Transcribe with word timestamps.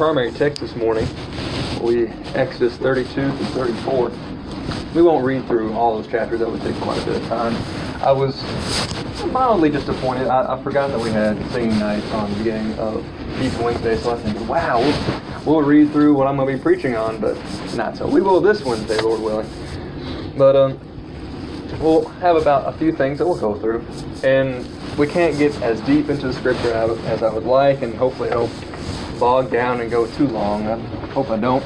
primary 0.00 0.32
text 0.32 0.62
this 0.62 0.74
morning, 0.76 1.06
we 1.82 2.06
Exodus 2.34 2.74
32 2.78 3.14
to 3.14 3.32
34. 3.32 4.10
We 4.94 5.02
won't 5.02 5.26
read 5.26 5.46
through 5.46 5.74
all 5.74 6.00
those 6.00 6.10
chapters. 6.10 6.40
That 6.40 6.50
would 6.50 6.62
take 6.62 6.74
quite 6.76 7.02
a 7.02 7.04
bit 7.04 7.16
of 7.16 7.28
time. 7.28 7.54
I 8.02 8.10
was 8.10 8.42
mildly 9.26 9.68
disappointed. 9.68 10.28
I, 10.28 10.54
I 10.54 10.62
forgot 10.62 10.88
that 10.88 10.98
we 10.98 11.10
had 11.10 11.36
singing 11.50 11.78
night 11.78 12.02
on 12.14 12.30
the 12.30 12.38
beginning 12.38 12.78
of 12.78 13.04
each 13.42 13.52
Wednesday, 13.58 13.98
so 13.98 14.14
I 14.14 14.18
think, 14.20 14.48
wow, 14.48 14.80
we'll, 14.80 15.42
we'll 15.44 15.68
read 15.68 15.92
through 15.92 16.14
what 16.14 16.26
I'm 16.26 16.36
going 16.36 16.48
to 16.48 16.56
be 16.56 16.62
preaching 16.62 16.96
on, 16.96 17.20
but 17.20 17.36
not 17.74 17.98
so. 17.98 18.08
We 18.08 18.22
will 18.22 18.40
this 18.40 18.64
Wednesday, 18.64 18.98
Lord 19.02 19.20
willing. 19.20 19.50
But 20.34 20.56
um, 20.56 20.80
we'll 21.78 22.06
have 22.20 22.36
about 22.36 22.74
a 22.74 22.78
few 22.78 22.90
things 22.90 23.18
that 23.18 23.26
we'll 23.26 23.38
go 23.38 23.54
through, 23.54 23.84
and 24.24 24.66
we 24.96 25.06
can't 25.06 25.36
get 25.36 25.60
as 25.60 25.78
deep 25.82 26.08
into 26.08 26.28
the 26.28 26.32
scripture 26.32 26.72
as 26.72 27.22
I 27.22 27.30
would 27.30 27.44
like, 27.44 27.82
and 27.82 27.94
hopefully 27.94 28.30
I 28.30 28.32
don't 28.32 28.69
bog 29.20 29.50
down 29.50 29.80
and 29.80 29.90
go 29.90 30.06
too 30.16 30.26
long. 30.26 30.66
I 30.66 30.78
hope 31.08 31.30
I 31.30 31.36
don't 31.36 31.64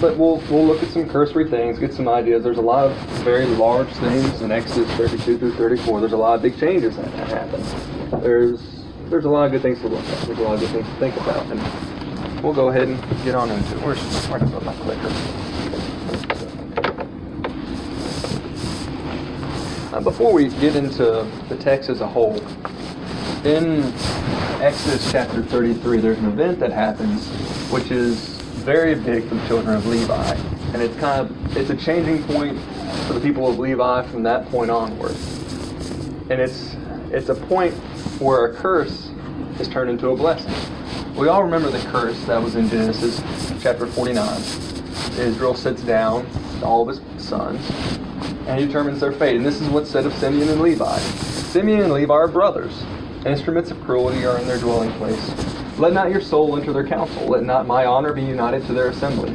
but 0.00 0.16
we'll 0.16 0.36
we'll 0.48 0.64
look 0.64 0.82
at 0.82 0.90
some 0.90 1.08
cursory 1.08 1.48
things, 1.50 1.78
get 1.78 1.92
some 1.92 2.08
ideas. 2.08 2.44
There's 2.44 2.58
a 2.58 2.62
lot 2.62 2.86
of 2.86 2.96
very 3.24 3.46
large 3.46 3.88
things 3.94 4.40
in 4.42 4.52
Exodus 4.52 4.90
32 4.92 5.38
through 5.38 5.54
34. 5.54 6.00
There's 6.00 6.12
a 6.12 6.16
lot 6.16 6.34
of 6.36 6.42
big 6.42 6.58
changes 6.58 6.96
that, 6.96 7.08
happen. 7.28 7.62
There's 8.20 8.84
there's 9.10 9.24
a 9.24 9.28
lot 9.28 9.46
of 9.46 9.52
good 9.52 9.62
things 9.62 9.80
to 9.80 9.88
look 9.88 10.04
at. 10.04 10.26
There's 10.26 10.38
a 10.38 10.42
lot 10.42 10.54
of 10.54 10.60
good 10.60 10.70
things 10.70 10.86
to 10.86 10.94
think 10.96 11.16
about, 11.16 11.46
and 11.46 12.42
we'll 12.42 12.54
go 12.54 12.68
ahead 12.68 12.88
and 12.88 13.24
get 13.24 13.34
on 13.34 13.50
into 13.50 13.76
it. 13.76 13.82
Where's 13.82 14.00
where 14.28 14.38
did 14.38 14.48
I 14.48 14.52
put 14.52 14.64
my 14.64 14.74
clicker? 14.74 15.08
Uh, 19.96 20.00
before 20.00 20.32
we 20.32 20.48
get 20.48 20.76
into 20.76 21.28
the 21.48 21.56
text 21.56 21.90
as 21.90 22.00
a 22.02 22.06
whole, 22.06 22.38
in 23.44 23.92
Exodus 24.60 25.10
chapter 25.12 25.42
33, 25.42 25.98
there's 25.98 26.18
an 26.18 26.26
event 26.26 26.58
that 26.58 26.72
happens, 26.72 27.28
which 27.70 27.90
is 27.90 28.16
very 28.64 28.94
big 28.94 29.28
for 29.28 29.36
the 29.36 29.46
children 29.46 29.76
of 29.76 29.86
Levi, 29.86 30.34
and 30.72 30.82
it's 30.82 30.96
kind 30.98 31.20
of 31.20 31.56
it's 31.56 31.70
a 31.70 31.76
changing 31.76 32.22
point 32.24 32.58
for 33.06 33.12
the 33.14 33.20
people 33.20 33.48
of 33.48 33.58
Levi 33.58 34.02
from 34.08 34.22
that 34.24 34.46
point 34.48 34.70
onward. 34.70 35.14
And 36.30 36.40
it's 36.40 36.76
it's 37.10 37.28
a 37.28 37.34
point 37.34 37.74
where 38.20 38.46
a 38.46 38.54
curse 38.54 39.10
is 39.60 39.68
turned 39.68 39.90
into 39.90 40.08
a 40.08 40.16
blessing. 40.16 40.52
We 41.14 41.28
all 41.28 41.42
remember 41.42 41.70
the 41.70 41.84
curse 41.90 42.22
that 42.24 42.42
was 42.42 42.56
in 42.56 42.68
Genesis 42.68 43.22
chapter 43.62 43.86
49. 43.86 44.40
Israel 45.18 45.54
sits 45.54 45.82
down 45.82 46.24
with 46.24 46.62
all 46.62 46.82
of 46.82 46.88
his 46.88 47.00
sons 47.24 47.70
and 48.46 48.58
he 48.58 48.66
determines 48.66 49.00
their 49.00 49.12
fate. 49.12 49.36
And 49.36 49.44
this 49.44 49.60
is 49.60 49.68
what's 49.68 49.90
said 49.90 50.06
of 50.06 50.12
Simeon 50.14 50.48
and 50.48 50.60
Levi. 50.60 50.98
Simeon 50.98 51.80
and 51.82 51.92
Levi 51.92 52.12
are 52.12 52.28
brothers. 52.28 52.84
Instruments 53.26 53.70
of 53.72 53.80
cruelty 53.82 54.24
are 54.24 54.38
in 54.38 54.46
their 54.46 54.58
dwelling 54.58 54.92
place. 54.92 55.32
Let 55.76 55.92
not 55.92 56.10
your 56.10 56.20
soul 56.20 56.56
enter 56.56 56.72
their 56.72 56.86
council. 56.86 57.26
Let 57.26 57.44
not 57.44 57.66
my 57.66 57.84
honor 57.84 58.12
be 58.12 58.22
united 58.22 58.64
to 58.66 58.72
their 58.72 58.88
assembly. 58.88 59.34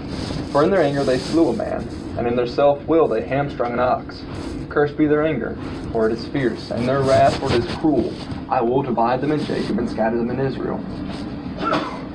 For 0.52 0.64
in 0.64 0.72
their 0.72 0.81
anger 0.81 1.03
they 1.03 1.17
slew 1.17 1.50
a 1.50 1.53
man, 1.53 1.88
and 2.17 2.26
in 2.26 2.36
their 2.36 2.48
self 2.48 2.84
will 2.86 3.08
they 3.08 3.22
hamstrung 3.26 3.73
an 3.73 3.80
ox. 3.80 4.23
Cursed 4.70 4.98
be 4.98 5.06
their 5.06 5.26
anger, 5.26 5.58
for 5.92 6.09
it 6.09 6.14
is 6.14 6.26
fierce, 6.28 6.72
and 6.72 6.88
their 6.88 7.02
wrath, 7.02 7.38
for 7.39 7.48
it 7.48 7.64
is 7.64 7.76
cruel. 7.76 8.14
I 8.50 8.61
will 8.61 8.84
divide 8.84 9.20
them 9.20 9.31
in 9.31 9.44
Jacob 9.45 9.78
and 9.80 9.89
scatter 9.89 10.17
them 10.17 10.30
in 10.30 10.39
Israel. 10.39 10.84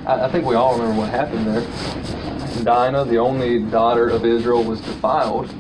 I, 0.07 0.25
I 0.25 0.31
think 0.31 0.47
we 0.47 0.55
all 0.55 0.73
remember 0.73 1.01
what 1.01 1.11
happened 1.11 1.47
there. 1.47 2.65
Dinah, 2.65 3.05
the 3.05 3.19
only 3.19 3.63
daughter 3.65 4.09
of 4.09 4.25
Israel, 4.25 4.65
was 4.65 4.81
defiled, 4.81 5.51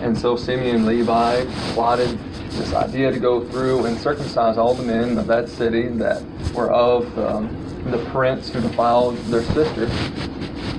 and 0.00 0.16
so 0.16 0.36
Simeon 0.36 0.76
and 0.76 0.86
Levi 0.86 1.44
plotted 1.74 2.18
this 2.50 2.72
idea 2.72 3.10
to 3.10 3.18
go 3.18 3.46
through 3.48 3.86
and 3.86 3.98
circumcise 3.98 4.58
all 4.58 4.74
the 4.74 4.82
men 4.82 5.18
of 5.18 5.26
that 5.26 5.48
city 5.48 5.88
that 5.88 6.22
were 6.54 6.70
of 6.70 7.18
um, 7.18 7.48
the 7.90 7.98
prince 8.10 8.50
who 8.50 8.60
defiled 8.60 9.16
their 9.26 9.42
sister, 9.44 9.86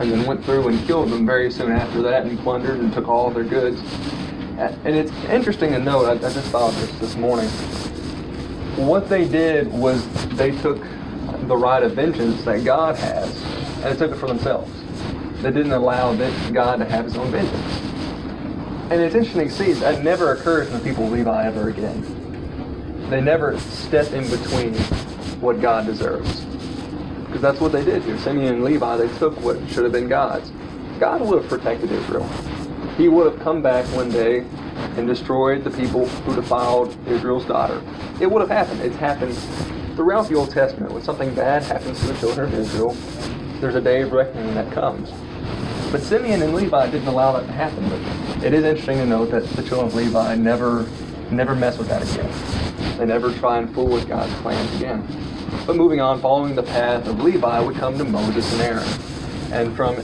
and 0.01 0.11
then 0.11 0.25
went 0.25 0.43
through 0.43 0.67
and 0.67 0.85
killed 0.85 1.09
them 1.09 1.25
very 1.25 1.51
soon 1.51 1.71
after 1.71 2.01
that, 2.01 2.25
and 2.25 2.39
plundered 2.39 2.79
and 2.79 2.93
took 2.93 3.07
all 3.07 3.29
their 3.31 3.43
goods. 3.43 3.81
And 4.57 4.95
it's 4.95 5.11
interesting 5.25 5.71
to 5.71 5.79
note, 5.79 6.05
I, 6.05 6.13
I 6.13 6.31
just 6.31 6.49
thought 6.49 6.73
this 6.73 6.91
this 6.99 7.15
morning. 7.15 7.49
What 8.75 9.09
they 9.09 9.27
did 9.27 9.71
was 9.71 10.07
they 10.29 10.51
took 10.51 10.81
the 11.47 11.57
right 11.57 11.81
of 11.81 11.93
vengeance 11.93 12.43
that 12.43 12.63
God 12.63 12.95
has, 12.97 13.41
and 13.83 13.83
they 13.83 13.95
took 13.95 14.11
it 14.11 14.19
for 14.19 14.27
themselves. 14.27 14.71
They 15.41 15.51
didn't 15.51 15.71
allow 15.71 16.13
God 16.51 16.77
to 16.77 16.85
have 16.85 17.05
his 17.05 17.15
own 17.15 17.31
vengeance. 17.31 17.88
And 18.91 19.01
it's 19.01 19.15
interesting 19.15 19.49
to 19.49 19.53
see 19.53 19.73
that 19.73 20.03
never 20.03 20.33
occurs 20.33 20.67
in 20.67 20.73
the 20.73 20.79
people 20.79 21.05
of 21.05 21.11
Levi 21.11 21.45
ever 21.45 21.69
again. 21.69 23.09
They 23.09 23.21
never 23.21 23.59
step 23.59 24.11
in 24.13 24.29
between 24.29 24.73
what 25.41 25.61
God 25.61 25.85
deserves 25.85 26.45
because 27.29 27.43
that's 27.43 27.61
what 27.61 27.71
they 27.71 27.85
did 27.85 28.01
here. 28.01 28.17
Simeon 28.17 28.55
and 28.55 28.63
Levi, 28.63 28.97
they 28.97 29.17
took 29.19 29.39
what 29.41 29.57
should 29.69 29.83
have 29.83 29.91
been 29.91 30.09
God's. 30.09 30.51
God 30.99 31.21
would 31.21 31.39
have 31.39 31.47
protected 31.47 31.91
Israel. 31.91 32.27
He 32.97 33.07
would 33.07 33.31
have 33.31 33.39
come 33.41 33.61
back 33.61 33.85
one 33.95 34.09
day 34.09 34.39
and 34.97 35.05
destroyed 35.05 35.63
the 35.63 35.69
people 35.69 36.07
who 36.07 36.35
defiled 36.35 36.97
Israel's 37.07 37.45
daughter. 37.45 37.83
It 38.19 38.31
would 38.31 38.41
have 38.41 38.49
happened. 38.49 38.81
It's 38.81 38.95
happened 38.95 39.35
throughout 39.95 40.27
the 40.27 40.35
Old 40.35 40.49
Testament. 40.49 40.91
When 40.91 41.03
something 41.03 41.33
bad 41.35 41.61
happens 41.61 41.99
to 41.99 42.07
the 42.07 42.17
children 42.17 42.51
of 42.51 42.59
Israel, 42.59 42.93
there's 43.61 43.75
a 43.75 43.81
day 43.81 44.01
of 44.01 44.11
reckoning 44.11 44.55
that 44.55 44.71
comes. 44.73 45.11
But 45.91 46.01
Simeon 46.01 46.41
and 46.41 46.55
Levi 46.55 46.89
didn't 46.89 47.07
allow 47.07 47.33
that 47.33 47.45
to 47.45 47.51
happen. 47.51 47.83
It 48.41 48.53
is 48.53 48.63
interesting 48.63 48.99
to 48.99 49.05
note 49.05 49.31
that 49.31 49.43
the 49.49 49.63
children 49.63 49.87
of 49.87 49.95
Levi 49.95 50.35
never, 50.35 50.87
never 51.29 51.55
mess 51.55 51.77
with 51.77 51.89
that 51.89 52.01
again. 52.01 52.97
They 52.97 53.05
never 53.05 53.33
try 53.33 53.57
and 53.57 53.73
fool 53.73 53.87
with 53.87 54.07
God's 54.07 54.33
plans 54.41 54.73
again. 54.77 55.05
But 55.67 55.75
moving 55.75 55.99
on, 55.99 56.21
following 56.21 56.55
the 56.55 56.63
path 56.63 57.05
of 57.07 57.21
Levi, 57.21 57.61
we 57.61 57.73
come 57.73 57.97
to 57.97 58.05
Moses 58.05 58.49
and 58.53 58.61
Aaron. 58.61 58.87
And 59.51 59.75
from 59.75 59.97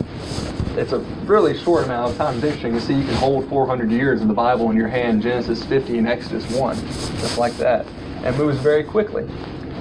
it's 0.77 0.91
a 0.91 0.99
really 1.23 1.57
short 1.57 1.85
amount 1.85 2.11
of 2.11 2.17
time. 2.17 2.35
It's 2.35 2.43
interesting 2.43 2.73
to 2.73 2.81
see 2.81 2.95
you 2.95 3.05
can 3.05 3.13
hold 3.13 3.47
400 3.47 3.89
years 3.89 4.21
of 4.21 4.27
the 4.27 4.33
Bible 4.33 4.69
in 4.69 4.75
your 4.75 4.89
hand, 4.89 5.21
Genesis 5.21 5.63
50 5.63 5.97
and 5.99 6.07
Exodus 6.07 6.43
1, 6.51 6.75
just 6.75 7.37
like 7.37 7.55
that, 7.55 7.85
and 8.25 8.37
moves 8.37 8.57
very 8.57 8.83
quickly. 8.83 9.23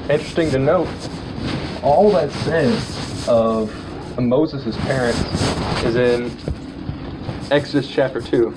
Interesting 0.09 0.53
to 0.53 0.60
note, 0.60 0.87
all 1.82 2.12
that 2.12 2.31
says 2.31 3.28
of 3.28 3.76
Moses' 4.16 4.76
parents 4.76 5.19
is 5.82 5.97
in 5.97 6.31
Exodus 7.50 7.88
chapter 7.88 8.22
2. 8.22 8.55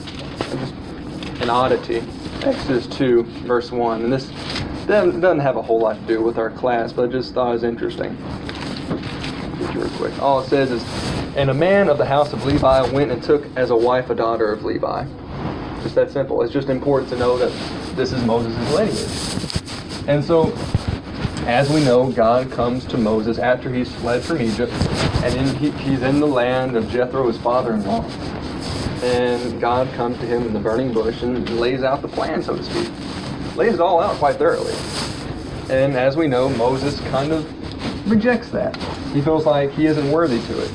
An 1.42 1.50
oddity. 1.50 2.02
Exodus 2.44 2.88
2, 2.88 3.24
verse 3.46 3.70
1. 3.70 4.04
And 4.04 4.14
this 4.14 4.32
doesn't, 4.88 5.40
have 5.40 5.58
a 5.58 5.62
whole 5.62 5.80
lot 5.80 6.00
to 6.00 6.08
do 6.08 6.22
with 6.22 6.38
our 6.38 6.50
class, 6.50 6.94
but 6.94 7.10
I 7.10 7.12
just 7.12 7.34
thought 7.34 7.50
it 7.50 7.54
was 7.54 7.64
interesting. 7.64 8.16
Get 9.60 9.74
you 9.74 9.82
real 9.82 9.90
quick. 9.98 10.18
All 10.22 10.40
it 10.40 10.48
says 10.48 10.72
is, 10.72 10.84
and 11.36 11.50
a 11.50 11.54
man 11.54 11.90
of 11.90 11.98
the 11.98 12.06
house 12.06 12.32
of 12.32 12.46
Levi 12.46 12.90
went 12.92 13.12
and 13.12 13.22
took 13.22 13.46
as 13.58 13.72
a 13.72 13.76
wife 13.76 14.10
a 14.10 14.16
daughter 14.16 14.54
of 14.54 14.64
Levi. 14.64 15.06
Just 15.84 15.96
that 15.96 16.10
simple. 16.10 16.42
It's 16.42 16.54
just 16.54 16.70
important 16.70 17.10
to 17.10 17.18
know 17.18 17.38
that 17.38 17.52
this 17.98 18.14
is 18.14 18.24
Moses' 18.24 18.56
lineage. 18.74 20.08
And 20.08 20.24
so, 20.24 20.54
as 21.46 21.70
we 21.70 21.84
know, 21.84 22.10
God 22.10 22.50
comes 22.52 22.86
to 22.86 22.98
Moses 22.98 23.38
after 23.38 23.72
he's 23.72 23.94
fled 23.96 24.24
from 24.24 24.42
Egypt, 24.42 24.72
and 25.24 25.36
in, 25.36 25.56
he, 25.58 25.72
he's 25.72 26.04
in 26.04 26.22
the 26.22 26.28
land 26.28 26.78
of 26.78 26.90
Jethro, 26.90 27.28
his 27.28 27.38
father-in-law. 27.38 28.06
And 29.04 29.62
God 29.62 29.92
comes 29.94 30.18
to 30.20 30.26
him 30.26 30.44
in 30.44 30.54
the 30.54 30.60
burning 30.60 30.94
bush 30.94 31.22
and 31.22 31.60
lays 31.60 31.84
out 31.84 32.02
the 32.02 32.08
plan, 32.08 32.42
so 32.42 32.56
to 32.56 32.64
speak 32.64 32.90
lays 33.58 33.74
it 33.74 33.82
all 33.82 34.00
out 34.00 34.16
quite 34.18 34.36
thoroughly. 34.36 34.74
And 35.70 35.96
as 35.96 36.16
we 36.16 36.28
know, 36.28 36.48
Moses 36.50 37.00
kind 37.10 37.32
of 37.32 38.10
rejects 38.10 38.50
that. 38.52 38.78
He 39.14 39.22
feels 39.22 39.46
like 39.46 39.72
he 39.72 39.88
isn't 39.88 40.12
worthy 40.12 40.40
to 40.40 40.64
it. 40.64 40.72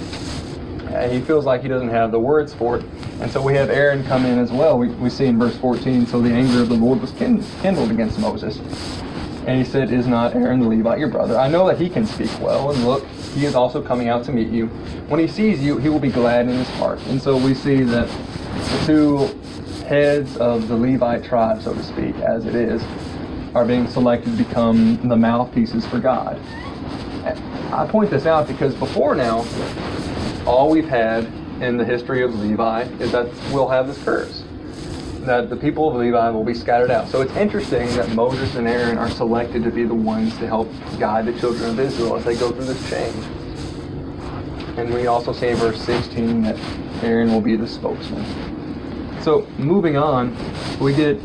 And 0.93 1.11
he 1.11 1.21
feels 1.21 1.47
like 1.47 1.62
he 1.62 1.69
doesn't 1.69 1.88
have 1.88 2.11
the 2.11 2.19
words 2.19 2.53
for 2.53 2.78
it. 2.78 2.84
And 3.21 3.31
so 3.31 3.41
we 3.41 3.55
have 3.55 3.71
Aaron 3.71 4.05
come 4.05 4.27
in 4.27 4.38
as 4.38 4.50
well. 4.50 4.78
We, 4.78 4.88
we 4.88 5.09
see 5.09 5.27
in 5.27 5.38
verse 5.38 5.56
14, 5.56 6.06
so 6.06 6.21
the 6.21 6.31
anger 6.31 6.61
of 6.61 6.69
the 6.69 6.75
Lord 6.75 7.00
was 7.00 7.12
kindled 7.12 7.91
against 7.91 8.19
Moses. 8.19 8.59
And 9.47 9.56
he 9.59 9.65
said, 9.65 9.93
Is 9.93 10.06
not 10.06 10.34
Aaron 10.34 10.61
the 10.61 10.69
Levite 10.69 10.99
your 10.99 11.09
brother? 11.09 11.38
I 11.38 11.49
know 11.49 11.66
that 11.69 11.78
he 11.78 11.88
can 11.88 12.05
speak 12.05 12.31
well, 12.41 12.71
and 12.71 12.84
look, 12.84 13.06
he 13.34 13.47
is 13.47 13.54
also 13.54 13.82
coming 13.82 14.09
out 14.09 14.25
to 14.25 14.32
meet 14.32 14.48
you. 14.48 14.66
When 15.09 15.20
he 15.20 15.26
sees 15.26 15.62
you, 15.62 15.79
he 15.79 15.88
will 15.88 16.00
be 16.00 16.11
glad 16.11 16.49
in 16.49 16.56
his 16.56 16.69
heart. 16.70 17.00
And 17.06 17.20
so 17.20 17.37
we 17.37 17.55
see 17.55 17.82
that 17.82 18.08
the 18.08 18.82
two 18.87 19.87
heads 19.87 20.37
of 20.37 20.69
the 20.69 20.76
Levite 20.76 21.25
tribe, 21.25 21.62
so 21.62 21.75
to 21.75 21.82
speak, 21.82 22.14
as 22.17 22.46
it 22.46 22.55
is, 22.55 22.82
are 23.55 23.64
being 23.64 23.87
selected 23.88 24.37
to 24.37 24.44
become 24.44 25.08
the 25.08 25.17
mouthpieces 25.17 25.87
for 25.87 25.99
God. 25.99 26.40
I 27.73 27.87
point 27.87 28.11
this 28.11 28.26
out 28.26 28.49
because 28.49 28.75
before 28.75 29.14
now, 29.14 29.46
all 30.46 30.69
we've 30.70 30.88
had 30.88 31.25
in 31.62 31.76
the 31.76 31.85
history 31.85 32.23
of 32.23 32.35
Levi 32.38 32.82
is 33.00 33.12
that 33.12 33.26
we'll 33.52 33.69
have 33.69 33.87
this 33.87 34.02
curse. 34.05 34.42
That 35.23 35.51
the 35.51 35.57
people 35.57 35.89
of 35.89 35.97
Levi 35.97 36.31
will 36.31 36.45
be 36.45 36.55
scattered 36.55 36.91
out. 36.91 37.09
So 37.09 37.21
it's 37.21 37.35
interesting 37.37 37.89
that 37.97 38.11
Moses 38.11 38.57
and 38.57 38.67
Aaron 38.67 38.99
are 38.99 39.09
selected 39.09 39.63
to 39.65 39.71
be 39.71 39.85
the 39.85 39.95
ones 39.95 40.37
to 40.39 40.47
help 40.47 40.69
guide 40.99 41.27
the 41.27 41.39
children 41.39 41.71
of 41.71 41.79
Israel 41.79 42.17
as 42.17 42.25
they 42.25 42.35
go 42.37 42.51
through 42.51 42.65
this 42.65 42.91
change. 42.91 43.15
And 44.77 44.93
we 44.93 45.07
also 45.07 45.33
see 45.33 45.49
in 45.49 45.57
verse 45.57 45.81
16 45.83 46.43
that 46.43 46.59
Aaron 47.05 47.33
will 47.33 47.41
be 47.41 47.57
the 47.57 47.69
spokesman. 47.69 48.25
So 49.23 49.47
moving 49.59 49.97
on, 49.97 50.37
we 50.81 50.93
get 50.93 51.21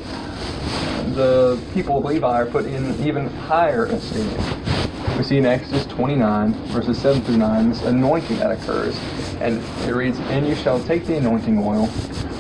the 1.15 1.59
people 1.73 1.97
of 1.97 2.05
Levi 2.05 2.27
are 2.27 2.45
put 2.45 2.65
in 2.65 3.03
even 3.03 3.27
higher 3.27 3.85
esteem. 3.85 4.29
we 5.17 5.23
see 5.23 5.37
in 5.37 5.45
Exodus 5.47 5.87
29, 5.87 6.53
verses 6.67 6.99
7 6.99 7.21
through 7.23 7.37
9, 7.37 7.69
this 7.69 7.81
anointing 7.83 8.37
that 8.37 8.51
occurs. 8.51 8.95
And 9.39 9.63
it 9.89 9.95
reads, 9.95 10.19
And 10.19 10.47
you 10.47 10.53
shall 10.53 10.83
take 10.83 11.05
the 11.05 11.17
anointing 11.17 11.57
oil, 11.57 11.89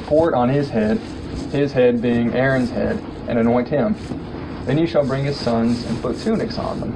pour 0.05 0.29
it 0.29 0.35
on 0.35 0.49
his 0.49 0.69
head, 0.69 1.01
his 1.57 1.73
head 1.73 2.01
being 2.01 2.33
Aaron's 2.33 2.69
head, 2.69 3.03
and 3.27 3.37
anoint 3.37 3.67
him. 3.67 3.95
Then 4.65 4.77
you 4.77 4.87
shall 4.87 5.05
bring 5.05 5.25
his 5.25 5.39
sons 5.39 5.83
and 5.85 6.01
put 6.01 6.17
tunics 6.19 6.57
on 6.57 6.79
them. 6.79 6.93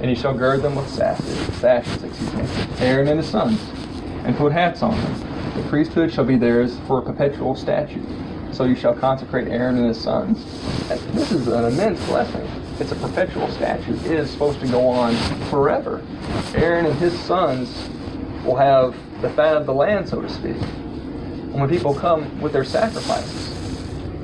And 0.00 0.10
you 0.10 0.16
shall 0.16 0.34
gird 0.34 0.62
them 0.62 0.74
with 0.74 0.88
sashes, 0.88 1.38
sashes, 1.56 2.02
excuse 2.02 2.34
me, 2.34 2.44
Aaron 2.78 3.08
and 3.08 3.18
his 3.18 3.28
sons, 3.28 3.60
and 4.24 4.36
put 4.36 4.52
hats 4.52 4.82
on 4.82 4.94
them. 5.00 5.56
The 5.56 5.68
priesthood 5.68 6.12
shall 6.12 6.24
be 6.24 6.36
theirs 6.36 6.78
for 6.86 6.98
a 6.98 7.02
perpetual 7.02 7.56
statute. 7.56 8.06
So 8.52 8.64
you 8.64 8.76
shall 8.76 8.94
consecrate 8.94 9.48
Aaron 9.48 9.76
and 9.78 9.86
his 9.86 10.00
sons. 10.00 10.44
This 11.12 11.32
is 11.32 11.48
an 11.48 11.64
immense 11.64 12.04
blessing. 12.06 12.46
It's 12.78 12.92
a 12.92 12.96
perpetual 12.96 13.48
statute. 13.48 13.96
It 14.04 14.12
is 14.12 14.30
supposed 14.30 14.60
to 14.60 14.68
go 14.68 14.86
on 14.86 15.16
forever. 15.50 16.04
Aaron 16.54 16.86
and 16.86 16.94
his 16.96 17.18
sons 17.20 17.88
will 18.44 18.56
have 18.56 18.94
the 19.22 19.30
fat 19.30 19.56
of 19.56 19.64
the 19.66 19.72
land, 19.72 20.08
so 20.08 20.20
to 20.20 20.28
speak. 20.28 20.56
And 20.56 21.54
when 21.54 21.68
people 21.68 21.94
come 21.94 22.40
with 22.40 22.52
their 22.52 22.64
sacrifices, 22.64 23.45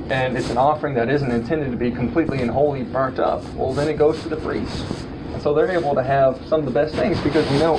and 0.09 0.37
it's 0.37 0.49
an 0.49 0.57
offering 0.57 0.93
that 0.95 1.09
isn't 1.09 1.31
intended 1.31 1.71
to 1.71 1.77
be 1.77 1.91
completely 1.91 2.41
and 2.41 2.51
wholly 2.51 2.83
burnt 2.83 3.19
up, 3.19 3.43
well, 3.53 3.73
then 3.73 3.87
it 3.87 3.97
goes 3.97 4.21
to 4.23 4.29
the 4.29 4.37
priest. 4.37 4.85
And 5.33 5.41
so 5.41 5.53
they're 5.53 5.71
able 5.71 5.95
to 5.95 6.03
have 6.03 6.43
some 6.47 6.59
of 6.59 6.65
the 6.65 6.71
best 6.71 6.93
things 6.95 7.19
because 7.21 7.49
we 7.49 7.57
know 7.59 7.77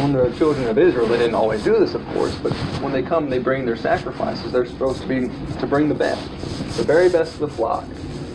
when 0.00 0.12
the 0.12 0.30
children 0.36 0.66
of 0.66 0.76
Israel, 0.76 1.06
they 1.06 1.18
didn't 1.18 1.34
always 1.34 1.62
do 1.62 1.78
this, 1.78 1.94
of 1.94 2.04
course, 2.08 2.34
but 2.42 2.52
when 2.82 2.92
they 2.92 3.02
come, 3.02 3.30
they 3.30 3.38
bring 3.38 3.64
their 3.64 3.76
sacrifices. 3.76 4.52
They're 4.52 4.66
supposed 4.66 5.02
to 5.02 5.08
be 5.08 5.28
to 5.60 5.66
bring 5.66 5.88
the 5.88 5.94
best, 5.94 6.28
the 6.76 6.84
very 6.84 7.08
best 7.08 7.34
of 7.34 7.40
the 7.40 7.48
flock. 7.48 7.84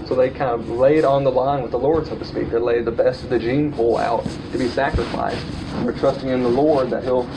So 0.08 0.16
they 0.16 0.30
kind 0.30 0.50
of 0.50 0.70
lay 0.70 0.98
it 0.98 1.06
on 1.06 1.24
the 1.24 1.32
line 1.32 1.62
with 1.62 1.72
the 1.72 1.78
Lord, 1.78 2.08
so 2.08 2.18
to 2.18 2.26
speak. 2.26 2.50
They 2.50 2.58
lay 2.58 2.82
the 2.82 2.92
best 2.92 3.24
of 3.24 3.30
the 3.30 3.38
gene 3.38 3.72
pool 3.72 3.98
out 3.98 4.26
to 4.52 4.58
be 4.58 4.68
sacrificed. 4.68 5.46
And 5.76 5.86
they're 5.86 5.94
trusting 5.94 6.30
in 6.30 6.42
the 6.42 6.50
Lord 6.50 6.90
that 6.90 7.04
He'll 7.04 7.30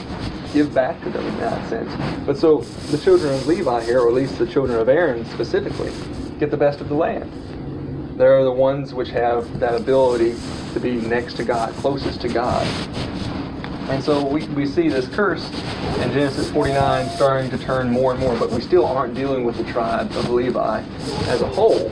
give 0.52 0.74
back 0.74 1.00
to 1.02 1.10
them 1.10 1.24
in 1.26 1.36
that 1.38 1.68
sense. 1.68 1.92
But 2.26 2.36
so 2.36 2.58
the 2.90 2.98
children 2.98 3.34
of 3.34 3.46
Levi 3.46 3.84
here, 3.84 4.00
or 4.00 4.08
at 4.08 4.14
least 4.14 4.38
the 4.38 4.46
children 4.46 4.78
of 4.78 4.88
Aaron 4.88 5.24
specifically, 5.26 5.92
get 6.38 6.50
the 6.50 6.56
best 6.56 6.80
of 6.80 6.88
the 6.88 6.94
land. 6.94 7.30
They're 8.18 8.44
the 8.44 8.52
ones 8.52 8.94
which 8.94 9.08
have 9.10 9.58
that 9.58 9.74
ability 9.74 10.36
to 10.74 10.80
be 10.80 10.92
next 10.92 11.34
to 11.34 11.44
God, 11.44 11.72
closest 11.74 12.20
to 12.22 12.28
God. 12.28 12.66
And 13.88 14.02
so 14.02 14.24
we, 14.24 14.46
we 14.48 14.66
see 14.66 14.88
this 14.88 15.08
curse 15.08 15.44
in 16.00 16.12
Genesis 16.12 16.50
49 16.50 17.08
starting 17.10 17.50
to 17.50 17.58
turn 17.58 17.90
more 17.90 18.12
and 18.12 18.20
more, 18.20 18.36
but 18.36 18.50
we 18.50 18.60
still 18.60 18.86
aren't 18.86 19.14
dealing 19.14 19.44
with 19.44 19.56
the 19.56 19.64
tribe 19.72 20.10
of 20.12 20.30
Levi 20.30 20.82
as 21.28 21.42
a 21.42 21.48
whole. 21.48 21.90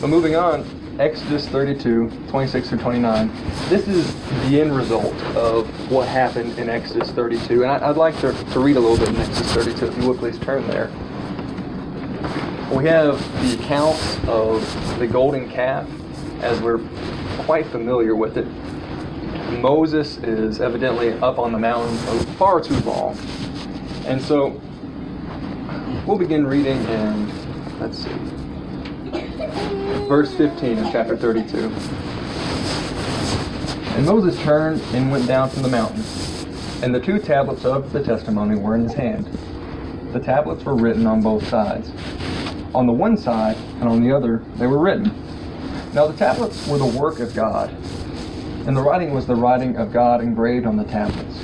But 0.00 0.08
moving 0.08 0.36
on, 0.36 0.64
Exodus 0.98 1.46
32, 1.46 2.10
26 2.28 2.70
through 2.70 2.78
29. 2.78 3.30
This 3.68 3.86
is 3.86 4.12
the 4.48 4.60
end 4.60 4.76
result 4.76 5.14
of 5.36 5.68
what 5.92 6.08
happened 6.08 6.58
in 6.58 6.68
Exodus 6.68 7.10
32. 7.12 7.62
And 7.62 7.70
I, 7.70 7.86
would 7.86 7.96
like 7.96 8.18
to, 8.18 8.32
to 8.32 8.58
read 8.58 8.76
a 8.76 8.80
little 8.80 8.98
bit 8.98 9.10
in 9.10 9.16
Exodus 9.16 9.52
32, 9.52 9.86
if 9.86 9.98
you 9.98 10.08
would 10.08 10.18
please 10.18 10.38
turn 10.40 10.66
there. 10.66 10.88
We 12.76 12.84
have 12.86 13.16
the 13.42 13.62
accounts 13.62 14.18
of 14.26 14.98
the 14.98 15.06
golden 15.06 15.48
calf, 15.48 15.88
as 16.40 16.60
we're 16.60 16.80
quite 17.44 17.66
familiar 17.66 18.16
with 18.16 18.36
it. 18.36 18.46
Moses 19.60 20.16
is 20.18 20.60
evidently 20.60 21.12
up 21.20 21.38
on 21.38 21.52
the 21.52 21.58
mountain 21.60 21.96
for 21.98 22.32
far 22.32 22.60
too 22.60 22.78
long. 22.80 23.16
And 24.04 24.20
so 24.20 24.60
we'll 26.08 26.18
begin 26.18 26.44
reading 26.44 26.82
in, 26.88 27.78
let's 27.78 27.98
see, 27.98 28.10
verse 30.08 30.32
15 30.36 30.78
of 30.78 30.90
chapter 30.90 31.14
32. 31.18 31.58
And 33.94 34.06
Moses 34.06 34.40
turned 34.42 34.80
and 34.94 35.12
went 35.12 35.26
down 35.26 35.50
from 35.50 35.62
the 35.62 35.68
mountain, 35.68 36.02
and 36.82 36.94
the 36.94 37.00
two 37.00 37.18
tablets 37.18 37.66
of 37.66 37.92
the 37.92 38.02
testimony 38.02 38.56
were 38.56 38.74
in 38.74 38.84
his 38.84 38.94
hand. 38.94 39.26
The 40.14 40.20
tablets 40.20 40.64
were 40.64 40.74
written 40.74 41.06
on 41.06 41.20
both 41.20 41.46
sides. 41.48 41.90
On 42.74 42.86
the 42.86 42.92
one 42.92 43.18
side 43.18 43.58
and 43.80 43.88
on 43.88 44.02
the 44.02 44.10
other 44.10 44.42
they 44.56 44.66
were 44.66 44.78
written. 44.78 45.12
Now 45.92 46.06
the 46.06 46.16
tablets 46.16 46.66
were 46.66 46.78
the 46.78 46.86
work 46.86 47.20
of 47.20 47.34
God, 47.34 47.68
and 48.66 48.74
the 48.74 48.80
writing 48.80 49.12
was 49.12 49.26
the 49.26 49.36
writing 49.36 49.76
of 49.76 49.92
God 49.92 50.22
engraved 50.22 50.64
on 50.64 50.78
the 50.78 50.84
tablets. 50.84 51.38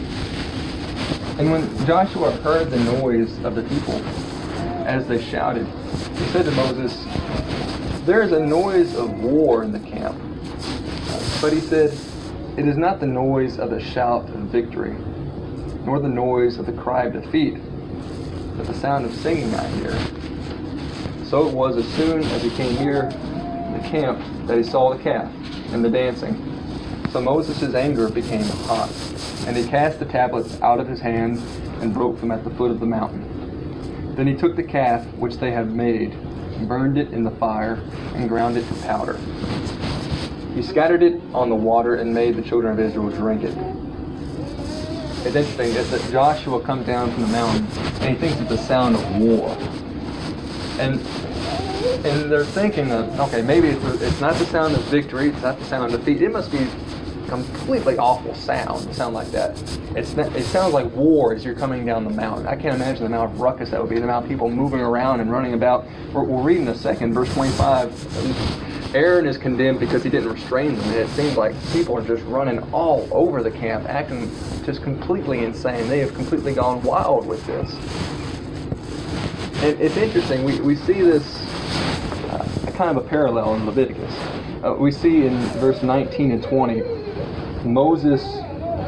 And 1.38 1.50
when 1.50 1.86
Joshua 1.86 2.30
heard 2.38 2.70
the 2.70 2.78
noise 2.78 3.44
of 3.44 3.56
the 3.56 3.62
people 3.64 4.02
as 4.86 5.06
they 5.06 5.22
shouted, 5.22 5.66
he 6.16 6.24
said 6.28 6.46
to 6.46 6.50
Moses, 6.52 7.04
there 8.04 8.22
is 8.22 8.32
a 8.32 8.40
noise 8.40 8.94
of 8.96 9.18
war 9.20 9.62
in 9.62 9.72
the 9.72 9.80
camp. 9.80 10.20
But 11.40 11.54
he 11.54 11.60
said, 11.60 11.90
It 12.58 12.68
is 12.68 12.76
not 12.76 13.00
the 13.00 13.06
noise 13.06 13.58
of 13.58 13.70
the 13.70 13.80
shout 13.80 14.28
of 14.28 14.40
victory, 14.40 14.94
nor 15.86 15.98
the 16.00 16.08
noise 16.08 16.58
of 16.58 16.66
the 16.66 16.72
cry 16.72 17.04
of 17.04 17.14
defeat, 17.14 17.56
but 18.58 18.66
the 18.66 18.74
sound 18.74 19.06
of 19.06 19.14
singing 19.14 19.54
I 19.54 19.66
hear. 19.68 19.92
So 21.24 21.48
it 21.48 21.54
was 21.54 21.78
as 21.78 21.88
soon 21.94 22.22
as 22.24 22.42
he 22.42 22.50
came 22.50 22.74
near 22.74 23.04
the 23.04 23.88
camp 23.88 24.20
that 24.48 24.58
he 24.58 24.62
saw 24.62 24.94
the 24.94 25.02
calf 25.02 25.32
and 25.72 25.82
the 25.82 25.88
dancing. 25.88 26.36
So 27.10 27.22
Moses' 27.22 27.74
anger 27.74 28.10
became 28.10 28.44
hot, 28.44 28.90
and 29.46 29.56
he 29.56 29.66
cast 29.66 29.98
the 29.98 30.04
tablets 30.04 30.60
out 30.60 30.78
of 30.78 30.88
his 30.88 31.00
hand 31.00 31.38
and 31.80 31.94
broke 31.94 32.20
them 32.20 32.30
at 32.32 32.44
the 32.44 32.50
foot 32.50 32.70
of 32.70 32.80
the 32.80 32.86
mountain. 32.86 34.14
Then 34.14 34.26
he 34.26 34.34
took 34.34 34.56
the 34.56 34.62
calf 34.62 35.06
which 35.14 35.38
they 35.38 35.52
had 35.52 35.72
made 35.72 36.14
burned 36.62 36.98
it 36.98 37.12
in 37.12 37.24
the 37.24 37.30
fire, 37.32 37.80
and 38.14 38.28
ground 38.28 38.56
it 38.56 38.66
to 38.68 38.74
powder. 38.82 39.18
He 40.54 40.62
scattered 40.62 41.02
it 41.02 41.20
on 41.32 41.48
the 41.48 41.56
water 41.56 41.96
and 41.96 42.14
made 42.14 42.36
the 42.36 42.42
children 42.42 42.72
of 42.72 42.80
Israel 42.80 43.10
drink 43.10 43.42
it. 43.42 43.56
It's 45.26 45.34
interesting 45.34 45.72
that 45.74 46.12
Joshua 46.12 46.60
comes 46.60 46.86
down 46.86 47.10
from 47.12 47.22
the 47.22 47.28
mountain 47.28 47.66
and 48.02 48.10
he 48.10 48.14
thinks 48.14 48.38
it's 48.40 48.50
the 48.50 48.58
sound 48.58 48.94
of 48.94 49.16
war. 49.16 49.48
And 50.78 51.00
and 52.04 52.30
they're 52.30 52.44
thinking 52.44 52.88
that 52.90 53.18
okay, 53.18 53.42
maybe 53.42 53.68
it's, 53.68 54.02
it's 54.02 54.20
not 54.20 54.34
the 54.34 54.46
sound 54.46 54.74
of 54.74 54.82
victory, 54.84 55.30
it's 55.30 55.42
not 55.42 55.58
the 55.58 55.64
sound 55.64 55.92
of 55.92 55.98
defeat. 55.98 56.22
It 56.22 56.30
must 56.30 56.52
be 56.52 56.68
completely 57.28 57.98
awful 57.98 58.34
sound 58.34 58.94
sound 58.94 59.14
like 59.14 59.30
that. 59.30 59.50
It's 59.96 60.12
it 60.14 60.44
sounds 60.44 60.74
like 60.74 60.90
war 60.94 61.34
as 61.34 61.44
you're 61.44 61.54
coming 61.54 61.84
down 61.84 62.04
the 62.04 62.10
mountain. 62.10 62.46
I 62.46 62.56
can't 62.56 62.74
imagine 62.74 63.00
the 63.00 63.06
amount 63.06 63.32
of 63.32 63.40
ruckus 63.40 63.70
that 63.70 63.80
would 63.80 63.90
be, 63.90 63.96
the 63.96 64.04
amount 64.04 64.24
of 64.24 64.30
people 64.30 64.50
moving 64.50 64.80
around 64.80 65.20
and 65.20 65.30
running 65.30 65.54
about. 65.54 65.86
We're, 66.12 66.24
we'll 66.24 66.42
read 66.42 66.58
in 66.58 66.68
a 66.68 66.74
second, 66.74 67.14
verse 67.14 67.32
25. 67.34 68.94
Aaron 68.94 69.26
is 69.26 69.36
condemned 69.36 69.80
because 69.80 70.04
he 70.04 70.10
didn't 70.10 70.32
restrain 70.32 70.76
them, 70.76 70.88
and 70.90 70.96
it 70.96 71.08
seems 71.10 71.36
like 71.36 71.54
people 71.72 71.96
are 71.98 72.06
just 72.06 72.22
running 72.26 72.60
all 72.72 73.08
over 73.10 73.42
the 73.42 73.50
camp, 73.50 73.88
acting 73.88 74.30
just 74.64 74.82
completely 74.82 75.44
insane. 75.44 75.88
They 75.88 75.98
have 75.98 76.14
completely 76.14 76.54
gone 76.54 76.80
wild 76.82 77.26
with 77.26 77.44
this. 77.44 77.72
And 79.64 79.80
it's 79.80 79.96
interesting. 79.96 80.44
We, 80.44 80.60
we 80.60 80.76
see 80.76 81.00
this 81.00 81.24
uh, 82.30 82.72
kind 82.76 82.96
of 82.96 83.04
a 83.04 83.08
parallel 83.08 83.54
in 83.54 83.66
Leviticus. 83.66 84.14
Uh, 84.62 84.76
we 84.78 84.92
see 84.92 85.26
in 85.26 85.38
verse 85.58 85.82
19 85.82 86.30
and 86.30 86.42
20 86.42 87.03
Moses 87.64 88.22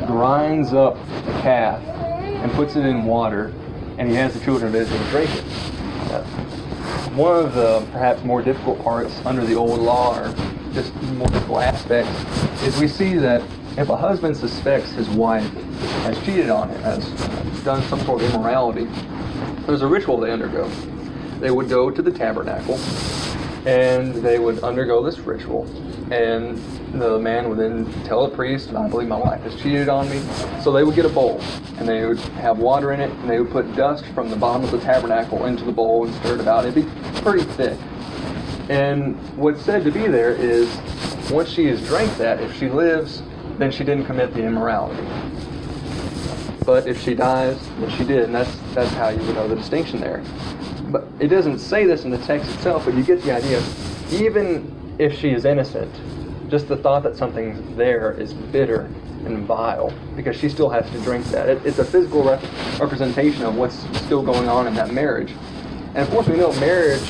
grinds 0.07 0.73
up 0.73 0.95
the 1.25 1.33
calf 1.43 1.83
and 1.83 2.53
puts 2.53 2.77
it 2.77 2.85
in 2.85 3.05
water, 3.05 3.53
and 3.99 4.09
he 4.09 4.15
has 4.15 4.35
the 4.35 4.41
children 4.41 4.69
of 4.69 4.75
Israel 4.75 5.03
drink 5.11 5.31
it. 5.35 5.45
one 7.15 7.45
of 7.45 7.55
the 7.55 7.81
perhaps 7.93 8.23
more 8.23 8.43
difficult 8.43 8.83
parts 8.83 9.25
under 9.25 9.45
the 9.45 9.55
old 9.55 9.81
law, 9.81 10.19
or 10.19 10.35
just 10.75 10.95
more 11.15 11.29
difficult 11.29 11.63
aspects, 11.63 12.63
is 12.63 12.79
we 12.79 12.87
see 12.87 13.15
that 13.15 13.43
if 13.79 13.89
a 13.89 13.97
husband 13.97 14.37
suspects 14.37 14.91
his 14.93 15.09
wife 15.11 15.51
has 16.05 16.19
cheated 16.25 16.51
on 16.51 16.69
him, 16.69 16.81
has 16.83 17.09
done 17.65 17.83
some 17.85 18.01
sort 18.01 18.23
of 18.23 18.35
immorality, 18.35 18.87
there's 19.67 19.83
a 19.83 19.87
ritual 19.87 20.19
they 20.19 20.31
undergo. 20.31 20.69
They 21.41 21.51
would 21.51 21.69
go 21.69 21.91
to 21.91 22.03
the 22.03 22.11
tabernacle 22.11 22.79
and 23.67 24.15
they 24.15 24.39
would 24.39 24.61
undergo 24.61 25.03
this 25.03 25.19
ritual. 25.19 25.67
And 26.11 26.57
the 26.93 27.19
man 27.19 27.49
would 27.49 27.59
then 27.59 27.93
tell 28.05 28.29
the 28.29 28.35
priest, 28.35 28.73
I 28.73 28.89
believe 28.89 29.09
my 29.09 29.19
wife 29.19 29.43
has 29.43 29.55
cheated 29.61 29.89
on 29.89 30.09
me. 30.09 30.21
So 30.63 30.71
they 30.71 30.85
would 30.85 30.95
get 30.95 31.05
a 31.05 31.09
bowl, 31.09 31.41
and 31.79 31.89
they 31.89 32.07
would 32.07 32.19
have 32.19 32.59
water 32.59 32.93
in 32.93 33.01
it, 33.01 33.11
and 33.11 33.29
they 33.29 33.41
would 33.41 33.51
put 33.51 33.75
dust 33.75 34.05
from 34.15 34.31
the 34.31 34.37
bottom 34.37 34.63
of 34.63 34.71
the 34.71 34.79
tabernacle 34.79 35.47
into 35.47 35.65
the 35.65 35.73
bowl 35.73 36.07
and 36.07 36.15
stir 36.17 36.35
it 36.35 36.41
about. 36.41 36.65
It'd 36.65 36.75
be 36.77 36.91
pretty 37.21 37.45
thick. 37.45 37.79
And 38.69 39.17
what's 39.37 39.63
said 39.63 39.85
to 39.85 39.91
be 39.91 40.07
there 40.07 40.33
is, 40.33 40.69
once 41.31 41.49
she 41.49 41.67
has 41.67 41.85
drank 41.87 42.17
that, 42.19 42.41
if 42.41 42.57
she 42.57 42.69
lives, 42.69 43.23
then 43.59 43.71
she 43.73 43.85
didn't 43.85 44.07
commit 44.07 44.33
the 44.33 44.45
immorality. 44.45 45.03
But 46.65 46.87
if 46.87 47.01
she 47.01 47.15
dies, 47.15 47.59
then 47.79 47.91
she 47.91 48.05
did, 48.05 48.25
and 48.25 48.35
that's 48.35 48.55
that's 48.75 48.93
how 48.95 49.09
you 49.09 49.19
would 49.19 49.37
know 49.37 49.47
the 49.47 49.55
distinction 49.55 50.01
there. 50.01 50.23
But 50.89 51.07
it 51.21 51.29
doesn't 51.29 51.61
say 51.61 51.85
this 51.87 52.05
in 52.05 52.11
the 52.11 52.19
text 52.19 52.51
itself, 52.53 52.85
but 52.85 52.95
you 52.95 53.05
get 53.05 53.23
the 53.23 53.33
idea. 53.33 53.63
Even 54.11 54.76
if 54.99 55.19
she 55.19 55.31
is 55.31 55.45
innocent, 55.45 55.93
just 56.49 56.69
the 56.69 56.77
thought 56.77 57.03
that 57.03 57.17
something's 57.17 57.77
there 57.77 58.13
is 58.13 58.33
bitter 58.33 58.89
and 59.25 59.45
vile 59.47 59.93
because 60.15 60.37
she 60.37 60.49
still 60.49 60.71
has 60.71 60.89
to 60.91 61.01
drink 61.01 61.25
that. 61.27 61.49
It, 61.49 61.67
it's 61.67 61.79
a 61.79 61.85
physical 61.85 62.23
rep- 62.23 62.43
representation 62.79 63.43
of 63.43 63.57
what's 63.57 63.77
still 64.01 64.23
going 64.23 64.49
on 64.49 64.67
in 64.67 64.75
that 64.75 64.93
marriage. 64.93 65.33
And 65.95 65.99
of 65.99 66.11
course, 66.11 66.29
we 66.29 66.37
know 66.37 66.53
marriage 66.61 67.03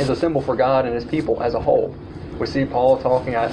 is 0.00 0.08
a 0.08 0.16
symbol 0.16 0.40
for 0.40 0.56
God 0.56 0.86
and 0.86 0.94
His 0.94 1.04
people 1.04 1.42
as 1.42 1.54
a 1.54 1.60
whole. 1.60 1.94
We 2.38 2.46
see 2.46 2.64
Paul 2.64 2.98
talking 3.02 3.34
at 3.34 3.52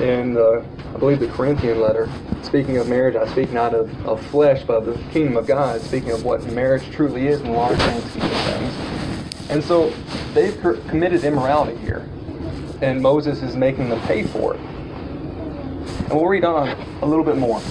in 0.00 0.34
the, 0.34 0.64
I 0.94 0.98
believe 0.98 1.20
the 1.20 1.28
Corinthian 1.28 1.80
letter, 1.80 2.08
speaking 2.42 2.78
of 2.78 2.88
marriage, 2.88 3.14
I 3.14 3.30
speak 3.30 3.52
not 3.52 3.74
of, 3.74 4.06
of 4.06 4.24
flesh, 4.26 4.64
but 4.64 4.78
of 4.78 4.86
the 4.86 4.94
kingdom 5.12 5.36
of 5.36 5.46
God, 5.46 5.80
speaking 5.80 6.10
of 6.10 6.24
what 6.24 6.44
marriage 6.46 6.90
truly 6.90 7.28
is 7.28 7.40
in 7.40 7.48
the 7.48 7.52
large 7.52 7.78
things. 7.78 9.50
And 9.50 9.62
so 9.62 9.92
they've 10.32 10.58
committed 10.88 11.24
immorality 11.24 11.76
here, 11.78 12.08
and 12.82 13.00
Moses 13.00 13.42
is 13.42 13.54
making 13.54 13.88
them 13.88 14.00
pay 14.02 14.24
for 14.24 14.54
it. 14.54 14.60
And 14.60 16.10
we'll 16.10 16.26
read 16.26 16.44
on 16.44 16.68
a 17.00 17.06
little 17.06 17.24
bit 17.24 17.36
more. 17.36 17.62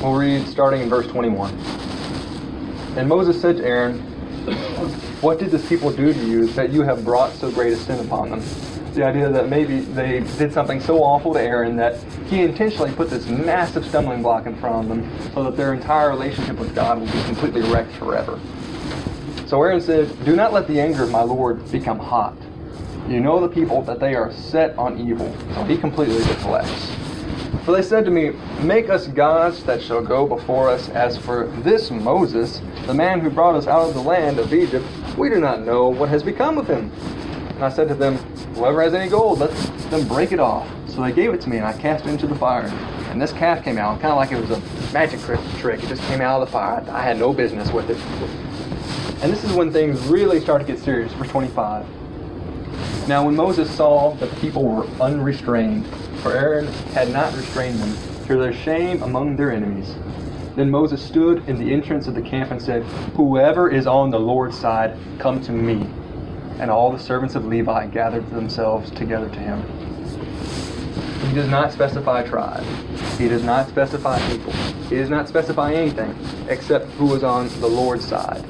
We'll 0.00 0.14
read 0.14 0.46
starting 0.46 0.82
in 0.82 0.88
verse 0.88 1.08
21. 1.08 1.52
And 2.96 3.08
Moses 3.08 3.40
said 3.40 3.56
to 3.56 3.64
Aaron, 3.64 3.98
What 5.20 5.40
did 5.40 5.50
this 5.50 5.68
people 5.68 5.90
do 5.90 6.12
to 6.14 6.24
you 6.24 6.46
that 6.48 6.70
you 6.70 6.82
have 6.82 7.04
brought 7.04 7.32
so 7.34 7.50
great 7.50 7.72
a 7.72 7.76
sin 7.76 7.98
upon 8.06 8.30
them? 8.30 8.42
The 8.94 9.04
idea 9.04 9.28
that 9.30 9.48
maybe 9.48 9.80
they 9.80 10.20
did 10.38 10.52
something 10.52 10.80
so 10.80 11.02
awful 11.02 11.34
to 11.34 11.40
Aaron 11.40 11.76
that 11.76 12.00
he 12.28 12.42
intentionally 12.42 12.92
put 12.92 13.10
this 13.10 13.26
massive 13.26 13.84
stumbling 13.84 14.22
block 14.22 14.46
in 14.46 14.56
front 14.56 14.84
of 14.84 14.88
them 14.88 15.32
so 15.34 15.42
that 15.42 15.56
their 15.56 15.74
entire 15.74 16.08
relationship 16.08 16.56
with 16.58 16.74
God 16.74 17.00
will 17.00 17.06
be 17.06 17.22
completely 17.24 17.62
wrecked 17.62 17.92
forever. 17.92 18.40
So 19.46 19.60
Aaron 19.62 19.80
said, 19.80 20.24
Do 20.24 20.36
not 20.36 20.52
let 20.52 20.68
the 20.68 20.80
anger 20.80 21.02
of 21.02 21.10
my 21.10 21.22
Lord 21.22 21.70
become 21.72 21.98
hot. 21.98 22.36
You 23.08 23.20
know 23.20 23.40
the 23.40 23.48
people 23.48 23.80
that 23.84 24.00
they 24.00 24.14
are 24.14 24.30
set 24.30 24.76
on 24.76 24.98
evil. 24.98 25.34
So 25.54 25.64
he 25.64 25.78
completely 25.78 26.18
deflects. 26.18 26.90
For 27.64 27.72
they 27.72 27.80
said 27.80 28.04
to 28.04 28.10
me, 28.10 28.32
Make 28.60 28.90
us 28.90 29.06
gods 29.06 29.64
that 29.64 29.80
shall 29.80 30.02
go 30.02 30.26
before 30.26 30.68
us. 30.68 30.90
As 30.90 31.16
for 31.16 31.46
this 31.62 31.90
Moses, 31.90 32.60
the 32.86 32.92
man 32.92 33.20
who 33.20 33.30
brought 33.30 33.54
us 33.54 33.66
out 33.66 33.88
of 33.88 33.94
the 33.94 34.02
land 34.02 34.38
of 34.38 34.52
Egypt, 34.52 34.84
we 35.16 35.30
do 35.30 35.40
not 35.40 35.62
know 35.62 35.88
what 35.88 36.10
has 36.10 36.22
become 36.22 36.58
of 36.58 36.68
him. 36.68 36.92
And 37.48 37.64
I 37.64 37.70
said 37.70 37.88
to 37.88 37.94
them, 37.94 38.18
Whoever 38.56 38.82
has 38.82 38.92
any 38.92 39.08
gold, 39.08 39.38
let 39.38 39.52
them 39.90 40.06
break 40.06 40.32
it 40.32 40.38
off. 40.38 40.68
So 40.86 41.00
they 41.00 41.12
gave 41.12 41.32
it 41.32 41.40
to 41.40 41.48
me, 41.48 41.56
and 41.56 41.64
I 41.64 41.72
cast 41.72 42.04
it 42.04 42.10
into 42.10 42.26
the 42.26 42.34
fire. 42.34 42.66
And 43.08 43.22
this 43.22 43.32
calf 43.32 43.64
came 43.64 43.78
out, 43.78 44.02
kind 44.02 44.12
of 44.12 44.18
like 44.18 44.32
it 44.32 44.38
was 44.38 44.50
a 44.50 44.92
magic 44.92 45.20
trick. 45.20 45.82
It 45.82 45.88
just 45.88 46.02
came 46.02 46.20
out 46.20 46.42
of 46.42 46.48
the 46.48 46.52
fire. 46.52 46.84
I 46.90 47.02
had 47.02 47.18
no 47.18 47.32
business 47.32 47.72
with 47.72 47.88
it. 47.88 47.96
And 49.22 49.32
this 49.32 49.44
is 49.44 49.52
when 49.54 49.72
things 49.72 49.98
really 50.08 50.40
start 50.40 50.60
to 50.60 50.66
get 50.66 50.78
serious. 50.78 51.10
Verse 51.14 51.30
25. 51.30 51.97
Now, 53.08 53.24
when 53.24 53.36
Moses 53.36 53.74
saw 53.74 54.10
that 54.16 54.28
the 54.28 54.36
people 54.36 54.64
were 54.64 54.86
unrestrained, 55.00 55.86
for 56.20 56.30
Aaron 56.36 56.66
had 56.92 57.10
not 57.10 57.34
restrained 57.34 57.78
them, 57.78 57.96
to 58.26 58.36
their 58.36 58.52
shame 58.52 59.02
among 59.02 59.34
their 59.36 59.50
enemies, 59.50 59.94
then 60.56 60.70
Moses 60.70 61.02
stood 61.02 61.48
in 61.48 61.56
the 61.56 61.72
entrance 61.72 62.06
of 62.06 62.14
the 62.14 62.20
camp 62.20 62.50
and 62.50 62.60
said, 62.60 62.82
Whoever 63.16 63.70
is 63.70 63.86
on 63.86 64.10
the 64.10 64.20
Lord's 64.20 64.58
side, 64.58 64.94
come 65.18 65.40
to 65.44 65.52
me. 65.52 65.88
And 66.60 66.70
all 66.70 66.92
the 66.92 66.98
servants 66.98 67.34
of 67.34 67.46
Levi 67.46 67.86
gathered 67.86 68.28
themselves 68.28 68.90
together 68.90 69.30
to 69.30 69.38
him. 69.38 69.62
He 71.28 71.34
does 71.34 71.48
not 71.48 71.72
specify 71.72 72.28
tribe. 72.28 72.64
He 73.16 73.26
does 73.26 73.42
not 73.42 73.70
specify 73.70 74.20
people. 74.28 74.52
He 74.90 74.96
does 74.96 75.08
not 75.08 75.28
specify 75.28 75.72
anything 75.72 76.14
except 76.50 76.90
who 76.92 77.14
is 77.14 77.24
on 77.24 77.48
the 77.60 77.68
Lord's 77.68 78.06
side. 78.06 78.44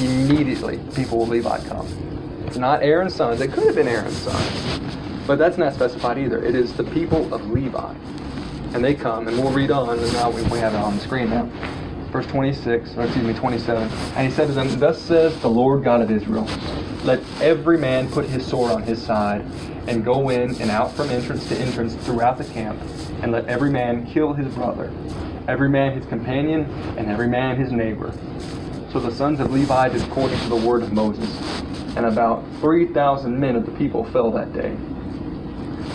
Immediately, 0.00 0.80
people 0.92 1.22
of 1.22 1.28
Levi 1.28 1.64
come. 1.68 2.11
It's 2.52 2.58
not 2.58 2.82
Aaron's 2.82 3.14
sons. 3.14 3.40
It 3.40 3.50
could 3.50 3.64
have 3.64 3.76
been 3.76 3.88
Aaron's 3.88 4.14
sons. 4.14 4.78
But 5.26 5.38
that's 5.38 5.56
not 5.56 5.72
specified 5.72 6.18
either. 6.18 6.44
It 6.44 6.54
is 6.54 6.74
the 6.74 6.84
people 6.84 7.32
of 7.32 7.50
Levi. 7.50 7.94
And 8.74 8.84
they 8.84 8.94
come, 8.94 9.26
and 9.26 9.38
we'll 9.38 9.52
read 9.52 9.70
on, 9.70 9.98
and 9.98 10.12
now 10.12 10.28
we 10.28 10.42
have 10.58 10.74
it 10.74 10.76
on 10.76 10.96
the 10.96 11.00
screen 11.00 11.30
now. 11.30 11.48
Verse 12.10 12.26
26, 12.26 12.94
or 12.98 13.04
excuse 13.04 13.24
me, 13.24 13.32
27. 13.32 13.84
And 14.16 14.28
he 14.28 14.30
said 14.30 14.48
to 14.48 14.52
them, 14.52 14.78
Thus 14.78 15.00
says 15.00 15.34
the 15.40 15.48
Lord 15.48 15.82
God 15.82 16.02
of 16.02 16.10
Israel, 16.10 16.46
Let 17.04 17.22
every 17.40 17.78
man 17.78 18.10
put 18.10 18.26
his 18.26 18.46
sword 18.46 18.70
on 18.70 18.82
his 18.82 19.00
side, 19.00 19.46
and 19.86 20.04
go 20.04 20.28
in 20.28 20.54
and 20.60 20.70
out 20.70 20.92
from 20.92 21.08
entrance 21.08 21.48
to 21.48 21.56
entrance 21.56 21.94
throughout 22.04 22.36
the 22.36 22.44
camp, 22.44 22.78
and 23.22 23.32
let 23.32 23.46
every 23.46 23.70
man 23.70 24.06
kill 24.06 24.34
his 24.34 24.54
brother, 24.54 24.92
every 25.48 25.70
man 25.70 25.96
his 25.96 26.04
companion, 26.04 26.66
and 26.98 27.08
every 27.08 27.28
man 27.28 27.56
his 27.56 27.72
neighbor. 27.72 28.12
So 28.92 29.00
the 29.00 29.10
sons 29.10 29.40
of 29.40 29.50
Levi 29.50 29.88
did 29.88 30.02
according 30.02 30.38
to 30.40 30.48
the 30.50 30.56
word 30.56 30.82
of 30.82 30.92
Moses 30.92 31.34
and 31.96 32.06
about 32.06 32.44
3,000 32.60 33.38
men 33.38 33.56
of 33.56 33.66
the 33.66 33.72
people 33.72 34.04
fell 34.04 34.30
that 34.32 34.52
day. 34.52 34.76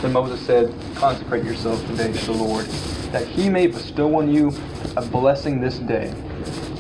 Then 0.02 0.14
Moses 0.14 0.40
said, 0.46 0.74
Consecrate 0.96 1.44
yourselves 1.44 1.82
today 1.84 2.14
to 2.14 2.26
the 2.26 2.34
Lord, 2.34 2.66
that 3.12 3.28
he 3.28 3.50
may 3.50 3.68
bestow 3.68 4.18
on 4.18 4.32
you 4.32 4.52
a 4.96 5.02
blessing 5.02 5.60
this 5.60 5.80
day. 5.80 6.14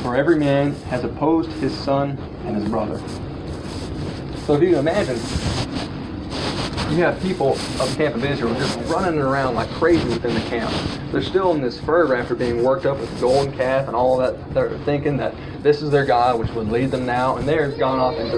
For 0.01 0.15
every 0.15 0.38
man 0.38 0.74
has 0.86 1.03
opposed 1.03 1.51
his 1.53 1.75
son 1.75 2.17
and 2.45 2.55
his 2.55 2.69
brother. 2.69 3.00
So 4.45 4.53
if 4.53 4.62
you 4.62 4.69
can 4.69 4.79
imagine, 4.79 5.15
you 6.91 7.03
have 7.03 7.19
people 7.21 7.53
of 7.53 7.89
the 7.89 7.95
camp 7.97 8.15
of 8.15 8.24
Israel 8.24 8.53
just 8.55 8.77
running 8.89 9.19
around 9.19 9.55
like 9.55 9.67
crazy 9.71 10.07
within 10.07 10.33
the 10.33 10.41
camp. 10.41 10.71
They're 11.12 11.21
still 11.21 11.51
in 11.53 11.62
this 11.62 11.79
fervor 11.79 12.15
after 12.15 12.36
being 12.36 12.63
worked 12.63 12.86
up 12.86 13.00
with 13.00 13.13
the 13.13 13.19
golden 13.19 13.55
calf 13.57 13.88
and 13.88 13.95
all 13.95 14.15
that. 14.17 14.53
They're 14.53 14.77
thinking 14.79 15.17
that 15.17 15.36
this 15.63 15.81
is 15.81 15.89
their 15.89 16.05
God, 16.05 16.39
which 16.39 16.50
would 16.51 16.69
lead 16.69 16.91
them 16.91 17.05
now, 17.05 17.38
and 17.38 17.47
they're 17.47 17.71
gone 17.71 18.00
off 18.00 18.15
into 18.15 18.38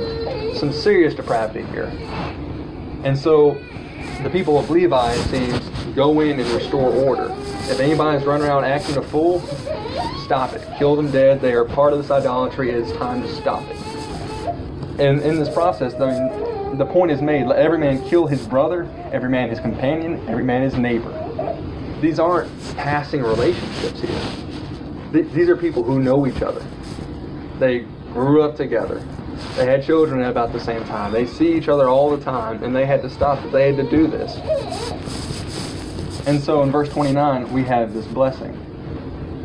some 0.55 0.71
serious 0.71 1.13
depravity 1.13 1.63
here. 1.71 1.91
And 3.03 3.17
so 3.17 3.57
the 4.23 4.29
people 4.29 4.59
of 4.59 4.69
Levi, 4.69 5.15
seems, 5.15 5.69
go 5.95 6.19
in 6.19 6.39
and 6.39 6.49
restore 6.51 6.91
order. 6.91 7.33
If 7.69 7.79
anybody's 7.79 8.25
running 8.25 8.47
around 8.47 8.65
acting 8.65 8.97
a 8.97 9.01
fool, 9.01 9.39
stop 10.23 10.53
it. 10.53 10.67
Kill 10.77 10.95
them 10.95 11.11
dead. 11.11 11.39
They 11.41 11.53
are 11.53 11.65
part 11.65 11.93
of 11.93 11.99
this 11.99 12.11
idolatry. 12.11 12.69
It 12.69 12.75
is 12.75 12.91
time 12.97 13.21
to 13.21 13.35
stop 13.35 13.63
it. 13.69 13.77
And 14.99 15.21
in 15.21 15.39
this 15.39 15.53
process, 15.53 15.93
I 15.93 16.11
mean, 16.11 16.77
the 16.77 16.85
point 16.85 17.11
is 17.11 17.21
made. 17.21 17.47
Let 17.47 17.59
every 17.59 17.77
man 17.77 18.03
kill 18.09 18.27
his 18.27 18.45
brother, 18.45 18.83
every 19.11 19.29
man 19.29 19.49
his 19.49 19.59
companion, 19.59 20.27
every 20.27 20.43
man 20.43 20.61
his 20.61 20.75
neighbor. 20.75 21.13
These 22.01 22.19
aren't 22.19 22.51
passing 22.75 23.21
relationships 23.21 24.01
here. 24.01 25.23
These 25.23 25.49
are 25.49 25.55
people 25.55 25.83
who 25.83 25.99
know 25.99 26.27
each 26.27 26.41
other. 26.41 26.63
They 27.59 27.79
grew 28.13 28.41
up 28.43 28.55
together. 28.55 29.03
They 29.55 29.65
had 29.65 29.83
children 29.83 30.21
at 30.21 30.31
about 30.31 30.53
the 30.53 30.59
same 30.59 30.83
time. 30.85 31.11
They 31.11 31.25
see 31.25 31.53
each 31.53 31.67
other 31.67 31.89
all 31.89 32.15
the 32.15 32.23
time, 32.23 32.63
and 32.63 32.75
they 32.75 32.85
had 32.85 33.01
to 33.01 33.09
stop. 33.09 33.39
They 33.51 33.73
had 33.73 33.77
to 33.77 33.89
do 33.89 34.07
this. 34.07 34.37
And 36.27 36.41
so 36.41 36.63
in 36.63 36.71
verse 36.71 36.89
29, 36.89 37.51
we 37.51 37.63
have 37.63 37.93
this 37.93 38.05
blessing. 38.07 38.57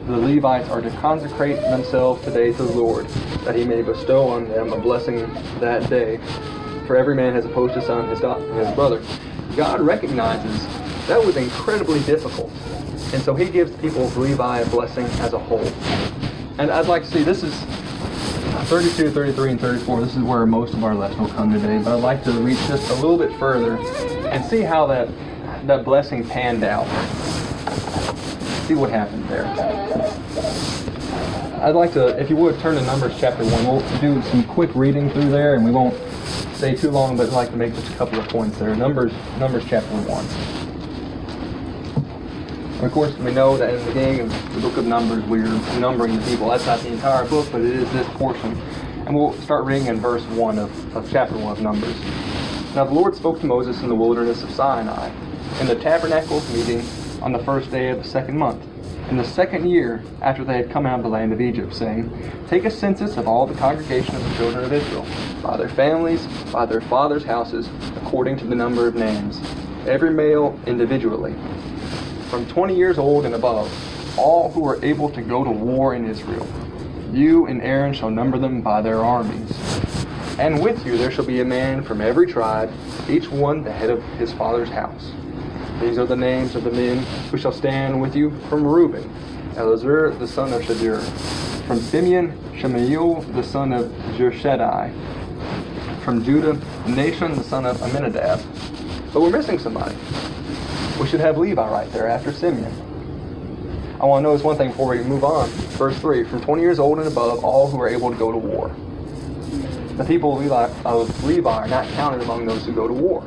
The 0.06 0.18
Levites 0.18 0.68
are 0.68 0.82
to 0.82 0.90
consecrate 1.00 1.56
themselves 1.62 2.22
today 2.24 2.52
to 2.52 2.62
the 2.62 2.72
Lord, 2.72 3.08
that 3.44 3.54
he 3.54 3.64
may 3.64 3.80
bestow 3.80 4.28
on 4.28 4.48
them 4.48 4.72
a 4.72 4.78
blessing 4.78 5.16
that 5.60 5.88
day. 5.88 6.18
For 6.86 6.96
every 6.96 7.14
man 7.14 7.32
has 7.32 7.46
opposed 7.46 7.74
his 7.74 7.86
son, 7.86 8.08
his, 8.08 8.20
daughter, 8.20 8.44
his 8.54 8.72
brother. 8.74 9.02
God 9.56 9.80
recognizes 9.80 10.66
that 11.06 11.24
was 11.24 11.36
incredibly 11.36 12.00
difficult. 12.00 12.50
And 13.14 13.22
so 13.22 13.34
he 13.34 13.48
gives 13.48 13.74
people 13.76 14.06
Levi 14.10 14.58
a 14.58 14.68
blessing 14.68 15.06
as 15.20 15.32
a 15.32 15.38
whole. 15.38 15.66
And 16.58 16.70
I'd 16.70 16.86
like 16.86 17.02
to 17.02 17.10
see 17.10 17.22
this 17.22 17.42
is 17.42 17.54
32, 18.62 19.11
33, 19.11 19.50
and 19.50 19.61
34, 19.61 20.00
this 20.00 20.16
is 20.16 20.23
where 20.23 20.46
most 20.46 20.75
of 20.75 20.84
our 20.84 20.94
lesson 20.94 21.20
will 21.23 21.28
come 21.28 21.52
today, 21.52 21.78
but 21.78 21.96
I'd 21.96 22.02
like 22.02 22.25
to 22.25 22.32
reach 22.32 22.58
just 22.66 22.88
a 22.90 22.94
little 22.94 23.18
bit 23.18 23.32
further 23.38 23.76
and 24.28 24.44
see 24.44 24.62
how 24.62 24.87
that, 24.87 25.08
that 25.66 25.84
blessing 25.84 26.26
panned 26.26 26.64
out. 26.64 26.87
See 28.66 28.75
what 28.75 28.90
happened 28.90 29.28
there. 29.28 29.44
I'd 31.62 31.75
like 31.75 31.92
to, 31.94 32.18
if 32.20 32.30
you 32.30 32.37
would, 32.37 32.58
turn 32.61 32.76
to 32.76 32.82
Numbers 32.82 33.14
chapter 33.18 33.44
1. 33.44 33.66
We'll 33.66 34.00
do 34.00 34.23
some 34.30 34.44
quick 34.44 34.75
reading 34.75 35.11
through 35.11 35.30
there, 35.30 35.54
and 35.54 35.64
we 35.64 35.70
won't 35.70 35.94
stay 36.54 36.75
too 36.75 36.90
long, 36.90 37.16
but 37.16 37.26
I'd 37.26 37.32
like 37.32 37.50
to 37.50 37.56
make 37.56 37.75
just 37.75 37.90
a 37.92 37.96
couple 37.96 38.18
of 38.18 38.28
points 38.28 38.58
there. 38.58 38.75
Numbers, 38.75 39.12
Numbers 39.38 39.64
chapter 39.66 39.88
1. 39.88 40.73
Of 42.84 42.92
course, 42.92 43.16
we 43.16 43.32
know 43.32 43.56
that 43.56 43.72
in 43.72 43.80
the 43.80 43.86
beginning 43.86 44.20
of 44.20 44.54
the 44.54 44.60
book 44.60 44.76
of 44.76 44.84
Numbers, 44.84 45.24
we're 45.24 45.46
numbering 45.80 46.16
the 46.20 46.26
people. 46.26 46.50
That's 46.50 46.66
not 46.66 46.80
the 46.80 46.92
entire 46.92 47.24
book, 47.26 47.48
but 47.50 47.62
it 47.62 47.74
is 47.74 47.90
this 47.92 48.06
portion. 48.10 48.52
And 49.06 49.16
we'll 49.16 49.32
start 49.40 49.64
reading 49.64 49.86
in 49.86 49.96
verse 49.96 50.22
1 50.22 50.58
of, 50.58 50.96
of 50.96 51.10
chapter 51.10 51.34
1 51.34 51.44
of 51.44 51.62
Numbers. 51.62 51.96
Now 52.74 52.84
the 52.84 52.92
Lord 52.92 53.16
spoke 53.16 53.40
to 53.40 53.46
Moses 53.46 53.80
in 53.80 53.88
the 53.88 53.94
wilderness 53.94 54.42
of 54.42 54.50
Sinai, 54.50 55.10
in 55.60 55.66
the 55.66 55.76
tabernacle 55.76 56.36
of 56.36 56.54
meeting 56.54 56.84
on 57.22 57.32
the 57.32 57.38
first 57.38 57.70
day 57.70 57.88
of 57.88 58.02
the 58.02 58.08
second 58.08 58.36
month, 58.36 58.62
in 59.08 59.16
the 59.16 59.24
second 59.24 59.66
year 59.66 60.04
after 60.20 60.44
they 60.44 60.58
had 60.58 60.70
come 60.70 60.84
out 60.84 60.98
of 60.98 61.04
the 61.04 61.10
land 61.10 61.32
of 61.32 61.40
Egypt, 61.40 61.74
saying, 61.74 62.12
Take 62.48 62.66
a 62.66 62.70
census 62.70 63.16
of 63.16 63.26
all 63.26 63.46
the 63.46 63.54
congregation 63.54 64.14
of 64.14 64.22
the 64.28 64.34
children 64.36 64.62
of 64.62 64.72
Israel, 64.74 65.06
by 65.42 65.56
their 65.56 65.70
families, 65.70 66.26
by 66.52 66.66
their 66.66 66.82
fathers' 66.82 67.24
houses, 67.24 67.66
according 67.96 68.36
to 68.36 68.44
the 68.44 68.54
number 68.54 68.86
of 68.86 68.94
names, 68.94 69.40
every 69.86 70.12
male 70.12 70.58
individually 70.66 71.34
from 72.24 72.46
20 72.46 72.76
years 72.76 72.98
old 72.98 73.26
and 73.26 73.34
above, 73.34 73.70
all 74.18 74.50
who 74.50 74.66
are 74.66 74.82
able 74.84 75.10
to 75.10 75.22
go 75.22 75.44
to 75.44 75.50
war 75.50 75.94
in 75.94 76.06
Israel. 76.06 76.46
You 77.12 77.46
and 77.46 77.62
Aaron 77.62 77.94
shall 77.94 78.10
number 78.10 78.38
them 78.38 78.60
by 78.60 78.82
their 78.82 79.04
armies. 79.04 79.56
And 80.38 80.60
with 80.60 80.84
you 80.84 80.96
there 80.98 81.10
shall 81.10 81.24
be 81.24 81.40
a 81.40 81.44
man 81.44 81.82
from 81.82 82.00
every 82.00 82.26
tribe, 82.26 82.72
each 83.08 83.30
one 83.30 83.62
the 83.62 83.72
head 83.72 83.90
of 83.90 84.02
his 84.18 84.32
father's 84.32 84.68
house. 84.68 85.12
These 85.80 85.98
are 85.98 86.06
the 86.06 86.16
names 86.16 86.54
of 86.54 86.64
the 86.64 86.70
men 86.70 86.98
who 87.30 87.38
shall 87.38 87.52
stand 87.52 88.00
with 88.00 88.16
you 88.16 88.30
from 88.48 88.66
Reuben, 88.66 89.08
Elazar 89.54 90.18
the 90.18 90.26
son 90.26 90.52
of 90.52 90.62
Shadir. 90.62 91.00
From 91.66 91.78
Simeon, 91.78 92.36
Shemuel 92.56 93.22
the 93.32 93.42
son 93.42 93.72
of 93.72 93.86
Jershadai. 94.16 94.92
From 96.02 96.24
Judah, 96.24 96.54
Nahshon 96.84 97.36
the 97.36 97.44
son 97.44 97.64
of 97.64 97.80
Amminadab. 97.82 98.40
But 99.12 99.22
we're 99.22 99.30
missing 99.30 99.58
somebody. 99.58 99.96
We 101.00 101.06
should 101.06 101.20
have 101.20 101.38
Levi 101.38 101.68
right 101.70 101.90
there 101.92 102.08
after 102.08 102.32
Simeon. 102.32 102.72
I 104.00 104.06
want 104.06 104.22
to 104.22 104.28
notice 104.28 104.44
one 104.44 104.56
thing 104.56 104.70
before 104.70 104.90
we 104.90 105.02
move 105.02 105.24
on. 105.24 105.48
Verse 105.78 105.98
3 105.98 106.24
From 106.24 106.40
20 106.42 106.62
years 106.62 106.78
old 106.78 106.98
and 106.98 107.08
above, 107.08 107.44
all 107.44 107.70
who 107.70 107.80
are 107.80 107.88
able 107.88 108.10
to 108.10 108.16
go 108.16 108.30
to 108.30 108.38
war. 108.38 108.74
The 109.96 110.04
people 110.04 110.34
of 110.34 110.40
Levi, 110.40 110.68
of 110.84 111.24
Levi 111.24 111.50
are 111.50 111.68
not 111.68 111.86
counted 111.94 112.22
among 112.22 112.46
those 112.46 112.66
who 112.66 112.72
go 112.72 112.88
to 112.88 112.94
war. 112.94 113.22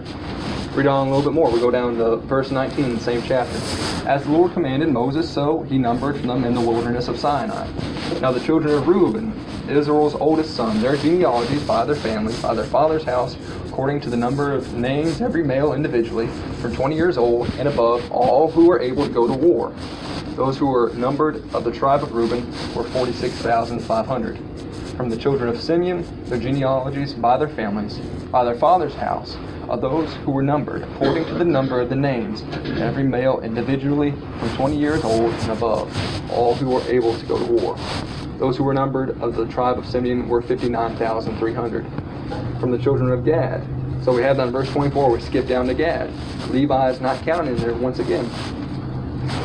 Read 0.74 0.86
on 0.86 1.08
a 1.08 1.10
little 1.10 1.32
bit 1.32 1.34
more. 1.34 1.50
We 1.50 1.60
go 1.60 1.72
down 1.72 1.98
to 1.98 2.18
verse 2.18 2.52
19 2.52 2.96
the 2.96 3.00
same 3.00 3.24
chapter. 3.24 3.58
As 4.08 4.24
the 4.24 4.32
Lord 4.32 4.54
commanded 4.54 4.90
Moses, 4.90 5.30
so 5.30 5.62
he 5.64 5.78
numbered 5.78 6.18
them 6.18 6.44
in 6.44 6.54
the 6.54 6.62
wilderness 6.62 7.08
of 7.08 7.18
Sinai. 7.18 7.68
Now 8.22 8.32
the 8.32 8.40
children 8.40 8.76
of 8.76 8.88
Reuben, 8.88 9.34
Israel's 9.70 10.16
oldest 10.16 10.56
son, 10.56 10.82
their 10.82 10.96
genealogies 10.98 11.64
by 11.64 11.86
their 11.86 11.96
families, 11.96 12.42
by 12.42 12.54
their 12.54 12.66
father's 12.66 13.04
house, 13.04 13.36
according 13.68 14.02
to 14.02 14.10
the 14.10 14.18
number 14.18 14.54
of 14.54 14.74
names, 14.74 15.22
every 15.22 15.44
male 15.44 15.74
individually, 15.74 16.28
from 16.62 16.76
20 16.76 16.96
years 16.96 17.18
old 17.18 17.50
and 17.56 17.68
above, 17.68 18.12
all 18.12 18.50
who 18.50 18.68
were 18.68 18.80
able 18.80 19.06
to 19.06 19.12
go 19.12 19.28
to 19.28 19.34
war. 19.34 19.74
Those 20.36 20.58
who 20.58 20.68
were 20.68 20.92
numbered 20.94 21.38
of 21.54 21.64
the 21.64 21.72
tribe 21.72 22.04
of 22.04 22.14
Reuben 22.14 22.46
were 22.76 22.84
46,500. 22.84 24.40
From 24.96 25.10
the 25.10 25.18
children 25.18 25.50
of 25.50 25.62
Simeon, 25.62 26.06
their 26.26 26.40
genealogies 26.40 27.14
by 27.14 27.38
their 27.38 27.50
families, 27.50 27.98
by 28.32 28.44
their 28.44 28.56
father's 28.56 28.96
house, 28.96 29.38
of 29.70 29.82
those 29.82 30.14
who 30.18 30.32
were 30.32 30.44
numbered, 30.44 30.84
according 30.84 31.26
to 31.26 31.34
the 31.34 31.46
number 31.46 31.82
of 31.82 31.90
the 31.90 31.96
names, 31.96 32.44
every 32.80 33.04
male 33.04 33.42
individually 33.42 34.12
from 34.12 34.56
20 34.56 34.78
years 34.78 35.04
old 35.04 35.34
and 35.34 35.52
above, 35.52 36.32
all 36.32 36.56
who 36.56 36.70
were 36.70 36.82
able 36.84 37.18
to 37.18 37.26
go 37.26 37.38
to 37.38 37.54
war. 37.54 37.78
Those 38.38 38.56
who 38.56 38.64
were 38.64 38.74
numbered 38.74 39.22
of 39.22 39.36
the 39.36 39.48
tribe 39.48 39.78
of 39.78 39.86
Simeon 39.86 40.30
were 40.30 40.42
59,300. 40.42 41.86
From 42.60 42.72
the 42.72 42.78
children 42.78 43.12
of 43.12 43.26
Gad, 43.26 43.66
so 44.04 44.14
we 44.14 44.22
have 44.22 44.38
that 44.38 44.48
in 44.48 44.54
verse 44.54 44.70
24, 44.72 45.12
we 45.12 45.20
skip 45.22 45.48
down 45.48 45.68
to 45.68 45.74
Gad. 45.74 46.10
Levi 46.50 46.92
is 46.92 47.02
not 47.02 47.22
counted 47.24 47.52
in 47.52 47.58
there 47.58 47.74
once 47.74 48.00
again. 48.00 48.26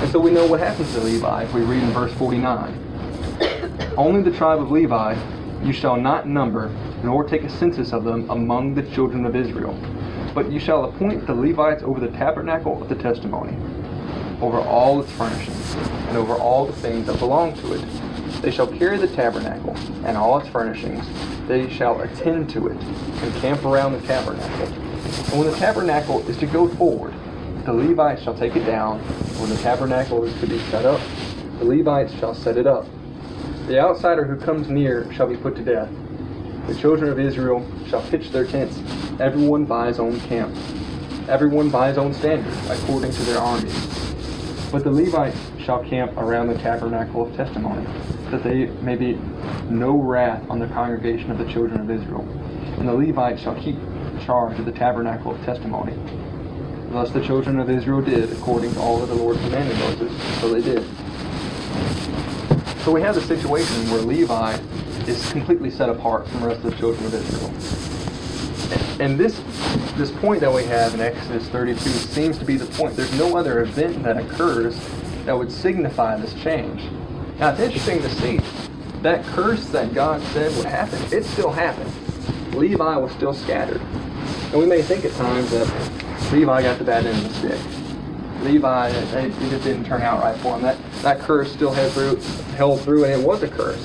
And 0.01 0.11
so 0.11 0.21
we 0.21 0.31
know 0.31 0.47
what 0.47 0.61
happens 0.61 0.93
to 0.95 1.01
Levi 1.01 1.45
if 1.45 1.53
we 1.53 1.63
read 1.63 1.83
in 1.83 1.91
verse 1.91 2.13
49. 2.15 3.95
Only 3.97 4.23
the 4.23 4.37
tribe 4.37 4.61
of 4.61 4.71
Levi 4.71 5.17
you 5.65 5.73
shall 5.73 5.97
not 5.97 6.29
number, 6.29 6.69
nor 7.03 7.25
take 7.25 7.45
a 7.45 7.49
census 7.49 7.93
of 7.93 8.05
them 8.05 8.29
among 8.31 8.75
the 8.75 8.83
children 8.83 9.25
of 9.27 9.35
Israel. 9.35 9.77
But 10.35 10.51
you 10.51 10.61
shall 10.61 10.85
appoint 10.85 11.27
the 11.27 11.35
Levites 11.35 11.83
over 11.83 11.99
the 11.99 12.11
tabernacle 12.17 12.81
of 12.81 12.89
the 12.89 12.95
testimony, 12.95 13.57
over 14.41 14.61
all 14.61 15.01
its 15.01 15.11
furnishings, 15.13 15.75
and 16.09 16.17
over 16.17 16.35
all 16.35 16.67
the 16.67 16.73
things 16.73 17.07
that 17.07 17.19
belong 17.19 17.55
to 17.55 17.75
it. 17.75 18.12
They 18.41 18.51
shall 18.51 18.67
carry 18.67 18.99
the 18.99 19.09
tabernacle 19.09 19.77
and 20.05 20.17
all 20.17 20.39
its 20.39 20.49
furnishings. 20.49 21.05
They 21.47 21.69
shall 21.69 22.01
attend 22.01 22.51
to 22.51 22.69
it, 22.69 22.81
and 22.81 23.35
camp 23.41 23.65
around 23.65 23.93
the 23.93 24.07
tabernacle. 24.07 24.67
And 24.67 25.39
when 25.39 25.51
the 25.51 25.57
tabernacle 25.57 26.21
is 26.29 26.37
to 26.39 26.47
go 26.47 26.69
forward, 26.69 27.15
the 27.65 27.73
Levites 27.73 28.23
shall 28.23 28.37
take 28.37 28.57
it 28.57 28.65
down. 28.65 28.99
When 29.39 29.51
the 29.51 29.57
tabernacle 29.57 30.25
is 30.25 30.39
to 30.41 30.47
be 30.47 30.59
set 30.71 30.85
up, 30.85 31.01
the 31.59 31.65
Levites 31.65 32.13
shall 32.19 32.35
set 32.35 32.57
it 32.57 32.67
up. 32.67 32.87
The 33.67 33.79
outsider 33.79 34.25
who 34.25 34.37
comes 34.37 34.69
near 34.69 35.13
shall 35.13 35.29
be 35.29 35.37
put 35.37 35.55
to 35.57 35.63
death. 35.63 35.89
The 36.67 36.75
children 36.75 37.11
of 37.11 37.19
Israel 37.21 37.65
shall 37.89 38.03
pitch 38.03 38.31
their 38.31 38.45
tents, 38.45 38.81
everyone 39.21 39.65
by 39.65 39.87
his 39.89 40.01
own 40.01 40.19
camp, 40.21 40.57
everyone 41.29 41.71
by 41.71 41.89
his 41.89 41.99
own 41.99 42.13
standard, 42.15 42.53
according 42.69 43.13
to 43.13 43.23
their 43.23 43.39
armies. 43.39 43.75
But 44.73 44.85
the 44.85 44.91
Levites 44.91 45.39
shall 45.65 45.85
camp 45.85 46.17
around 46.17 46.49
the 46.49 46.59
tabernacle 46.59 47.27
of 47.27 47.37
testimony, 47.37 47.85
that 48.31 48.43
they 48.43 48.67
may 48.83 48.97
be 48.97 49.15
no 49.71 49.97
wrath 49.97 50.49
on 50.51 50.59
the 50.59 50.67
congregation 50.69 51.31
of 51.31 51.39
the 51.39 51.51
children 51.51 51.81
of 51.81 51.91
Israel. 51.91 52.23
And 52.79 52.89
the 52.89 52.93
Levites 52.93 53.43
shall 53.43 53.55
keep 53.61 53.77
charge 54.25 54.59
of 54.59 54.67
the 54.67 54.73
tabernacle 54.73 55.35
of 55.35 55.41
testimony. 55.45 55.95
Thus 56.91 57.11
the 57.11 57.25
children 57.25 57.59
of 57.59 57.71
Israel 57.71 58.03
did, 58.03 58.33
according 58.33 58.75
to 58.75 58.81
all 58.81 58.99
that 59.01 59.07
the 59.07 59.15
Lord 59.15 59.39
commanded 59.39 59.79
Moses, 59.79 60.41
so 60.41 60.53
they 60.53 60.63
did. 60.63 60.85
So 62.85 62.93
we 62.93 63.01
have 63.01 63.17
a 63.17 63.23
situation 63.23 63.91
where 63.91 64.03
Levi 64.03 64.59
is 65.07 65.31
completely 65.33 65.71
set 65.71 65.89
apart 65.89 66.29
from 66.29 66.43
the 66.43 66.49
rest 66.49 66.65
of 66.65 66.71
the 66.71 66.77
children 66.77 67.07
of 67.07 67.15
Israel. 67.15 67.49
And 69.01 69.19
this 69.19 69.41
this 69.97 70.11
point 70.11 70.41
that 70.41 70.53
we 70.53 70.65
have 70.65 70.95
in 70.95 71.01
Exodus 71.01 71.49
32 71.49 71.79
seems 71.79 72.39
to 72.39 72.45
be 72.45 72.57
the 72.57 72.67
point. 72.67 72.97
There's 72.97 73.17
no 73.19 73.37
other 73.37 73.61
event 73.61 74.03
that 74.05 74.17
occurs 74.17 74.75
that 75.25 75.37
would 75.37 75.51
signify 75.51 76.17
this 76.17 76.35
change. 76.43 76.83
Now 77.39 77.51
it's 77.51 77.61
interesting 77.61 78.03
to 78.03 78.11
see 78.11 78.41
that 79.03 79.25
curse 79.27 79.67
that 79.69 79.95
God 79.95 80.23
said 80.29 80.57
would 80.57 80.67
happen, 80.67 81.01
it 81.13 81.25
still 81.25 81.51
happened. 81.51 81.93
Levi 82.55 82.97
was 82.97 83.13
still 83.13 83.35
scattered. 83.35 83.81
And 83.81 84.55
we 84.55 84.67
may 84.67 84.83
think 84.83 85.05
at 85.05 85.13
times 85.13 85.51
that 85.51 86.33
Levi 86.33 86.63
got 86.63 86.79
the 86.79 86.85
bad 86.85 87.07
end 87.07 87.19
of 87.19 87.29
the 87.29 87.35
stick. 87.35 88.43
Levi, 88.43 88.89
it, 88.91 89.15
it 89.15 89.51
just 89.51 89.65
didn't 89.65 89.85
turn 89.85 90.03
out 90.03 90.23
right 90.23 90.37
for 90.39 90.57
him. 90.57 90.63
That, 90.63 90.77
that 91.03 91.21
curse 91.21 91.53
still 91.53 91.73
held 91.73 91.93
through, 91.93 92.17
held 92.57 92.81
through, 92.81 93.05
and 93.05 93.21
it 93.21 93.27
was 93.27 93.43
a 93.43 93.49
curse. 93.49 93.83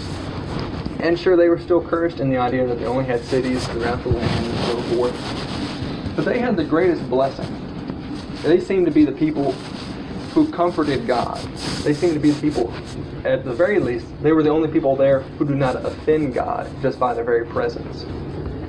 And 1.00 1.18
sure, 1.18 1.38
they 1.38 1.50
were 1.50 1.60
still 1.60 1.82
cursed 1.82 2.20
in 2.20 2.30
the 2.30 2.38
idea 2.38 2.66
that 2.66 2.80
they 2.80 2.86
only 2.86 3.06
had 3.06 3.24
cities 3.24 3.66
throughout 3.68 4.02
the 4.04 4.10
land 4.10 4.46
and 4.46 4.66
so 4.66 4.82
forth. 4.96 6.16
But 6.16 6.26
they 6.26 6.40
had 6.40 6.58
the 6.58 6.64
greatest 6.64 7.08
blessing. 7.08 7.48
They 8.42 8.60
seemed 8.60 8.88
to 8.88 8.92
be 8.92 9.06
the 9.06 9.12
people 9.12 9.54
who 10.38 10.52
comforted 10.52 11.08
God. 11.08 11.40
They 11.84 11.96
seemed 11.96 12.14
to 12.14 12.20
be 12.20 12.30
the 12.30 12.40
people, 12.40 12.72
at 13.26 13.44
the 13.44 13.56
very 13.56 13.80
least, 13.80 14.06
they 14.22 14.34
were 14.34 14.44
the 14.44 14.52
only 14.52 14.70
people 14.70 14.96
there 14.96 15.22
who 15.22 15.46
do 15.48 15.56
not 15.56 15.84
offend 15.84 16.36
God 16.36 16.70
just 16.80 17.00
by 17.00 17.16
their 17.16 17.24
very 17.24 17.44
presence. 17.44 18.04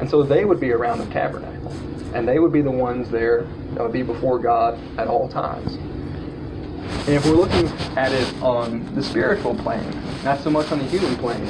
And 0.01 0.09
so 0.09 0.23
they 0.23 0.47
would 0.47 0.61
be 0.61 0.73
around 0.73 1.01
the 1.01 1.13
tabernacle. 1.13 1.71
And 2.15 2.27
they 2.27 2.39
would 2.39 2.55
be 2.55 2.63
the 2.63 2.71
ones 2.71 3.11
there 3.11 3.43
that 3.75 3.83
would 3.83 3.93
be 3.93 4.03
before 4.03 4.39
God 4.39 4.81
at 4.97 5.09
all 5.09 5.29
times. 5.29 5.75
And 5.75 7.17
if 7.17 7.27
we're 7.27 7.33
looking 7.33 7.67
at 7.99 8.13
it 8.13 8.35
on 8.41 8.95
the 8.95 9.03
spiritual 9.03 9.55
plane, 9.55 9.93
not 10.25 10.41
so 10.41 10.49
much 10.49 10.73
on 10.73 10.79
the 10.79 10.87
human 10.87 11.17
plane, 11.17 11.45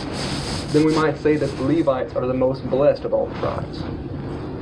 then 0.72 0.84
we 0.84 0.96
might 0.96 1.16
say 1.18 1.36
that 1.36 1.56
the 1.58 1.62
Levites 1.62 2.16
are 2.16 2.26
the 2.26 2.34
most 2.34 2.68
blessed 2.68 3.04
of 3.04 3.14
all 3.14 3.26
the 3.26 3.38
tribes 3.38 3.84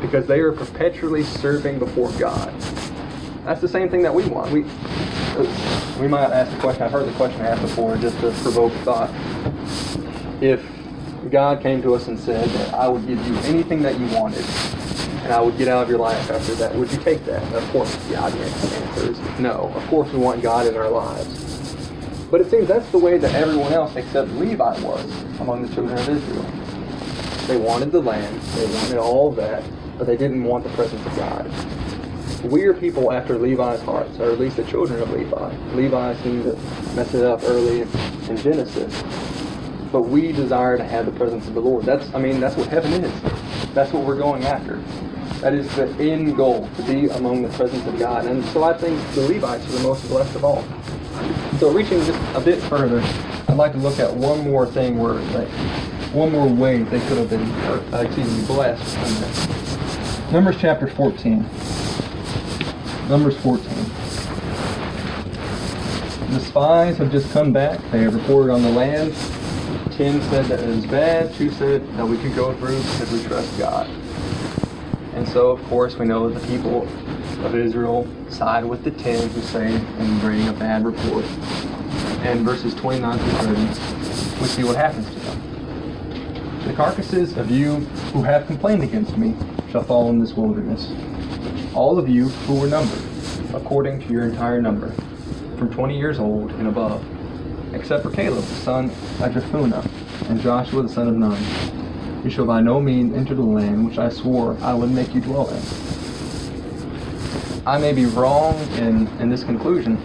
because 0.02 0.26
they 0.26 0.40
are 0.40 0.52
perpetually 0.52 1.22
serving 1.22 1.78
before 1.78 2.12
God. 2.18 2.52
That's 3.46 3.62
the 3.62 3.68
same 3.68 3.88
thing 3.88 4.02
that 4.02 4.12
we 4.12 4.26
want. 4.26 4.50
We 4.50 4.64
we 6.00 6.08
might 6.08 6.30
ask 6.30 6.50
the 6.52 6.58
question. 6.58 6.82
I've 6.82 6.92
heard 6.92 7.06
the 7.06 7.12
question 7.12 7.40
asked 7.42 7.62
before, 7.62 7.96
just 7.96 8.18
to 8.20 8.30
provoke 8.42 8.72
thought. 8.84 9.10
If 10.40 10.64
God 11.30 11.60
came 11.60 11.82
to 11.82 11.94
us 11.94 12.08
and 12.08 12.18
said 12.18 12.48
that 12.48 12.74
I 12.74 12.88
would 12.88 13.06
give 13.06 13.24
you 13.26 13.34
anything 13.38 13.82
that 13.82 13.98
you 13.98 14.06
wanted, 14.08 14.44
and 15.24 15.32
I 15.32 15.40
would 15.40 15.58
get 15.58 15.68
out 15.68 15.82
of 15.82 15.88
your 15.88 15.98
life 15.98 16.30
after 16.30 16.54
that, 16.56 16.74
would 16.74 16.90
you 16.92 16.98
take 16.98 17.24
that? 17.24 17.42
Of 17.52 17.68
course, 17.70 17.94
the 18.06 18.16
obvious 18.16 18.80
answer 18.80 19.10
is 19.10 19.18
no. 19.40 19.72
Of 19.74 19.86
course, 19.88 20.12
we 20.12 20.18
want 20.18 20.42
God 20.42 20.66
in 20.66 20.76
our 20.76 20.88
lives. 20.88 21.46
But 22.30 22.40
it 22.40 22.50
seems 22.50 22.68
that's 22.68 22.88
the 22.90 22.98
way 22.98 23.18
that 23.18 23.34
everyone 23.34 23.72
else 23.72 23.96
except 23.96 24.30
Levi 24.32 24.80
was 24.80 25.04
among 25.40 25.62
the 25.62 25.74
children 25.74 25.98
of 25.98 26.08
Israel. 26.08 26.46
They 27.46 27.56
wanted 27.56 27.92
the 27.92 28.00
land, 28.00 28.40
they 28.40 28.66
wanted 28.66 28.98
all 28.98 29.28
of 29.28 29.36
that, 29.36 29.62
but 29.98 30.06
they 30.06 30.16
didn't 30.16 30.44
want 30.44 30.64
the 30.64 30.70
presence 30.70 31.04
of 31.06 31.16
God. 31.16 31.50
We 32.50 32.64
are 32.66 32.74
people 32.74 33.10
after 33.10 33.36
Levi's 33.36 33.80
hearts, 33.82 34.20
or 34.20 34.30
at 34.30 34.38
least 34.38 34.56
the 34.56 34.64
children 34.64 35.02
of 35.02 35.10
Levi. 35.10 35.56
Levi 35.74 36.14
seemed 36.22 36.44
to 36.44 36.52
mess 36.94 37.12
it 37.12 37.24
up 37.24 37.42
early 37.42 37.80
in 37.80 38.36
Genesis. 38.36 39.02
But 39.90 40.02
we 40.02 40.30
desire 40.30 40.76
to 40.76 40.84
have 40.84 41.06
the 41.06 41.12
presence 41.12 41.48
of 41.48 41.54
the 41.54 41.60
Lord. 41.60 41.84
That's 41.84 42.14
I 42.14 42.20
mean, 42.20 42.38
that's 42.38 42.56
what 42.56 42.68
heaven 42.68 42.92
is. 42.92 43.22
That's 43.74 43.92
what 43.92 44.04
we're 44.04 44.18
going 44.18 44.44
after. 44.44 44.76
That 45.40 45.54
is 45.54 45.74
the 45.74 45.88
end 45.98 46.36
goal, 46.36 46.68
to 46.76 46.82
be 46.84 47.08
among 47.08 47.42
the 47.42 47.48
presence 47.48 47.84
of 47.84 47.98
God. 47.98 48.26
And 48.26 48.44
so 48.46 48.62
I 48.62 48.74
think 48.74 49.00
the 49.14 49.22
Levites 49.22 49.66
are 49.66 49.78
the 49.78 49.82
most 49.82 50.06
blessed 50.08 50.36
of 50.36 50.44
all. 50.44 50.64
So 51.58 51.72
reaching 51.72 52.04
just 52.04 52.36
a 52.36 52.40
bit 52.40 52.62
further, 52.62 53.00
I'd 53.48 53.56
like 53.56 53.72
to 53.72 53.78
look 53.78 53.98
at 53.98 54.14
one 54.14 54.48
more 54.48 54.66
thing 54.66 54.98
where 54.98 55.14
they, 55.14 55.46
one 56.12 56.30
more 56.30 56.46
way 56.46 56.84
they 56.84 57.00
could 57.08 57.18
have 57.18 57.28
been, 57.28 57.50
uh, 57.92 58.02
excuse 58.06 58.40
me, 58.40 58.46
blessed. 58.46 58.96
Numbers 60.30 60.56
chapter 60.60 60.86
14. 60.86 61.44
Numbers 63.08 63.36
14. 63.36 63.62
The 66.32 66.40
spies 66.40 66.96
have 66.96 67.12
just 67.12 67.30
come 67.32 67.52
back. 67.52 67.78
They 67.92 68.00
have 68.00 68.14
reported 68.14 68.52
on 68.52 68.62
the 68.62 68.70
land. 68.70 69.14
Ten 69.92 70.20
said 70.22 70.46
that 70.46 70.58
it 70.58 70.68
was 70.68 70.86
bad. 70.86 71.32
Two 71.34 71.50
said 71.52 71.86
that 71.96 72.04
we 72.04 72.18
could 72.18 72.34
go 72.34 72.52
through 72.54 72.78
because 72.78 73.12
we 73.12 73.22
trust 73.22 73.56
God. 73.58 73.88
And 75.14 75.26
so, 75.28 75.50
of 75.50 75.62
course, 75.66 75.96
we 75.96 76.04
know 76.04 76.28
that 76.28 76.40
the 76.40 76.46
people 76.48 76.82
of 77.44 77.54
Israel 77.54 78.08
side 78.28 78.64
with 78.64 78.82
the 78.82 78.90
ten 78.90 79.28
who 79.30 79.40
say 79.40 79.72
and 79.72 80.20
bring 80.20 80.48
a 80.48 80.52
bad 80.52 80.84
report. 80.84 81.24
And 82.24 82.40
verses 82.40 82.74
29 82.74 83.18
through 83.18 83.54
30, 83.54 84.40
we 84.40 84.46
see 84.48 84.64
what 84.64 84.74
happens 84.74 85.08
to 85.10 85.20
them. 85.20 86.66
The 86.66 86.72
carcasses 86.72 87.36
of 87.36 87.52
you 87.52 87.76
who 88.12 88.24
have 88.24 88.48
complained 88.48 88.82
against 88.82 89.16
me 89.16 89.36
shall 89.70 89.84
fall 89.84 90.10
in 90.10 90.18
this 90.18 90.34
wilderness. 90.34 90.90
All 91.76 91.98
of 91.98 92.08
you 92.08 92.30
who 92.30 92.58
were 92.58 92.68
numbered, 92.68 93.02
according 93.54 94.00
to 94.00 94.06
your 94.10 94.24
entire 94.24 94.62
number, 94.62 94.92
from 95.58 95.70
20 95.70 95.98
years 95.98 96.18
old 96.18 96.50
and 96.52 96.68
above, 96.68 97.04
except 97.74 98.02
for 98.02 98.10
Caleb 98.10 98.44
the 98.44 98.54
son 98.54 98.86
of 98.86 99.32
Jephunneh 99.34 99.86
and 100.30 100.40
Joshua 100.40 100.84
the 100.84 100.88
son 100.88 101.06
of 101.06 101.14
Nun. 101.16 102.24
You 102.24 102.30
shall 102.30 102.46
by 102.46 102.62
no 102.62 102.80
means 102.80 103.14
enter 103.14 103.34
the 103.34 103.42
land 103.42 103.86
which 103.86 103.98
I 103.98 104.08
swore 104.08 104.56
I 104.62 104.72
would 104.72 104.90
make 104.90 105.14
you 105.14 105.20
dwell 105.20 105.50
in. 105.50 105.62
I 107.66 107.76
may 107.76 107.92
be 107.92 108.06
wrong 108.06 108.58
in, 108.78 109.06
in 109.20 109.28
this 109.28 109.44
conclusion, 109.44 110.00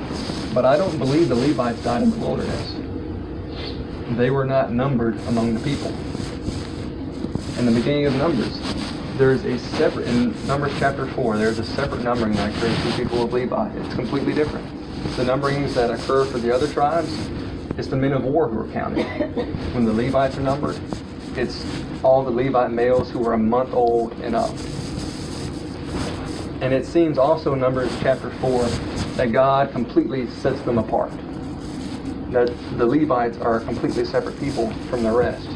but 0.53 0.65
I 0.65 0.75
don't 0.75 0.97
believe 0.97 1.29
the 1.29 1.35
Levites 1.35 1.81
died 1.85 2.03
in 2.03 2.11
the 2.11 2.17
wilderness. 2.17 2.75
They 4.17 4.29
were 4.29 4.45
not 4.45 4.73
numbered 4.73 5.15
among 5.27 5.53
the 5.53 5.61
people. 5.61 5.87
In 7.57 7.65
the 7.65 7.71
beginning 7.71 8.07
of 8.07 8.15
Numbers, 8.15 8.59
there's 9.17 9.43
a 9.45 9.57
separate, 9.59 10.07
in 10.07 10.47
Numbers 10.47 10.73
chapter 10.79 11.05
4, 11.05 11.37
there's 11.37 11.59
a 11.59 11.63
separate 11.63 12.03
numbering 12.03 12.33
that 12.33 12.55
occurs 12.55 12.77
for 12.79 12.89
the 12.89 13.03
people 13.03 13.23
of 13.23 13.33
Levi. 13.33 13.71
It's 13.77 13.93
completely 13.93 14.33
different. 14.33 14.65
The 15.15 15.23
numberings 15.23 15.73
that 15.73 15.89
occur 15.89 16.25
for 16.25 16.37
the 16.37 16.53
other 16.53 16.67
tribes, 16.67 17.11
it's 17.77 17.87
the 17.87 17.95
men 17.95 18.13
of 18.13 18.23
war 18.23 18.47
who 18.47 18.59
are 18.59 18.71
counted. 18.71 19.05
When 19.73 19.85
the 19.85 19.93
Levites 19.93 20.37
are 20.37 20.41
numbered, 20.41 20.79
it's 21.35 21.65
all 22.03 22.23
the 22.23 22.31
Levite 22.31 22.71
males 22.71 23.09
who 23.09 23.25
are 23.25 23.33
a 23.33 23.37
month 23.37 23.73
old 23.73 24.13
and 24.21 24.35
up. 24.35 24.53
And 26.61 26.73
it 26.73 26.85
seems 26.85 27.17
also 27.17 27.53
in 27.53 27.59
Numbers 27.59 27.91
chapter 28.01 28.29
4 28.29 28.63
that 29.15 29.31
God 29.31 29.71
completely 29.71 30.27
sets 30.27 30.61
them 30.61 30.77
apart. 30.77 31.11
That 32.31 32.53
the 32.77 32.85
Levites 32.85 33.37
are 33.37 33.57
a 33.57 33.63
completely 33.65 34.05
separate 34.05 34.39
people 34.39 34.71
from 34.89 35.03
the 35.03 35.11
rest. 35.11 35.49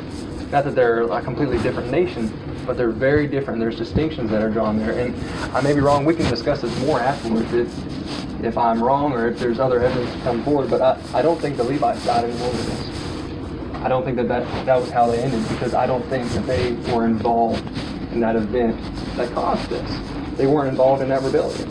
Not 0.51 0.65
that 0.65 0.75
they're 0.75 1.03
a 1.03 1.21
completely 1.21 1.57
different 1.59 1.91
nation, 1.91 2.31
but 2.65 2.78
they're 2.78 2.91
very 2.91 3.28
different. 3.28 3.60
There's 3.60 3.78
distinctions 3.78 4.32
that 4.32 4.41
are 4.41 4.49
drawn 4.49 4.78
there. 4.78 4.97
And 4.97 5.15
I 5.56 5.62
may 5.62 5.73
be 5.73 5.80
wrong. 5.80 6.06
We 6.06 6.15
can 6.15 6.30
discuss 6.30 6.62
this 6.62 6.80
more 6.80 6.99
afterwards 6.99 7.51
if, 7.54 8.43
if 8.43 8.58
I'm 8.58 8.84
wrong 8.84 9.13
or 9.13 9.28
if 9.28 9.39
there's 9.39 9.60
other 9.60 9.82
evidence 9.82 10.12
to 10.13 10.21
come 10.21 10.43
forward. 10.43 10.69
But 10.69 10.82
I, 10.82 11.19
I 11.19 11.21
don't 11.21 11.39
think 11.39 11.58
the 11.58 11.63
Levites 11.63 12.06
died 12.06 12.25
in 12.25 12.32
the 12.32 12.43
wilderness. 12.43 13.75
I 13.84 13.88
don't 13.88 14.04
think 14.04 14.17
that, 14.17 14.28
that 14.28 14.65
that 14.65 14.80
was 14.80 14.89
how 14.89 15.08
they 15.08 15.21
ended 15.21 15.47
because 15.49 15.73
I 15.73 15.86
don't 15.86 16.06
think 16.10 16.30
that 16.32 16.47
they 16.47 16.73
were 16.91 17.06
involved 17.06 17.65
in 18.12 18.19
that 18.21 18.36
event 18.36 18.80
that 19.15 19.32
caused 19.34 19.69
this 19.69 20.15
they 20.38 20.47
weren't 20.47 20.67
involved 20.67 21.01
in 21.01 21.10
that 21.10 21.21
rebellion. 21.21 21.69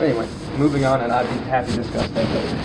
Anyway, 0.00 0.26
moving 0.56 0.84
on, 0.84 1.02
and 1.02 1.12
I'd 1.12 1.28
be 1.28 1.44
happy 1.44 1.72
to 1.72 1.76
discuss 1.76 2.08
that 2.10 2.26
later. 2.30 2.56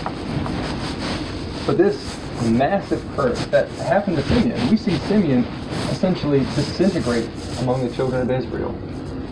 But 1.66 1.76
this 1.76 2.15
massive 2.44 3.04
curse 3.16 3.44
that 3.46 3.68
happened 3.70 4.16
to 4.16 4.22
Simeon, 4.24 4.68
we 4.68 4.76
see 4.76 4.96
Simeon 5.00 5.44
essentially 5.90 6.40
disintegrate 6.40 7.28
among 7.60 7.86
the 7.86 7.94
children 7.94 8.22
of 8.22 8.30
Israel. 8.30 8.72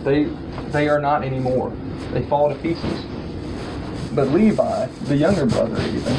They, 0.03 0.25
they 0.71 0.89
are 0.89 0.99
not 0.99 1.23
anymore. 1.23 1.71
They 2.11 2.23
fall 2.25 2.49
to 2.49 2.55
pieces. 2.55 3.05
But 4.13 4.29
Levi, 4.29 4.85
the 4.85 5.15
younger 5.15 5.45
brother 5.45 5.81
even, 5.87 6.15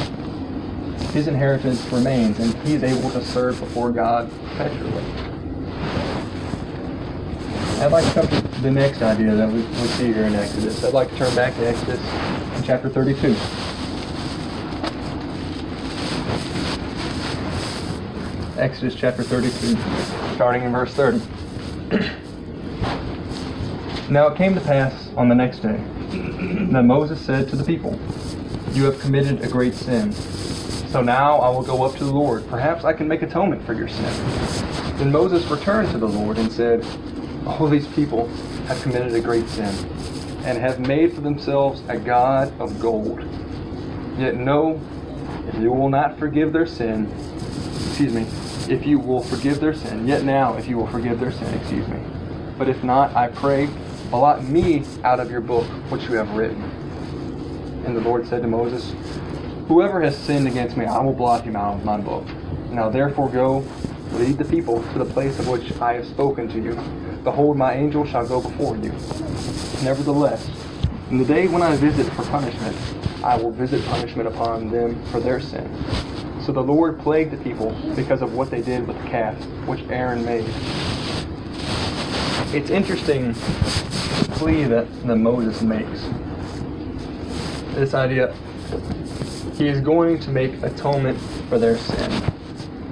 his 1.11 1.27
inheritance 1.27 1.83
remains, 1.91 2.39
and 2.39 2.53
he's 2.67 2.83
able 2.83 3.09
to 3.11 3.23
serve 3.23 3.59
before 3.59 3.91
God 3.91 4.29
perpetually. 4.49 5.03
I'd 7.79 7.91
like 7.91 8.05
to 8.05 8.13
come 8.13 8.27
to 8.27 8.61
the 8.61 8.71
next 8.71 9.01
idea 9.01 9.35
that 9.35 9.47
we, 9.47 9.61
we 9.61 9.87
see 9.89 10.07
here 10.11 10.23
in 10.23 10.35
Exodus. 10.35 10.83
I'd 10.83 10.93
like 10.93 11.09
to 11.09 11.17
turn 11.17 11.35
back 11.35 11.55
to 11.55 11.67
Exodus 11.67 11.99
in 12.55 12.63
chapter 12.63 12.89
32. 12.89 13.35
Exodus 18.57 18.95
chapter 18.95 19.23
32, 19.23 19.77
starting 20.35 20.63
in 20.63 20.71
verse 20.71 20.93
30. 20.93 21.19
now 24.09 24.27
it 24.27 24.37
came 24.37 24.55
to 24.55 24.61
pass 24.61 25.09
on 25.15 25.29
the 25.29 25.35
next 25.35 25.59
day 25.59 25.79
that 26.71 26.83
Moses 26.83 27.19
said 27.19 27.49
to 27.49 27.55
the 27.55 27.63
people, 27.63 27.99
You 28.73 28.85
have 28.85 28.99
committed 28.99 29.41
a 29.41 29.47
great 29.47 29.73
sin. 29.73 30.11
So 30.11 31.01
now 31.01 31.37
I 31.37 31.49
will 31.49 31.63
go 31.63 31.83
up 31.83 31.95
to 31.97 32.03
the 32.03 32.11
Lord. 32.11 32.47
Perhaps 32.47 32.85
I 32.85 32.93
can 32.93 33.07
make 33.07 33.21
atonement 33.21 33.65
for 33.65 33.73
your 33.73 33.87
sin. 33.87 34.13
Then 34.97 35.11
Moses 35.11 35.45
returned 35.45 35.91
to 35.91 35.97
the 35.97 36.07
Lord 36.07 36.37
and 36.37 36.51
said, 36.51 36.85
all 37.47 37.67
these 37.67 37.87
people 37.87 38.27
have 38.67 38.81
committed 38.81 39.13
a 39.13 39.21
great 39.21 39.47
sin 39.47 39.73
and 40.43 40.57
have 40.57 40.79
made 40.79 41.13
for 41.13 41.21
themselves 41.21 41.81
a 41.87 41.97
God 41.97 42.53
of 42.59 42.79
gold. 42.79 43.23
Yet 44.17 44.35
know, 44.35 44.81
if 45.47 45.55
you 45.55 45.71
will 45.71 45.89
not 45.89 46.19
forgive 46.19 46.51
their 46.51 46.65
sin, 46.65 47.09
excuse 47.87 48.13
me, 48.13 48.25
if 48.69 48.85
you 48.85 48.99
will 48.99 49.21
forgive 49.21 49.59
their 49.59 49.73
sin, 49.73 50.07
yet 50.07 50.23
now, 50.23 50.55
if 50.57 50.67
you 50.67 50.77
will 50.77 50.87
forgive 50.87 51.19
their 51.19 51.31
sin, 51.31 51.53
excuse 51.53 51.87
me. 51.87 51.99
But 52.57 52.69
if 52.69 52.83
not, 52.83 53.15
I 53.15 53.29
pray, 53.29 53.69
blot 54.09 54.43
me 54.43 54.83
out 55.03 55.19
of 55.19 55.31
your 55.31 55.41
book 55.41 55.65
which 55.89 56.03
you 56.03 56.15
have 56.15 56.29
written. 56.31 56.61
And 57.85 57.95
the 57.95 58.01
Lord 58.01 58.27
said 58.27 58.41
to 58.41 58.47
Moses, 58.47 58.93
Whoever 59.67 60.01
has 60.01 60.17
sinned 60.17 60.47
against 60.47 60.77
me, 60.77 60.85
I 60.85 61.01
will 61.01 61.13
blot 61.13 61.43
him 61.43 61.55
out 61.55 61.75
of 61.75 61.85
my 61.85 61.97
book. 61.97 62.25
Now 62.69 62.89
therefore 62.89 63.29
go, 63.29 63.65
lead 64.13 64.37
the 64.37 64.45
people 64.45 64.81
to 64.93 64.99
the 64.99 65.05
place 65.05 65.37
of 65.39 65.47
which 65.47 65.73
I 65.81 65.93
have 65.93 66.07
spoken 66.07 66.47
to 66.49 66.61
you 66.61 66.77
Behold, 67.27 67.57
my 67.57 67.73
angel 67.73 68.05
shall 68.05 68.25
go 68.25 68.39
before 68.39 68.77
you. 68.77 68.89
Nevertheless, 69.83 70.49
in 71.09 71.17
the 71.17 71.25
day 71.25 71.49
when 71.49 71.61
I 71.61 71.75
visit 71.75 72.05
for 72.13 72.23
punishment, 72.23 72.73
I 73.21 73.35
will 73.35 73.51
visit 73.51 73.83
punishment 73.87 74.29
upon 74.29 74.69
them 74.69 75.03
for 75.07 75.19
their 75.19 75.41
sin. 75.41 75.69
So 76.47 76.53
the 76.53 76.63
Lord 76.63 76.97
plagued 77.01 77.31
the 77.31 77.43
people 77.43 77.71
because 77.93 78.21
of 78.21 78.33
what 78.33 78.49
they 78.49 78.61
did 78.61 78.87
with 78.87 78.97
the 79.03 79.09
calf, 79.09 79.35
which 79.67 79.81
Aaron 79.89 80.23
made. 80.23 80.45
It's 82.55 82.69
interesting 82.69 83.33
the 83.33 84.29
plea 84.31 84.63
that, 84.63 84.87
that 85.07 85.17
Moses 85.17 85.61
makes. 85.61 86.03
This 87.75 87.93
idea, 87.93 88.33
he 89.55 89.67
is 89.67 89.81
going 89.81 90.21
to 90.21 90.29
make 90.29 90.53
atonement 90.63 91.19
for 91.49 91.59
their 91.59 91.77
sin. 91.77 92.11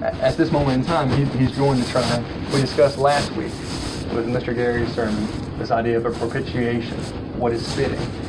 At 0.02 0.36
this 0.36 0.52
moment 0.52 0.82
in 0.82 0.86
time, 0.86 1.10
he, 1.12 1.24
he's 1.38 1.56
going 1.58 1.82
to 1.82 1.90
try. 1.90 2.26
We 2.54 2.60
discussed 2.60 2.98
last 2.98 3.32
week 3.38 3.54
with 4.14 4.28
Mr. 4.28 4.54
Gary's 4.54 4.94
sermon, 4.94 5.30
this 5.60 5.72
idea 5.72 5.96
of 5.96 6.06
a 6.06 6.12
propitiation, 6.12 6.98
what 7.40 7.54
is 7.54 7.74
fitting. 7.74 8.25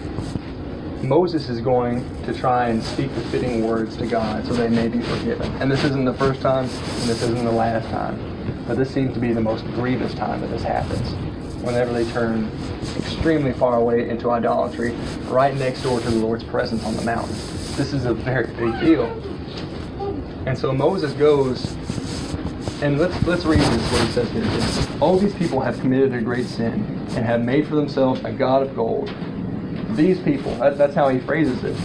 Moses 1.07 1.49
is 1.49 1.61
going 1.61 2.05
to 2.25 2.35
try 2.35 2.69
and 2.69 2.83
speak 2.83 3.15
the 3.15 3.21
fitting 3.23 3.67
words 3.67 3.97
to 3.99 4.07
God 4.07 4.45
so 4.47 4.55
they 4.55 4.69
may 4.69 4.89
be 4.89 5.01
forgiven. 5.01 5.51
And 5.61 5.71
this 5.71 5.85
isn't 5.85 6.05
the 6.05 6.15
first 6.15 6.41
time, 6.41 6.65
and 6.65 7.09
this 7.09 7.23
isn't 7.23 7.45
the 7.45 7.53
last 7.53 7.89
time. 7.91 8.65
But 8.67 8.77
this 8.77 8.93
seems 8.93 9.15
to 9.15 9.21
be 9.21 9.33
the 9.33 9.41
most 9.41 9.65
grievous 9.67 10.15
time 10.15 10.41
that 10.41 10.51
this 10.51 10.63
happens. 10.63 11.13
Whenever 11.65 11.93
they 11.93 12.11
turn 12.11 12.51
extremely 12.97 13.53
far 13.53 13.77
away 13.77 14.09
into 14.09 14.31
idolatry, 14.31 14.93
right 15.27 15.55
next 15.55 15.83
door 15.83 16.01
to 16.01 16.11
the 16.11 16.17
Lord's 16.17 16.45
presence 16.45 16.85
on 16.85 16.97
the 16.97 17.03
mountain. 17.03 17.35
This 17.77 17.93
is 17.93 18.05
a 18.05 18.15
very 18.15 18.49
big 18.55 18.81
deal. 18.81 19.07
And 20.47 20.59
so 20.59 20.73
Moses 20.73 21.13
goes 21.13 21.77
and 22.83 22.99
let's 22.99 23.27
let's 23.27 23.45
read 23.47 23.61
this 23.61 23.93
what 23.93 24.03
he 24.03 24.13
says 24.13 24.31
here. 24.31 24.99
All 25.01 25.17
these 25.17 25.35
people 25.35 25.61
have 25.61 25.81
committed 25.81 26.13
a 26.13 26.21
great 26.21 26.47
sin 26.47 26.85
and 27.17 27.25
have 27.25 27.43
made 27.43 27.67
for 27.67 27.75
themselves 27.75 28.21
a 28.25 28.33
god 28.33 28.63
of 28.63 28.77
gold. 28.77 29.09
These 29.97 30.21
people, 30.21 30.55
that, 30.57 30.79
that's 30.79 30.95
how 30.95 31.09
he 31.09 31.19
phrases 31.19 31.65
it. 31.65 31.77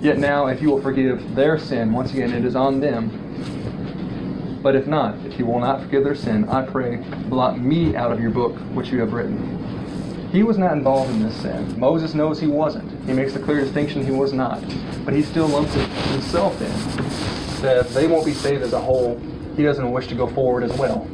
Yet 0.00 0.18
now, 0.18 0.46
if 0.46 0.62
you 0.62 0.70
will 0.70 0.80
forgive 0.80 1.34
their 1.34 1.58
sin, 1.58 1.92
once 1.92 2.12
again, 2.12 2.32
it 2.32 2.44
is 2.44 2.56
on 2.56 2.80
them. 2.80 4.58
But 4.62 4.74
if 4.74 4.86
not, 4.86 5.16
if 5.26 5.38
you 5.38 5.46
will 5.46 5.60
not 5.60 5.82
forgive 5.82 6.04
their 6.04 6.14
sin, 6.14 6.48
I 6.48 6.64
pray, 6.64 6.96
blot 7.28 7.60
me 7.60 7.94
out 7.96 8.10
of 8.10 8.20
your 8.20 8.30
book 8.30 8.56
which 8.74 8.88
you 8.88 8.98
have 9.00 9.12
written. 9.12 10.28
He 10.32 10.42
was 10.42 10.58
not 10.58 10.72
involved 10.72 11.10
in 11.10 11.22
this 11.22 11.36
sin. 11.36 11.78
Moses 11.78 12.14
knows 12.14 12.40
he 12.40 12.46
wasn't. 12.46 12.90
He 13.06 13.12
makes 13.12 13.32
the 13.34 13.40
clear 13.40 13.60
distinction 13.60 14.04
he 14.04 14.10
was 14.10 14.32
not. 14.32 14.62
But 15.04 15.14
he 15.14 15.22
still 15.22 15.48
lumps 15.48 15.74
himself 15.74 16.60
in. 16.60 17.62
That 17.62 17.88
they 17.90 18.06
won't 18.06 18.24
be 18.24 18.32
saved 18.32 18.62
as 18.62 18.72
a 18.72 18.80
whole 18.80 19.20
he 19.56 19.62
doesn't 19.62 19.90
wish 19.90 20.06
to 20.06 20.14
go 20.14 20.26
forward 20.26 20.62
as 20.62 20.72
well. 20.78 21.06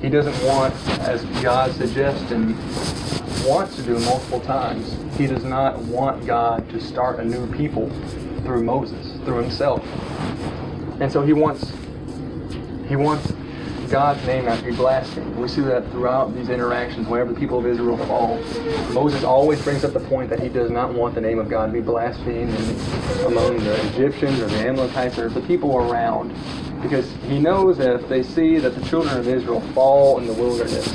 He 0.00 0.08
doesn't 0.08 0.46
want, 0.46 0.74
as 1.00 1.22
God 1.42 1.72
suggests 1.72 2.30
and 2.30 2.56
wants 3.44 3.76
to 3.76 3.82
do 3.82 3.98
multiple 4.00 4.40
times, 4.40 4.96
he 5.16 5.26
does 5.26 5.44
not 5.44 5.78
want 5.82 6.26
God 6.26 6.68
to 6.70 6.80
start 6.80 7.20
a 7.20 7.24
new 7.24 7.46
people 7.54 7.88
through 8.42 8.64
Moses, 8.64 9.12
through 9.24 9.38
himself. 9.38 9.84
And 11.00 11.10
so 11.10 11.22
he 11.22 11.32
wants 11.32 11.72
he 12.88 12.96
wants 12.96 13.32
God's 13.90 14.24
name 14.26 14.46
not 14.46 14.58
to 14.58 14.64
be 14.64 14.72
blasphemed. 14.72 15.36
We 15.36 15.48
see 15.48 15.60
that 15.62 15.90
throughout 15.90 16.34
these 16.34 16.48
interactions, 16.48 17.06
whenever 17.06 17.32
the 17.32 17.38
people 17.38 17.58
of 17.58 17.66
Israel 17.66 17.96
fall, 18.06 18.38
Moses 18.92 19.24
always 19.24 19.62
brings 19.62 19.84
up 19.84 19.92
the 19.92 20.00
point 20.00 20.30
that 20.30 20.40
he 20.40 20.48
does 20.48 20.70
not 20.70 20.92
want 20.92 21.14
the 21.14 21.20
name 21.20 21.38
of 21.38 21.48
God 21.48 21.66
to 21.66 21.72
be 21.72 21.80
blasphemed 21.80 22.52
among 23.24 23.58
the 23.58 23.86
Egyptians 23.88 24.40
or 24.40 24.46
the 24.46 24.68
Amalekites 24.68 25.18
or 25.18 25.28
the 25.28 25.40
people 25.42 25.76
around 25.76 26.34
because 26.82 27.10
he 27.28 27.38
knows 27.38 27.78
that 27.78 27.94
if 27.94 28.08
they 28.08 28.22
see 28.22 28.58
that 28.58 28.74
the 28.74 28.84
children 28.86 29.16
of 29.16 29.26
Israel 29.26 29.62
fall 29.72 30.18
in 30.18 30.26
the 30.26 30.34
wilderness, 30.34 30.86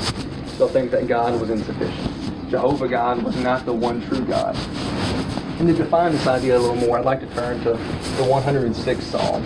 they'll 0.56 0.68
think 0.68 0.92
that 0.92 1.08
God 1.08 1.38
was 1.40 1.50
insufficient. 1.50 2.09
Jehovah 2.50 2.88
God 2.88 3.22
was 3.22 3.36
not 3.36 3.64
the 3.64 3.72
one 3.72 4.00
true 4.08 4.24
God. 4.24 4.56
And 5.58 5.68
to 5.68 5.74
define 5.74 6.12
this 6.12 6.26
idea 6.26 6.56
a 6.56 6.58
little 6.58 6.76
more, 6.76 6.98
I'd 6.98 7.04
like 7.04 7.20
to 7.20 7.26
turn 7.34 7.58
to 7.64 7.70
the 7.70 8.24
106th 8.24 9.02
Psalm. 9.02 9.44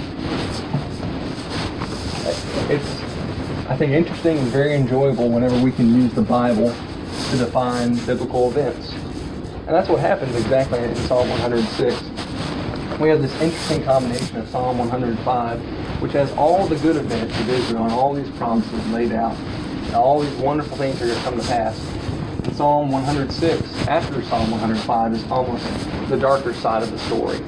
It's, 2.70 3.68
I 3.68 3.76
think, 3.76 3.92
interesting 3.92 4.38
and 4.38 4.48
very 4.48 4.74
enjoyable 4.74 5.28
whenever 5.28 5.60
we 5.62 5.70
can 5.70 5.94
use 5.94 6.12
the 6.14 6.22
Bible 6.22 6.74
to 7.30 7.36
define 7.36 7.96
biblical 8.06 8.50
events. 8.50 8.92
And 8.92 9.68
that's 9.68 9.88
what 9.88 10.00
happens 10.00 10.34
exactly 10.36 10.78
in 10.78 10.96
Psalm 10.96 11.28
106. 11.28 13.00
We 13.00 13.08
have 13.10 13.20
this 13.20 13.32
interesting 13.42 13.82
combination 13.84 14.38
of 14.38 14.48
Psalm 14.48 14.78
105 14.78 15.60
which 16.00 16.12
has 16.12 16.30
all 16.32 16.66
the 16.66 16.76
good 16.76 16.96
events 16.96 17.38
of 17.40 17.48
Israel 17.48 17.84
and 17.84 17.92
all 17.92 18.12
these 18.12 18.28
promises 18.32 18.86
laid 18.88 19.12
out, 19.12 19.34
and 19.86 19.94
all 19.94 20.20
these 20.20 20.34
wonderful 20.34 20.76
things 20.76 21.00
are 21.00 21.06
going 21.06 21.18
to 21.18 21.24
come 21.24 21.40
to 21.40 21.46
pass. 21.46 21.80
Psalm 22.52 22.90
106, 22.90 23.88
after 23.88 24.22
Psalm 24.22 24.50
105, 24.50 25.12
is 25.14 25.24
almost 25.30 25.64
the 26.09 26.16
darker 26.16 26.52
side 26.54 26.83
of 26.83 26.90
the 26.90 26.98
story. 26.98 27.38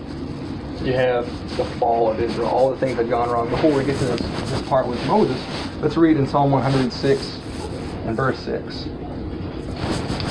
You 0.85 0.95
have 0.95 1.27
the 1.57 1.65
fall 1.79 2.11
of 2.11 2.21
Israel, 2.21 2.49
all 2.49 2.71
the 2.71 2.77
things 2.79 2.97
that 2.97 3.09
gone 3.09 3.31
wrong. 3.31 3.49
Before 3.51 3.73
we 3.73 3.85
get 3.85 3.99
to 3.99 4.05
this, 4.05 4.21
this 4.51 4.63
part 4.63 4.87
with 4.87 5.05
Moses, 5.07 5.41
let's 5.81 5.97
read 5.97 6.17
in 6.17 6.27
Psalm 6.27 6.51
106 6.51 7.41
and 8.07 8.17
verse 8.17 8.39
6. 8.41 8.89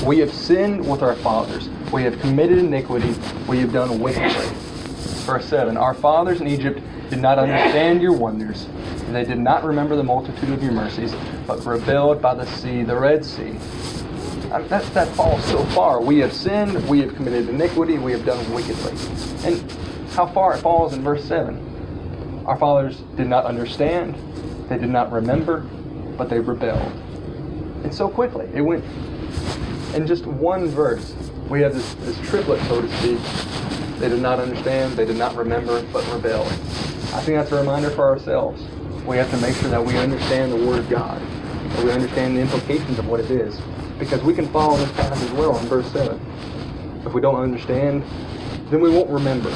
We 0.04 0.20
have 0.20 0.34
sinned 0.34 0.90
with 0.90 1.02
our 1.02 1.16
fathers. 1.16 1.70
We 1.92 2.04
have 2.04 2.20
committed 2.20 2.58
iniquity. 2.58 3.14
We 3.48 3.60
have 3.60 3.72
done 3.72 4.00
wickedly. 4.00 4.48
Verse 5.26 5.46
7 5.46 5.78
Our 5.78 5.94
fathers 5.94 6.42
in 6.42 6.48
Egypt 6.48 6.82
did 7.10 7.22
not 7.22 7.40
understand 7.40 8.02
your 8.02 8.14
wonders. 8.14 8.68
They 9.10 9.24
did 9.24 9.40
not 9.40 9.64
remember 9.64 9.96
the 9.96 10.04
multitude 10.04 10.50
of 10.50 10.62
your 10.62 10.74
mercies, 10.74 11.14
but 11.48 11.66
rebelled 11.66 12.22
by 12.22 12.34
the 12.34 12.46
sea, 12.46 12.84
the 12.84 12.98
Red 12.98 13.24
Sea. 13.24 13.58
Uh, 14.56 14.66
that, 14.70 14.94
that 14.94 15.08
falls 15.18 15.44
so 15.44 15.62
far. 15.76 16.00
We 16.00 16.20
have 16.20 16.32
sinned, 16.32 16.88
we 16.88 17.02
have 17.02 17.14
committed 17.14 17.50
iniquity, 17.50 17.98
we 17.98 18.14
have 18.14 18.26
done 18.26 18.40
wickedly. 18.54 18.94
And 19.44 19.70
how 20.12 20.28
far 20.28 20.56
it 20.56 20.60
falls 20.60 20.94
in 20.94 21.02
verse 21.02 21.26
7. 21.26 22.44
Our 22.46 22.58
fathers 22.58 23.02
did 23.18 23.28
not 23.28 23.44
understand, 23.44 24.16
they 24.70 24.78
did 24.78 24.92
not 24.92 25.12
remember, 25.12 25.60
but 26.18 26.30
they 26.30 26.40
rebelled. 26.40 26.90
And 27.84 27.94
so 27.94 28.08
quickly, 28.08 28.50
it 28.54 28.62
went 28.62 28.86
in 29.94 30.08
just 30.08 30.26
one 30.26 30.68
verse. 30.68 31.14
We 31.50 31.60
have 31.60 31.74
this, 31.74 31.94
this 31.96 32.18
triplet, 32.30 32.62
so 32.70 32.82
to 32.82 32.88
speak. 33.00 34.00
They 34.00 34.08
did 34.08 34.22
not 34.22 34.40
understand, 34.40 34.94
they 34.94 35.04
did 35.04 35.18
not 35.18 35.36
remember, 35.36 35.84
but 35.92 36.10
rebelled. 36.14 36.48
I 36.48 37.20
think 37.20 37.36
that's 37.38 37.52
a 37.52 37.58
reminder 37.58 37.90
for 37.90 38.08
ourselves. 38.08 38.64
We 39.06 39.18
have 39.18 39.30
to 39.32 39.38
make 39.38 39.58
sure 39.58 39.70
that 39.70 39.84
we 39.84 39.98
understand 39.98 40.54
the 40.54 40.66
Word 40.66 40.80
of 40.80 40.90
God, 40.90 41.20
that 41.20 41.84
we 41.84 41.92
understand 41.92 42.38
the 42.38 42.42
implications 42.42 43.00
of 43.00 43.10
what 43.10 43.20
it 43.20 43.30
is. 43.30 43.60
Because 44.00 44.22
we 44.24 44.34
can 44.34 44.48
follow 44.48 44.78
this 44.78 44.92
path 44.94 45.22
as 45.22 45.32
well 45.32 45.58
in 45.58 45.66
verse 45.68 45.90
7. 45.92 46.20
If 47.06 47.14
we 47.14 47.22
don't 47.22 47.36
understand, 47.36 48.04
then 48.70 48.82
we 48.82 48.90
won't 48.90 49.10
remember. 49.10 49.50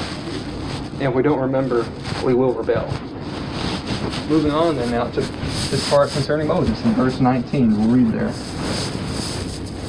And 0.94 1.04
if 1.04 1.14
we 1.14 1.24
don't 1.24 1.40
remember, 1.40 1.86
we 2.24 2.34
will 2.34 2.54
rebel. 2.54 2.88
Moving 4.30 4.52
on 4.52 4.76
then 4.76 4.92
now 4.92 5.10
to 5.10 5.22
this 5.22 5.90
part 5.90 6.12
concerning 6.12 6.48
Moses 6.48 6.80
in 6.86 6.94
verse 6.94 7.20
19. 7.20 7.78
We'll 7.78 7.98
read 7.98 8.14
there. 8.14 8.32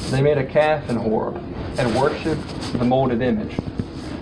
They 0.09 0.21
made 0.21 0.37
a 0.37 0.45
calf 0.45 0.89
in 0.89 0.95
Horeb 0.95 1.37
and 1.77 1.95
worshipped 1.95 2.73
the 2.73 2.83
molded 2.83 3.21
image. 3.21 3.55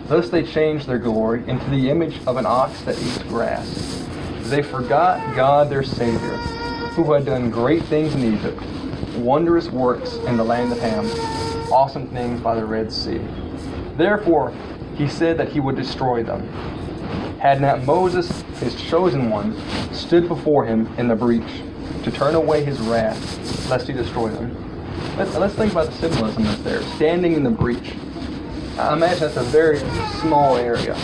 Thus 0.07 0.29
they 0.29 0.43
changed 0.43 0.87
their 0.87 0.99
glory 0.99 1.47
into 1.47 1.69
the 1.69 1.89
image 1.89 2.19
of 2.27 2.37
an 2.37 2.45
ox 2.45 2.81
that 2.81 3.01
eats 3.01 3.19
grass. 3.23 4.05
They 4.43 4.61
forgot 4.61 5.35
God 5.35 5.69
their 5.69 5.83
Savior, 5.83 6.37
who 6.95 7.13
had 7.13 7.25
done 7.25 7.49
great 7.49 7.83
things 7.83 8.13
in 8.15 8.33
Egypt, 8.33 8.61
wondrous 9.19 9.69
works 9.69 10.15
in 10.15 10.37
the 10.37 10.43
land 10.43 10.71
of 10.71 10.79
Ham, 10.79 11.05
awesome 11.71 12.07
things 12.09 12.39
by 12.41 12.55
the 12.55 12.65
Red 12.65 12.91
Sea. 12.91 13.21
Therefore, 13.97 14.53
he 14.95 15.07
said 15.07 15.37
that 15.37 15.49
he 15.49 15.59
would 15.59 15.75
destroy 15.75 16.23
them. 16.23 16.47
Had 17.39 17.61
not 17.61 17.83
Moses, 17.83 18.41
his 18.59 18.75
chosen 18.75 19.29
one, 19.29 19.55
stood 19.93 20.27
before 20.27 20.65
him 20.65 20.87
in 20.97 21.07
the 21.07 21.15
breach 21.15 21.61
to 22.03 22.11
turn 22.11 22.35
away 22.35 22.63
his 22.63 22.79
wrath, 22.79 23.69
lest 23.69 23.87
he 23.87 23.93
destroy 23.93 24.29
them. 24.29 24.55
Let's, 25.17 25.35
let's 25.35 25.53
think 25.53 25.71
about 25.71 25.87
the 25.87 25.93
symbolism 25.93 26.43
that's 26.43 26.61
there. 26.63 26.81
Standing 26.95 27.33
in 27.33 27.43
the 27.43 27.49
breach. 27.49 27.93
I 28.77 28.93
imagine 28.93 29.19
that's 29.19 29.37
a 29.37 29.43
very 29.43 29.79
small 30.19 30.57
area, 30.57 30.97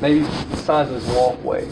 maybe 0.00 0.20
the 0.20 0.56
size 0.56 0.90
of 0.90 1.02
this 1.02 1.16
walkway. 1.16 1.68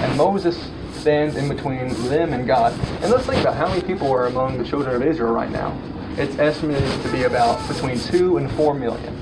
And 0.00 0.16
Moses 0.16 0.70
stands 1.02 1.36
in 1.36 1.48
between 1.48 1.88
them 2.08 2.32
and 2.32 2.46
God. 2.46 2.72
And 3.02 3.10
let's 3.10 3.26
think 3.26 3.40
about 3.40 3.56
how 3.56 3.68
many 3.68 3.82
people 3.82 4.10
are 4.12 4.26
among 4.26 4.56
the 4.56 4.64
children 4.64 4.94
of 4.94 5.02
Israel 5.02 5.32
right 5.32 5.50
now. 5.50 5.76
It's 6.16 6.38
estimated 6.38 7.02
to 7.02 7.12
be 7.12 7.24
about 7.24 7.66
between 7.66 7.98
two 7.98 8.36
and 8.36 8.50
four 8.52 8.72
million. 8.72 9.18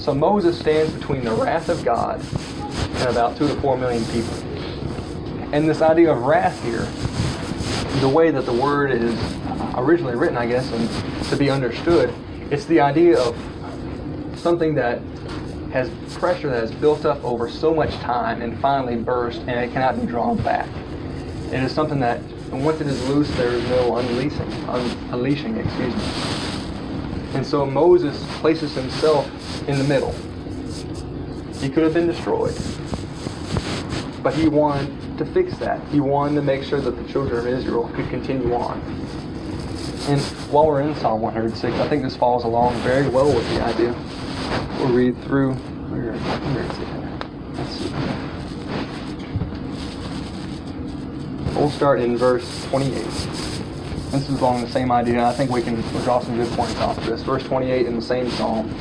So 0.00 0.12
Moses 0.12 0.58
stands 0.58 0.92
between 0.92 1.24
the 1.24 1.30
wrath 1.30 1.68
of 1.68 1.84
God 1.84 2.20
and 2.20 3.08
about 3.08 3.36
two 3.36 3.46
to 3.46 3.54
four 3.60 3.78
million 3.78 4.04
people. 4.06 4.34
And 5.54 5.68
this 5.68 5.82
idea 5.82 6.10
of 6.10 6.20
wrath 6.22 6.60
here, 6.64 6.84
the 8.00 8.08
way 8.08 8.32
that 8.32 8.44
the 8.44 8.52
word 8.52 8.90
is 8.90 9.14
originally 9.76 10.16
written, 10.16 10.36
I 10.36 10.46
guess, 10.46 10.68
and 10.72 11.24
to 11.26 11.36
be 11.36 11.48
understood, 11.48 12.12
it's 12.50 12.64
the 12.64 12.80
idea 12.80 13.20
of 13.20 13.36
something 14.36 14.74
that 14.74 15.00
has 15.72 15.88
pressure 16.14 16.50
that 16.50 16.60
has 16.60 16.72
built 16.72 17.04
up 17.04 17.22
over 17.22 17.48
so 17.48 17.72
much 17.72 17.94
time 17.96 18.42
and 18.42 18.58
finally 18.60 18.96
burst 18.96 19.40
and 19.40 19.50
it 19.50 19.72
cannot 19.72 20.00
be 20.00 20.06
drawn 20.06 20.36
back. 20.38 20.68
It 21.54 21.62
is 21.62 21.72
something 21.72 22.00
that 22.00 22.20
once 22.50 22.80
it 22.80 22.88
is 22.88 23.00
loose, 23.08 23.30
there 23.36 23.50
is 23.50 23.62
no 23.68 23.96
unleashing, 23.96 24.52
un- 24.68 24.98
unleashing, 25.12 25.56
excuse 25.56 25.94
me. 25.94 26.02
And 27.34 27.46
so 27.46 27.64
Moses 27.64 28.20
places 28.40 28.74
himself 28.74 29.28
in 29.68 29.78
the 29.78 29.84
middle. 29.84 30.12
He 31.60 31.68
could 31.68 31.84
have 31.84 31.94
been 31.94 32.08
destroyed, 32.08 32.54
but 34.22 34.34
he 34.34 34.48
wanted 34.48 35.16
to 35.18 35.24
fix 35.26 35.56
that. 35.58 35.80
He 35.88 36.00
wanted 36.00 36.34
to 36.34 36.42
make 36.42 36.64
sure 36.64 36.80
that 36.80 36.90
the 36.90 37.12
children 37.12 37.38
of 37.38 37.46
Israel 37.46 37.88
could 37.94 38.08
continue 38.10 38.52
on. 38.52 38.80
And 40.08 40.20
while 40.50 40.66
we're 40.66 40.82
in 40.82 40.94
Psalm 40.96 41.22
106, 41.22 41.72
I 41.78 41.88
think 41.88 42.02
this 42.02 42.16
falls 42.16 42.42
along 42.42 42.74
very 42.80 43.08
well 43.08 43.32
with 43.32 43.48
the 43.50 43.62
idea 43.62 43.94
We'll 44.78 44.92
read 44.92 45.16
through. 45.22 45.52
Let's 47.54 47.70
see. 47.70 48.33
We'll 51.54 51.70
start 51.70 52.00
in 52.00 52.16
verse 52.16 52.64
28. 52.66 52.92
This 52.94 54.28
is 54.28 54.40
along 54.40 54.62
the 54.62 54.70
same 54.70 54.90
idea. 54.90 55.24
I 55.24 55.32
think 55.32 55.52
we 55.52 55.62
can 55.62 55.80
draw 56.02 56.18
some 56.18 56.36
good 56.36 56.50
points 56.52 56.76
off 56.80 56.98
of 56.98 57.06
this. 57.06 57.22
Verse 57.22 57.44
28 57.44 57.86
in 57.86 57.94
the 57.94 58.02
same 58.02 58.28
psalm. 58.30 58.74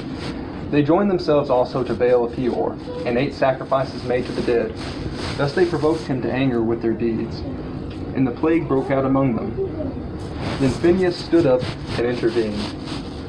They 0.71 0.81
joined 0.81 1.09
themselves 1.09 1.51
also 1.51 1.83
to 1.83 1.93
Baal 1.93 2.25
of 2.25 2.35
Peor, 2.35 2.73
and 3.05 3.17
ate 3.17 3.35
sacrifices 3.35 4.03
made 4.05 4.25
to 4.25 4.31
the 4.31 4.41
dead. 4.41 4.73
Thus 5.37 5.53
they 5.53 5.67
provoked 5.67 6.01
him 6.01 6.21
to 6.23 6.31
anger 6.31 6.63
with 6.63 6.81
their 6.81 6.93
deeds. 6.93 7.39
And 8.15 8.25
the 8.25 8.31
plague 8.31 8.67
broke 8.67 8.89
out 8.89 9.05
among 9.05 9.35
them. 9.35 9.55
Then 10.59 10.71
Phinehas 10.71 11.15
stood 11.15 11.45
up 11.45 11.61
and 11.97 12.07
intervened, 12.07 12.59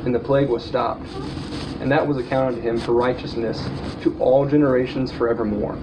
and 0.07 0.15
the 0.15 0.21
plague 0.21 0.49
was 0.49 0.65
stopped 0.65 1.07
and 1.85 1.93
that 1.93 2.07
was 2.07 2.17
accounted 2.17 2.57
to 2.57 2.63
him 2.63 2.79
for 2.79 2.93
righteousness 2.93 3.63
to 4.03 4.17
all 4.19 4.47
generations 4.47 5.13
forevermore. 5.13 5.77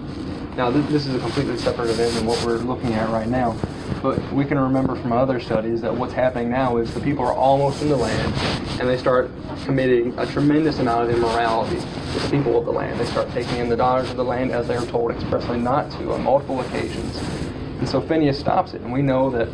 Now, 0.58 0.70
this, 0.70 0.86
this 0.88 1.08
is 1.08 1.16
a 1.16 1.20
completely 1.20 1.58
separate 1.58 1.90
event 1.90 2.14
than 2.14 2.26
what 2.26 2.44
we're 2.46 2.58
looking 2.58 2.94
at 2.94 3.10
right 3.10 3.28
now, 3.28 3.56
but 4.04 4.20
we 4.34 4.44
can 4.44 4.60
remember 4.60 4.96
from 4.96 5.14
other 5.14 5.40
studies 5.40 5.80
that 5.80 5.96
what's 5.96 6.14
happening 6.14 6.50
now 6.50 6.76
is 6.76 6.94
the 6.94 7.00
people 7.00 7.24
are 7.24 7.34
almost 7.34 7.82
in 7.82 7.88
the 7.88 7.96
land, 7.96 8.34
and 8.80 8.90
they 8.90 8.98
start 8.98 9.32
committing 9.64 10.14
a 10.20 10.26
tremendous 10.26 10.80
amount 10.80 11.10
of 11.10 11.16
immorality 11.16 11.78
with 11.78 12.24
the 12.24 12.38
people 12.38 12.60
of 12.60 12.66
the 12.66 12.72
land. 12.72 13.00
They 13.00 13.06
start 13.06 13.32
taking 13.32 13.58
in 13.60 13.70
the 13.70 13.78
daughters 13.78 14.10
of 14.12 14.18
the 14.18 14.26
land 14.26 14.52
as 14.52 14.68
they 14.68 14.76
are 14.76 14.86
told 14.88 15.12
expressly 15.12 15.58
not 15.58 15.90
to 15.92 16.12
on 16.12 16.22
multiple 16.22 16.60
occasions. 16.60 17.18
And 17.80 17.88
so 17.88 18.02
Phineas 18.02 18.38
stops 18.38 18.74
it, 18.74 18.82
and 18.82 18.92
we 18.92 19.02
know 19.02 19.30
that 19.30 19.48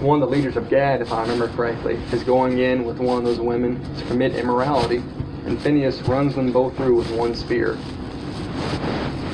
one 0.00 0.22
of 0.22 0.28
the 0.28 0.34
leaders 0.34 0.56
of 0.56 0.70
Gad, 0.70 1.02
if 1.02 1.12
I 1.12 1.20
remember 1.20 1.48
correctly, 1.48 1.96
is 2.12 2.22
going 2.22 2.60
in 2.60 2.86
with 2.86 2.98
one 2.98 3.18
of 3.18 3.24
those 3.24 3.40
women 3.40 3.78
to 3.98 4.04
commit 4.06 4.36
immorality, 4.36 5.02
and 5.44 5.60
Phineas 5.60 6.00
runs 6.02 6.34
them 6.34 6.50
both 6.50 6.74
through 6.78 6.96
with 6.96 7.10
one 7.10 7.34
spear. 7.34 7.76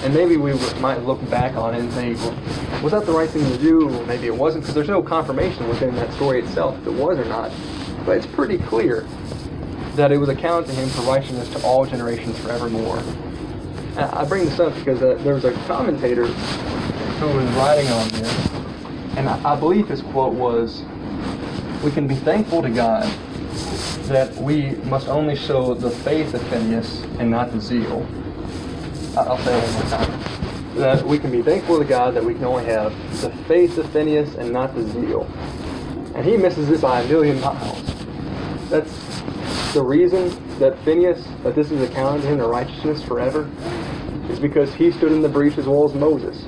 And 0.03 0.13
maybe 0.13 0.37
we 0.37 0.53
might 0.81 1.03
look 1.05 1.21
back 1.31 1.55
on 1.55 1.75
it 1.75 1.81
and 1.81 1.93
think, 1.93 2.19
well, 2.19 2.83
was 2.83 2.93
that 2.93 3.07
the 3.07 3.13
right 3.13 3.31
thing 3.31 3.49
to 3.53 3.59
do? 3.59 3.89
maybe 4.07 4.27
it 4.27 4.35
wasn't, 4.35 4.65
because 4.65 4.75
there's 4.75 4.89
no 4.89 5.01
confirmation 5.01 5.69
within 5.69 5.95
that 5.95 6.13
story 6.15 6.41
itself 6.41 6.77
if 6.81 6.89
it 6.89 6.93
was 6.95 7.19
or 7.19 7.25
not. 7.27 7.53
But 8.05 8.17
it's 8.17 8.27
pretty 8.27 8.59
clear 8.59 9.07
that 9.95 10.11
it 10.11 10.19
was 10.19 10.29
accounted 10.29 10.71
to 10.71 10.75
him 10.75 10.89
for 10.89 11.03
righteousness 11.03 11.49
to 11.51 11.63
all 11.65 11.87
generations 11.87 12.37
forevermore. 12.39 12.99
And 13.97 14.01
I 14.01 14.25
bring 14.25 14.45
this 14.45 14.59
up 14.59 14.75
because 14.75 15.01
uh, 15.03 15.23
there 15.23 15.35
was 15.35 15.45
a 15.45 15.53
commentator 15.67 16.27
who 16.27 17.27
was 17.27 17.47
writing 17.55 17.87
on 17.89 18.09
this, 18.09 18.49
and 19.17 19.29
I, 19.29 19.53
I 19.53 19.55
believe 19.55 19.87
his 19.87 20.03
quote 20.03 20.33
was, 20.33 20.83
"We 21.85 21.93
can 21.93 22.09
be 22.09 22.17
thankful 22.17 22.63
to 22.63 22.71
God 22.71 23.05
that 24.09 24.35
we 24.37 24.71
must 24.87 25.09
only 25.09 25.37
show 25.37 25.75
the 25.75 25.91
faith 25.91 26.35
of 26.35 26.43
Phineas 26.49 27.03
and 27.21 27.31
not 27.31 27.53
the 27.53 27.61
zeal." 27.61 28.05
I'll 29.17 29.37
say 29.39 29.59
it 29.59 29.63
one 29.63 29.73
more 29.75 29.91
time. 29.91 30.77
That 30.77 31.07
we 31.07 31.19
can 31.19 31.31
be 31.31 31.43
thankful 31.43 31.79
to 31.79 31.85
God 31.85 32.15
that 32.15 32.25
we 32.25 32.33
can 32.35 32.45
only 32.45 32.65
have 32.65 32.93
the 33.21 33.31
faith 33.47 33.77
of 33.77 33.91
Phineas 33.91 34.35
and 34.37 34.51
not 34.53 34.75
the 34.75 34.85
zeal. 34.89 35.25
And 36.15 36.25
he 36.25 36.39
misses 36.39 36.71
it 36.71 36.81
by 36.81 37.03
a 37.03 37.09
million 37.09 37.39
miles. 37.41 37.83
That's 38.71 38.91
the 39.75 39.83
reason 39.83 40.31
that 40.59 40.79
Phineas, 40.83 41.27
that 41.43 41.55
this 41.55 41.71
is 41.71 41.83
accounted 41.83 42.23
to 42.23 42.29
him 42.29 42.39
to 42.39 42.47
righteousness 42.47 43.03
forever, 43.03 43.51
is 44.31 44.39
because 44.41 44.73
he 44.75 44.91
stood 44.91 45.13
in 45.13 45.21
the 45.21 45.29
breach 45.29 45.59
as 45.59 45.67
well 45.67 45.85
as 45.85 45.95
Moses. 45.95 46.47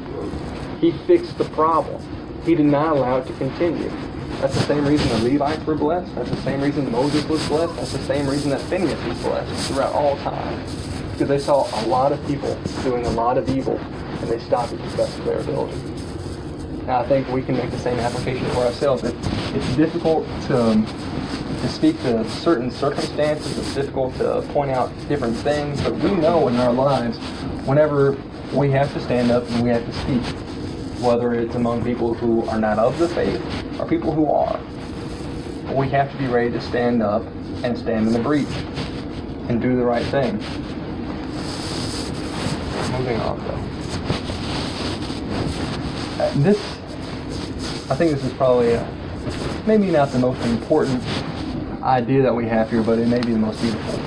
He 0.80 0.92
fixed 1.06 1.36
the 1.36 1.44
problem. 1.44 2.02
He 2.44 2.54
did 2.54 2.66
not 2.66 2.96
allow 2.96 3.18
it 3.18 3.26
to 3.26 3.32
continue. 3.34 3.90
That's 4.40 4.54
the 4.54 4.62
same 4.62 4.86
reason 4.86 5.08
the 5.08 5.32
Levites 5.32 5.64
were 5.66 5.74
blessed. 5.74 6.14
That's 6.14 6.30
the 6.30 6.42
same 6.42 6.62
reason 6.62 6.90
Moses 6.90 7.24
was 7.26 7.46
blessed. 7.48 7.76
That's 7.76 7.92
the 7.92 8.02
same 8.04 8.26
reason 8.26 8.50
that 8.50 8.60
Phineas 8.62 9.02
was 9.04 9.18
blessed 9.22 9.68
throughout 9.68 9.92
all 9.92 10.16
time. 10.18 10.93
Because 11.14 11.28
they 11.28 11.38
saw 11.38 11.68
a 11.84 11.86
lot 11.86 12.10
of 12.10 12.26
people 12.26 12.52
doing 12.82 13.06
a 13.06 13.10
lot 13.10 13.38
of 13.38 13.48
evil, 13.48 13.78
and 13.78 14.28
they 14.28 14.40
stopped 14.40 14.72
it 14.72 14.78
to 14.78 14.82
the 14.82 14.96
best 14.96 15.16
of 15.16 15.24
their 15.24 15.38
ability. 15.38 15.78
Now, 16.88 17.02
I 17.02 17.06
think 17.06 17.28
we 17.28 17.40
can 17.40 17.56
make 17.56 17.70
the 17.70 17.78
same 17.78 18.00
application 18.00 18.44
for 18.50 18.62
ourselves. 18.62 19.04
It, 19.04 19.14
it's 19.54 19.76
difficult 19.76 20.26
to, 20.48 20.60
um, 20.60 20.84
to 20.84 21.68
speak 21.68 22.00
to 22.02 22.28
certain 22.28 22.68
circumstances. 22.68 23.56
It's 23.56 23.74
difficult 23.76 24.16
to 24.16 24.42
point 24.52 24.72
out 24.72 24.90
different 25.06 25.36
things, 25.36 25.80
but 25.82 25.94
we 25.94 26.10
know 26.16 26.48
in 26.48 26.56
our 26.56 26.72
lives 26.72 27.16
whenever 27.64 28.18
we 28.52 28.72
have 28.72 28.92
to 28.94 29.00
stand 29.00 29.30
up 29.30 29.48
and 29.50 29.62
we 29.62 29.70
have 29.70 29.86
to 29.86 29.92
speak, 29.92 30.22
whether 31.00 31.32
it's 31.32 31.54
among 31.54 31.84
people 31.84 32.12
who 32.12 32.44
are 32.48 32.58
not 32.58 32.80
of 32.80 32.98
the 32.98 33.08
faith 33.10 33.40
or 33.78 33.86
people 33.86 34.12
who 34.12 34.26
are. 34.26 34.58
We 35.72 35.88
have 35.90 36.10
to 36.10 36.18
be 36.18 36.26
ready 36.26 36.50
to 36.50 36.60
stand 36.60 37.04
up 37.04 37.22
and 37.62 37.78
stand 37.78 38.08
in 38.08 38.12
the 38.12 38.18
breach 38.18 38.48
and 39.48 39.62
do 39.62 39.76
the 39.76 39.84
right 39.84 40.04
thing. 40.06 40.42
Moving 42.98 43.20
on, 43.20 43.38
though. 43.38 43.54
Uh, 46.22 46.32
this, 46.36 46.58
I 47.90 47.94
think 47.96 48.12
this 48.12 48.24
is 48.24 48.32
probably 48.34 48.72
a, 48.72 49.62
maybe 49.66 49.90
not 49.90 50.10
the 50.10 50.18
most 50.18 50.40
important 50.46 51.02
idea 51.82 52.22
that 52.22 52.34
we 52.34 52.46
have 52.46 52.70
here, 52.70 52.82
but 52.82 52.98
it 52.98 53.08
may 53.08 53.20
be 53.20 53.32
the 53.32 53.38
most 53.38 53.60
beautiful. 53.60 53.98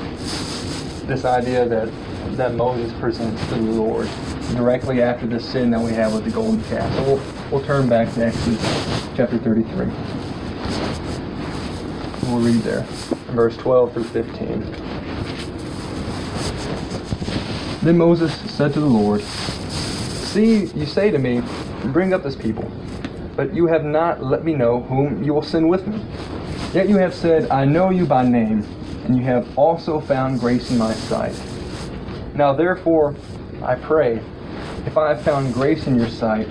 This 1.05 1.25
idea 1.25 1.67
that 1.67 1.89
that 2.37 2.53
Moses 2.53 2.93
presents 2.99 3.41
to 3.47 3.55
the 3.55 3.61
Lord 3.61 4.07
directly 4.55 5.01
after 5.01 5.25
the 5.25 5.39
sin 5.39 5.71
that 5.71 5.79
we 5.79 5.91
have 5.93 6.13
with 6.13 6.23
the 6.23 6.29
golden 6.29 6.63
calf. 6.65 6.93
So 6.95 7.03
we'll, 7.03 7.21
we'll 7.51 7.65
turn 7.65 7.89
back 7.89 8.15
next 8.15 8.43
to 8.45 8.51
Exodus 8.51 9.09
chapter 9.15 9.37
33. 9.39 9.87
We'll 12.29 12.41
read 12.41 12.61
there, 12.61 12.83
verse 13.33 13.57
12 13.57 13.93
through 13.93 14.03
15. 14.03 14.86
Then 17.87 17.97
Moses 17.97 18.35
said 18.51 18.73
to 18.73 18.81
the 18.81 18.85
Lord, 18.85 19.21
See, 19.21 20.65
you 20.75 20.85
say 20.85 21.09
to 21.09 21.17
me, 21.17 21.41
Bring 21.93 22.13
up 22.13 22.21
this 22.21 22.35
people, 22.35 22.69
but 23.37 23.53
you 23.53 23.65
have 23.67 23.85
not 23.85 24.21
let 24.21 24.43
me 24.43 24.55
know 24.55 24.81
whom 24.81 25.23
you 25.23 25.33
will 25.33 25.41
send 25.41 25.69
with 25.69 25.87
me. 25.87 26.05
Yet 26.73 26.89
you 26.89 26.97
have 26.97 27.13
said, 27.15 27.49
I 27.49 27.63
know 27.63 27.89
you 27.89 28.05
by 28.05 28.27
name, 28.27 28.67
and 29.05 29.15
you 29.15 29.23
have 29.23 29.57
also 29.57 30.01
found 30.01 30.41
grace 30.41 30.69
in 30.69 30.77
my 30.77 30.93
sight. 30.93 31.33
Now 32.35 32.53
therefore, 32.53 33.15
I 33.63 33.75
pray, 33.75 34.19
if 34.85 34.97
I 34.97 35.13
have 35.13 35.21
found 35.21 35.53
grace 35.53 35.87
in 35.87 35.95
your 35.97 36.09
sight, 36.09 36.49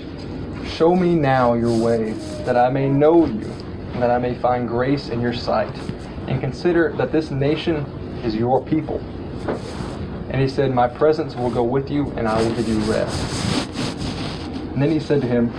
show 0.67 0.97
me 0.97 1.15
now 1.15 1.53
your 1.53 1.79
way, 1.79 2.13
that 2.47 2.57
I 2.57 2.71
may 2.71 2.89
know 2.89 3.27
you, 3.27 3.45
and 3.93 4.03
that 4.03 4.11
I 4.11 4.17
may 4.17 4.35
find 4.37 4.67
grace 4.67 5.11
in 5.11 5.21
your 5.21 5.35
sight, 5.35 5.77
and 6.29 6.41
consider 6.41 6.95
that 6.97 7.13
this 7.13 7.31
nation 7.31 7.85
is 8.25 8.35
your 8.35 8.65
people. 8.65 9.03
And 10.31 10.41
he 10.41 10.49
said, 10.49 10.73
My 10.73 10.89
presence 10.89 11.35
will 11.35 11.51
go 11.51 11.63
with 11.63 11.91
you, 11.91 12.11
and 12.17 12.27
I 12.27 12.43
will 12.43 12.55
give 12.55 12.69
you 12.69 12.79
rest. 12.81 13.69
And 14.73 14.83
then 14.83 14.91
he 14.91 15.01
said 15.01 15.21
to 15.23 15.27
him, 15.27 15.53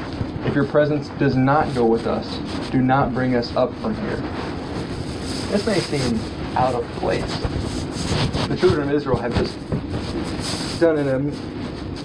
If 0.46 0.54
your 0.54 0.66
presence 0.66 1.10
does 1.20 1.36
not 1.36 1.74
go 1.74 1.86
with 1.86 2.06
us, 2.06 2.28
do 2.70 2.82
not 2.82 3.14
bring 3.14 3.36
us 3.36 3.56
up 3.56 3.74
from 3.76 3.96
here. 3.96 4.18
This 5.50 5.66
may 5.66 5.80
seem 5.80 6.20
out 6.56 6.76
of 6.76 6.86
place. 6.98 7.38
The 8.48 8.58
children 8.58 8.90
of 8.90 8.94
Israel 8.94 9.18
have 9.18 9.36
just 9.36 9.58
done 10.80 10.98
an 10.98 11.32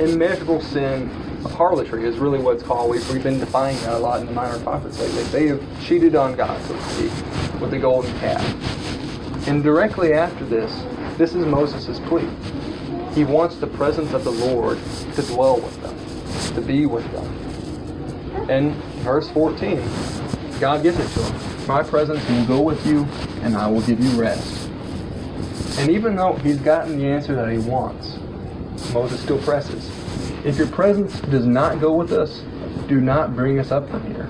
immeasurable 0.01 0.61
sin 0.61 1.11
of 1.45 1.53
harlotry, 1.53 2.05
is 2.05 2.19
really 2.19 2.39
what 2.39 2.55
it's 2.55 2.63
called. 2.63 2.91
We've, 2.91 3.13
we've 3.13 3.23
been 3.23 3.41
defining 3.41 3.81
that 3.83 3.95
a 3.95 3.99
lot 3.99 4.21
in 4.21 4.27
the 4.27 4.33
minor 4.33 4.59
prophets 4.61 4.99
lately. 5.01 5.23
They 5.25 5.49
have 5.49 5.83
cheated 5.85 6.15
on 6.15 6.37
God, 6.37 6.61
so 6.67 6.75
to 6.75 6.83
speak, 6.83 7.61
with 7.61 7.71
the 7.71 7.79
golden 7.79 8.17
calf. 8.21 8.43
And 9.49 9.63
directly 9.63 10.13
after 10.13 10.45
this, 10.45 10.73
this 11.23 11.37
is 11.37 11.47
Moses' 11.47 12.01
plea. 12.09 12.29
He 13.15 13.23
wants 13.23 13.55
the 13.55 13.69
presence 13.69 14.13
of 14.13 14.25
the 14.25 14.33
Lord 14.33 14.77
to 15.15 15.23
dwell 15.23 15.61
with 15.61 15.81
them, 15.81 16.55
to 16.57 16.61
be 16.61 16.85
with 16.85 17.09
them. 17.13 18.51
And 18.51 18.75
verse 19.05 19.31
14, 19.31 19.81
God 20.59 20.83
gives 20.83 20.99
it 20.99 21.09
to 21.11 21.21
him. 21.23 21.67
My 21.69 21.85
presence 21.85 22.29
will 22.29 22.45
go 22.47 22.61
with 22.61 22.85
you, 22.85 23.05
and 23.43 23.57
I 23.57 23.71
will 23.71 23.83
give 23.83 24.01
you 24.01 24.11
rest. 24.21 24.69
And 25.79 25.93
even 25.93 26.17
though 26.17 26.33
he's 26.33 26.57
gotten 26.57 26.99
the 26.99 27.07
answer 27.07 27.37
that 27.37 27.49
he 27.53 27.59
wants, 27.59 28.19
Moses 28.93 29.21
still 29.21 29.39
presses. 29.43 29.89
If 30.45 30.59
your 30.59 30.67
presence 30.67 31.21
does 31.21 31.47
not 31.47 31.81
go 31.81 31.95
with 31.95 32.11
us, 32.11 32.43
do 32.89 33.01
not 33.01 33.37
bring 33.37 33.61
us 33.61 33.71
up 33.71 33.89
from 33.89 34.05
here. 34.13 34.27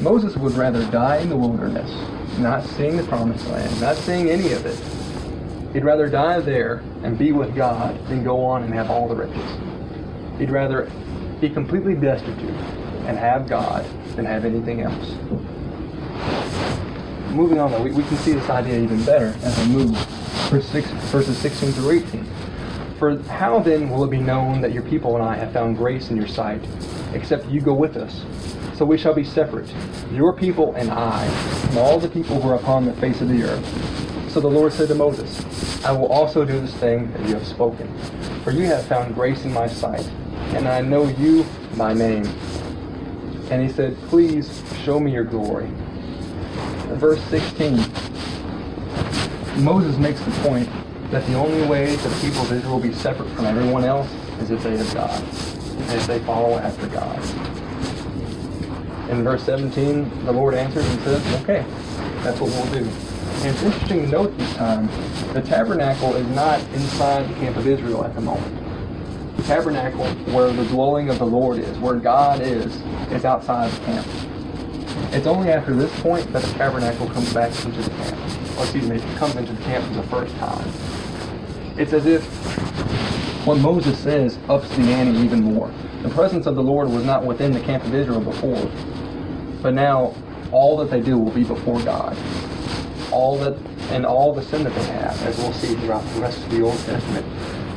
Moses 0.00 0.36
would 0.36 0.54
rather 0.54 0.84
die 0.90 1.18
in 1.18 1.28
the 1.28 1.36
wilderness, 1.36 1.88
not 2.40 2.64
seeing 2.64 2.96
the 2.96 3.04
promised 3.04 3.46
land, 3.46 3.80
not 3.80 3.94
seeing 3.94 4.28
any 4.28 4.50
of 4.50 4.66
it. 4.66 4.95
He'd 5.76 5.84
rather 5.84 6.08
die 6.08 6.40
there 6.40 6.76
and 7.02 7.18
be 7.18 7.32
with 7.32 7.54
God 7.54 8.02
than 8.08 8.24
go 8.24 8.42
on 8.42 8.62
and 8.62 8.72
have 8.72 8.90
all 8.90 9.06
the 9.06 9.14
riches. 9.14 10.38
He'd 10.38 10.48
rather 10.48 10.90
be 11.38 11.50
completely 11.50 11.94
destitute 11.94 12.48
and 13.04 13.18
have 13.18 13.46
God 13.46 13.84
than 14.16 14.24
have 14.24 14.46
anything 14.46 14.80
else. 14.80 15.10
Moving 17.30 17.58
on, 17.58 17.72
though, 17.72 17.82
we, 17.82 17.92
we 17.92 18.04
can 18.04 18.16
see 18.16 18.32
this 18.32 18.48
idea 18.48 18.78
even 18.78 19.04
better 19.04 19.36
as 19.42 19.58
we 19.58 19.74
move. 19.74 19.90
Verse 20.48 20.66
six, 20.66 20.88
verses 21.12 21.36
16 21.36 21.72
through 21.72 21.90
18. 21.90 22.26
For 22.98 23.18
how 23.24 23.58
then 23.58 23.90
will 23.90 24.02
it 24.02 24.10
be 24.10 24.18
known 24.18 24.62
that 24.62 24.72
your 24.72 24.82
people 24.82 25.14
and 25.16 25.22
I 25.22 25.36
have 25.36 25.52
found 25.52 25.76
grace 25.76 26.08
in 26.08 26.16
your 26.16 26.26
sight, 26.26 26.66
except 27.12 27.48
you 27.48 27.60
go 27.60 27.74
with 27.74 27.98
us? 27.98 28.24
So 28.78 28.86
we 28.86 28.96
shall 28.96 29.12
be 29.12 29.24
separate, 29.24 29.70
your 30.10 30.32
people 30.32 30.74
and 30.74 30.90
I, 30.90 31.28
from 31.66 31.76
all 31.76 32.00
the 32.00 32.08
people 32.08 32.40
who 32.40 32.48
are 32.48 32.54
upon 32.54 32.86
the 32.86 32.94
face 32.94 33.20
of 33.20 33.28
the 33.28 33.42
earth. 33.42 34.05
So 34.36 34.40
the 34.40 34.48
Lord 34.48 34.70
said 34.74 34.88
to 34.88 34.94
Moses, 34.94 35.82
I 35.82 35.92
will 35.92 36.12
also 36.12 36.44
do 36.44 36.60
this 36.60 36.74
thing 36.74 37.10
that 37.12 37.26
you 37.26 37.36
have 37.36 37.46
spoken, 37.46 37.88
for 38.44 38.50
you 38.50 38.66
have 38.66 38.84
found 38.84 39.14
grace 39.14 39.42
in 39.46 39.52
my 39.54 39.66
sight, 39.66 40.06
and 40.52 40.68
I 40.68 40.82
know 40.82 41.08
you 41.08 41.46
by 41.78 41.94
name. 41.94 42.26
And 43.50 43.62
he 43.62 43.72
said, 43.72 43.96
Please 44.08 44.62
show 44.84 45.00
me 45.00 45.10
your 45.10 45.24
glory. 45.24 45.70
Verse 46.98 47.22
16 47.30 47.76
Moses 49.64 49.96
makes 49.96 50.20
the 50.20 50.30
point 50.42 50.68
that 51.12 51.26
the 51.28 51.34
only 51.34 51.66
way 51.66 51.96
that 51.96 52.06
the 52.06 52.20
people 52.20 52.42
of 52.42 52.52
Israel 52.52 52.74
will 52.74 52.80
be 52.82 52.92
separate 52.92 53.30
from 53.30 53.46
everyone 53.46 53.84
else 53.84 54.12
is 54.42 54.50
if 54.50 54.62
they 54.62 54.76
have 54.76 54.92
God, 54.92 55.24
if 55.94 56.06
they 56.06 56.18
follow 56.24 56.58
after 56.58 56.86
God. 56.88 57.16
In 59.10 59.24
verse 59.24 59.44
17, 59.44 60.26
the 60.26 60.32
Lord 60.32 60.52
answers 60.52 60.84
and 60.84 61.00
says, 61.00 61.42
Okay, 61.42 61.64
that's 62.22 62.38
what 62.38 62.50
we'll 62.50 62.84
do. 62.84 63.15
And 63.36 63.46
it's 63.46 63.62
interesting 63.62 64.02
to 64.02 64.08
note 64.08 64.36
this 64.38 64.54
time, 64.54 64.88
the 65.32 65.42
tabernacle 65.42 66.14
is 66.16 66.26
not 66.28 66.60
inside 66.72 67.28
the 67.28 67.34
camp 67.34 67.56
of 67.56 67.66
Israel 67.66 68.04
at 68.04 68.14
the 68.14 68.20
moment. 68.20 69.36
The 69.36 69.42
tabernacle, 69.42 70.06
where 70.34 70.52
the 70.52 70.64
dwelling 70.64 71.10
of 71.10 71.18
the 71.18 71.26
Lord 71.26 71.58
is, 71.58 71.78
where 71.78 71.96
God 71.96 72.40
is, 72.40 72.74
is 73.12 73.24
outside 73.24 73.70
the 73.70 73.84
camp. 73.84 74.06
It's 75.12 75.26
only 75.26 75.50
after 75.50 75.74
this 75.74 76.00
point 76.00 76.32
that 76.32 76.42
the 76.42 76.52
tabernacle 76.54 77.08
comes 77.10 77.32
back 77.32 77.52
into 77.64 77.82
the 77.82 77.90
camp. 77.90 78.58
Or 78.58 78.62
excuse 78.62 78.88
me, 78.88 78.98
comes 79.16 79.36
into 79.36 79.52
the 79.52 79.62
camp 79.62 79.84
for 79.86 79.94
the 79.94 80.08
first 80.08 80.34
time. 80.36 80.72
It's 81.78 81.92
as 81.92 82.06
if 82.06 82.24
what 83.46 83.58
Moses 83.58 83.98
says 83.98 84.38
ups 84.48 84.68
the 84.70 84.82
ante 84.82 85.20
even 85.20 85.42
more. 85.42 85.70
The 86.02 86.08
presence 86.08 86.46
of 86.46 86.56
the 86.56 86.62
Lord 86.62 86.88
was 86.88 87.04
not 87.04 87.24
within 87.24 87.52
the 87.52 87.60
camp 87.60 87.84
of 87.84 87.94
Israel 87.94 88.20
before, 88.20 88.70
but 89.62 89.74
now 89.74 90.14
all 90.52 90.76
that 90.78 90.90
they 90.90 91.00
do 91.00 91.18
will 91.18 91.30
be 91.30 91.44
before 91.44 91.80
God. 91.82 92.16
All 93.16 93.38
that 93.38 93.56
and 93.92 94.04
all 94.04 94.34
the 94.34 94.42
sin 94.42 94.62
that 94.64 94.74
they 94.74 94.84
have, 94.84 95.20
as 95.22 95.38
we'll 95.38 95.54
see 95.54 95.74
throughout 95.76 96.04
the 96.12 96.20
rest 96.20 96.38
of 96.38 96.50
the 96.50 96.60
Old 96.60 96.78
Testament, 96.80 97.24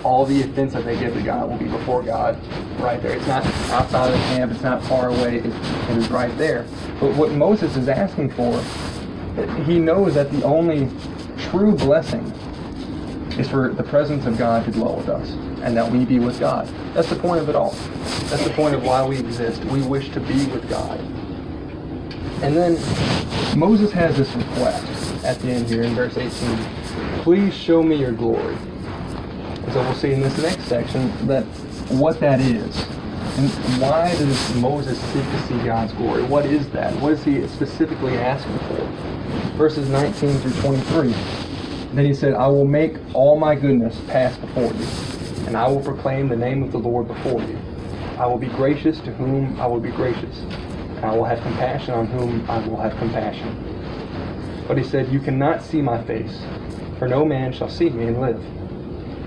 all 0.04 0.26
the 0.26 0.42
offense 0.42 0.74
that 0.74 0.84
they 0.84 1.00
give 1.00 1.14
to 1.14 1.22
God 1.22 1.50
will 1.50 1.58
be 1.58 1.68
before 1.68 2.04
God, 2.04 2.38
right 2.80 3.02
there. 3.02 3.14
It's 3.14 3.28
not 3.28 3.46
outside 3.72 4.08
of 4.08 4.20
the 4.20 4.26
camp. 4.36 4.52
It's 4.52 4.64
not 4.64 4.84
far 4.84 5.08
away. 5.10 5.38
It, 5.38 5.46
it 5.46 5.98
is 5.98 6.10
right 6.12 6.38
there. 6.38 6.66
But 7.00 7.16
what 7.16 7.32
Moses 7.32 7.78
is 7.78 7.88
asking 7.88 8.32
for, 8.32 8.62
he 9.64 9.80
knows 9.80 10.14
that 10.16 10.30
the 10.30 10.44
only 10.44 10.90
true 11.50 11.74
blessing 11.74 12.26
is 13.40 13.48
for 13.48 13.74
the 13.74 13.84
presence 13.84 14.26
of 14.26 14.38
God 14.38 14.66
to 14.66 14.72
dwell 14.72 14.98
with 14.98 15.08
us, 15.08 15.30
and 15.62 15.76
that 15.78 15.90
we 15.90 16.04
be 16.04 16.20
with 16.20 16.38
God. 16.38 16.68
That's 16.94 17.10
the 17.10 17.16
point 17.16 17.40
of 17.42 17.48
it 17.48 17.56
all. 17.56 17.72
That's 18.28 18.44
the 18.44 18.54
point 18.56 18.76
of 18.76 18.84
why 18.84 19.08
we 19.08 19.18
exist. 19.18 19.64
We 19.66 19.82
wish 19.84 20.10
to 20.10 20.20
be 20.20 20.48
with 20.48 20.70
God. 20.70 21.00
And 22.44 22.58
then 22.58 22.78
Moses 23.58 23.92
has 23.94 24.18
this 24.18 24.34
request 24.36 24.99
at 25.24 25.40
the 25.40 25.50
end 25.50 25.68
here 25.68 25.84
in 25.84 25.94
verse 25.96 26.18
18. 26.18 26.32
Please 27.22 27.54
show 27.54 27.84
me 27.84 27.96
your 27.96 28.12
glory. 28.12 28.56
So 29.74 29.82
we'll 29.82 29.94
see 29.94 30.14
in 30.14 30.22
this 30.22 30.38
next 30.40 30.64
section 30.64 31.12
that 31.28 31.44
what 31.90 32.20
that 32.20 32.40
is. 32.40 32.86
And 33.38 33.50
why 33.82 34.10
does 34.18 34.56
Moses 34.56 35.00
seek 35.14 35.24
to 35.24 35.42
see 35.48 35.58
God's 35.64 35.94
glory? 35.94 36.24
What 36.24 36.46
is 36.46 36.70
that? 36.72 36.94
What 37.00 37.14
is 37.14 37.24
he 37.24 37.48
specifically 37.48 38.18
asking 38.18 38.58
for? 38.60 38.86
Verses 39.58 39.88
19 39.90 40.38
through 40.40 40.62
23. 40.62 41.14
Then 41.94 42.06
he 42.06 42.14
said, 42.14 42.34
I 42.34 42.48
will 42.48 42.66
make 42.66 42.98
all 43.14 43.38
my 43.38 43.56
goodness 43.56 44.00
pass 44.08 44.38
before 44.38 44.74
you, 44.74 45.48
and 45.48 45.56
I 45.56 45.68
will 45.68 45.82
proclaim 45.82 46.28
the 46.28 46.36
name 46.36 46.64
of 46.64 46.72
the 46.72 46.78
Lord 46.78 47.08
before 47.08 47.42
you. 47.42 47.58
I 48.18 48.26
will 48.26 48.38
be 48.38 48.50
gracious 48.50 49.00
to 49.02 49.12
whom 49.14 49.60
I 49.60 49.66
will 49.66 49.80
be 49.80 49.92
gracious, 49.92 50.38
and 50.40 51.06
I 51.06 51.16
will 51.16 51.26
have 51.26 51.42
compassion 51.42 51.94
on 51.94 52.08
whom 52.08 52.50
I 52.50 52.66
will 52.68 52.78
have 52.78 52.98
compassion. 52.98 53.79
But 54.70 54.78
he 54.78 54.84
said, 54.84 55.12
You 55.12 55.20
cannot 55.20 55.64
see 55.64 55.82
my 55.82 56.02
face, 56.04 56.44
for 57.00 57.08
no 57.08 57.26
man 57.26 57.52
shall 57.52 57.72
see 57.72 57.90
me 57.90 58.06
and 58.06 58.22
live. 58.22 58.40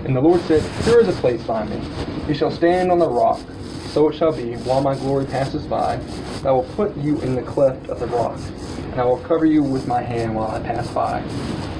And 0.05 0.15
the 0.15 0.21
Lord 0.21 0.39
said, 0.43 0.61
Here 0.85 1.01
is 1.01 1.09
a 1.09 1.19
place 1.19 1.43
by 1.43 1.65
me. 1.65 1.81
You 2.29 2.33
shall 2.33 2.49
stand 2.49 2.89
on 2.89 2.97
the 2.97 3.09
rock. 3.09 3.41
so 3.89 4.07
it 4.07 4.15
shall 4.15 4.31
be, 4.31 4.53
while 4.63 4.79
my 4.79 4.95
glory 4.95 5.25
passes 5.25 5.67
by, 5.67 5.97
that 5.97 6.45
I 6.45 6.51
will 6.53 6.69
put 6.75 6.95
you 6.95 7.19
in 7.23 7.35
the 7.35 7.41
cleft 7.41 7.89
of 7.89 7.99
the 7.99 8.07
rock, 8.07 8.39
and 8.93 9.01
I 9.01 9.03
will 9.03 9.19
cover 9.19 9.45
you 9.45 9.61
with 9.61 9.85
my 9.85 10.01
hand 10.01 10.33
while 10.33 10.49
I 10.49 10.61
pass 10.61 10.89
by. 10.91 11.21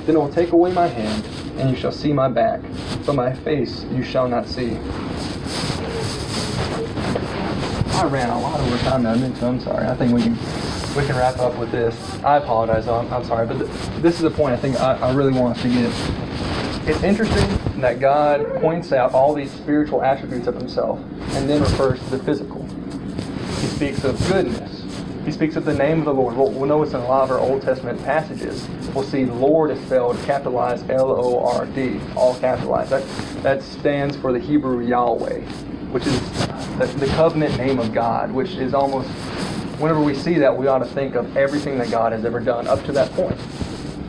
Then 0.06 0.18
I 0.18 0.20
will 0.20 0.34
take 0.34 0.52
away 0.52 0.74
my 0.74 0.88
hand, 0.88 1.26
and 1.58 1.70
you 1.70 1.78
shall 1.78 1.94
see 1.94 2.12
my 2.12 2.28
back, 2.28 2.60
but 3.06 3.16
my 3.16 3.34
face 3.34 3.86
you 3.86 4.04
shall 4.04 4.28
not 4.28 4.46
see. 4.46 4.72
I 7.96 8.06
ran 8.08 8.30
a 8.30 8.42
lot 8.42 8.60
over 8.60 8.78
time 8.80 9.04
now, 9.04 9.16
so 9.36 9.48
I'm 9.48 9.62
sorry. 9.62 9.88
I 9.88 9.96
think 9.96 10.14
we 10.14 10.22
can 10.22 10.36
we 10.96 11.06
can 11.06 11.16
wrap 11.16 11.40
up 11.40 11.58
with 11.58 11.72
this. 11.72 11.96
I 12.24 12.38
apologize. 12.38 12.88
I'm, 12.88 13.12
I'm 13.12 13.24
sorry, 13.26 13.48
but 13.48 13.58
th- 13.58 13.70
this 14.02 14.18
is 14.18 14.24
a 14.24 14.30
point 14.30 14.54
I 14.54 14.58
think 14.58 14.80
I, 14.80 14.94
I 14.98 15.14
really 15.14 15.34
want 15.34 15.58
us 15.58 15.64
to 15.64 15.70
get. 15.70 16.88
It's 16.88 17.02
interesting 17.04 17.82
that 17.82 18.00
God 18.00 18.62
points 18.62 18.92
out 18.92 19.14
all 19.14 19.34
these 19.34 19.52
spiritual 19.52 20.04
attributes 20.04 20.48
of 20.48 20.56
Himself 20.56 21.00
and 21.32 21.50
then 21.50 21.62
refers 21.62 22.00
to 22.00 22.18
the 22.18 22.24
physical. 22.24 22.64
He 23.62 23.68
speaks 23.68 24.04
of 24.04 24.20
goodness. 24.28 24.84
He 25.26 25.32
speaks 25.32 25.56
of 25.56 25.64
the 25.64 25.74
name 25.74 26.00
of 26.00 26.06
the 26.06 26.14
Lord. 26.14 26.36
We'll, 26.36 26.52
we'll 26.52 26.68
notice 26.68 26.94
in 26.94 27.00
a 27.00 27.08
lot 27.08 27.24
of 27.24 27.32
our 27.32 27.40
Old 27.40 27.62
Testament 27.62 28.04
passages, 28.04 28.68
we'll 28.94 29.06
see 29.06 29.26
Lord 29.26 29.72
is 29.72 29.80
spelled 29.86 30.18
capitalized 30.24 30.92
L-O-R-D, 30.92 32.00
all 32.16 32.36
capitalized. 32.40 32.92
That, 32.92 33.08
that 33.42 33.64
stands 33.64 34.18
for 34.18 34.34
the 34.34 34.40
Hebrew 34.40 34.86
Yahweh, 34.86 35.40
which 35.92 36.06
is 36.06 36.20
the, 36.78 36.86
the 37.00 37.08
covenant 37.08 37.58
name 37.58 37.80
of 37.80 37.94
God, 37.94 38.32
which 38.32 38.52
is 38.56 38.74
almost, 38.74 39.10
whenever 39.80 40.02
we 40.02 40.14
see 40.16 40.36
that, 40.36 40.56
we 40.56 40.68
ought 40.68 40.80
to 40.80 40.86
think 40.86 41.16
of 41.16 41.36
everything 41.36 41.78
that 41.80 41.92
God 41.92 42.12
has 42.12 42.26
ever 42.26 42.40
done 42.40 42.68
up 42.68 42.84
to 42.86 42.92
that 42.94 43.12
point. 43.12 43.38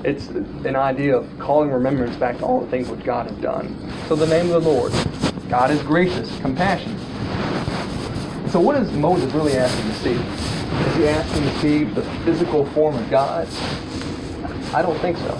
It's 0.04 0.28
an 0.28 0.76
idea 0.76 1.16
of 1.16 1.38
calling 1.38 1.70
remembrance 1.70 2.16
back 2.16 2.38
to 2.38 2.44
all 2.44 2.60
the 2.60 2.70
things 2.70 2.88
which 2.88 3.04
God 3.04 3.30
has 3.30 3.38
done. 3.38 3.74
So 4.08 4.14
the 4.14 4.26
name 4.26 4.52
of 4.52 4.64
the 4.64 4.70
Lord, 4.70 4.92
God 5.48 5.70
is 5.70 5.80
gracious, 5.82 6.38
compassionate. 6.40 7.00
So 8.50 8.60
what 8.60 8.76
is 8.76 8.92
Moses 8.92 9.32
really 9.32 9.54
asking 9.54 9.90
to 9.90 9.94
see? 9.96 10.12
Is 10.12 10.96
he 10.96 11.08
asking 11.08 11.42
to 11.42 11.58
see 11.58 11.84
the 11.84 12.02
physical 12.24 12.66
form 12.66 12.96
of 12.96 13.10
God? 13.10 13.48
I 14.74 14.82
don't 14.82 14.98
think 15.00 15.16
so. 15.18 15.36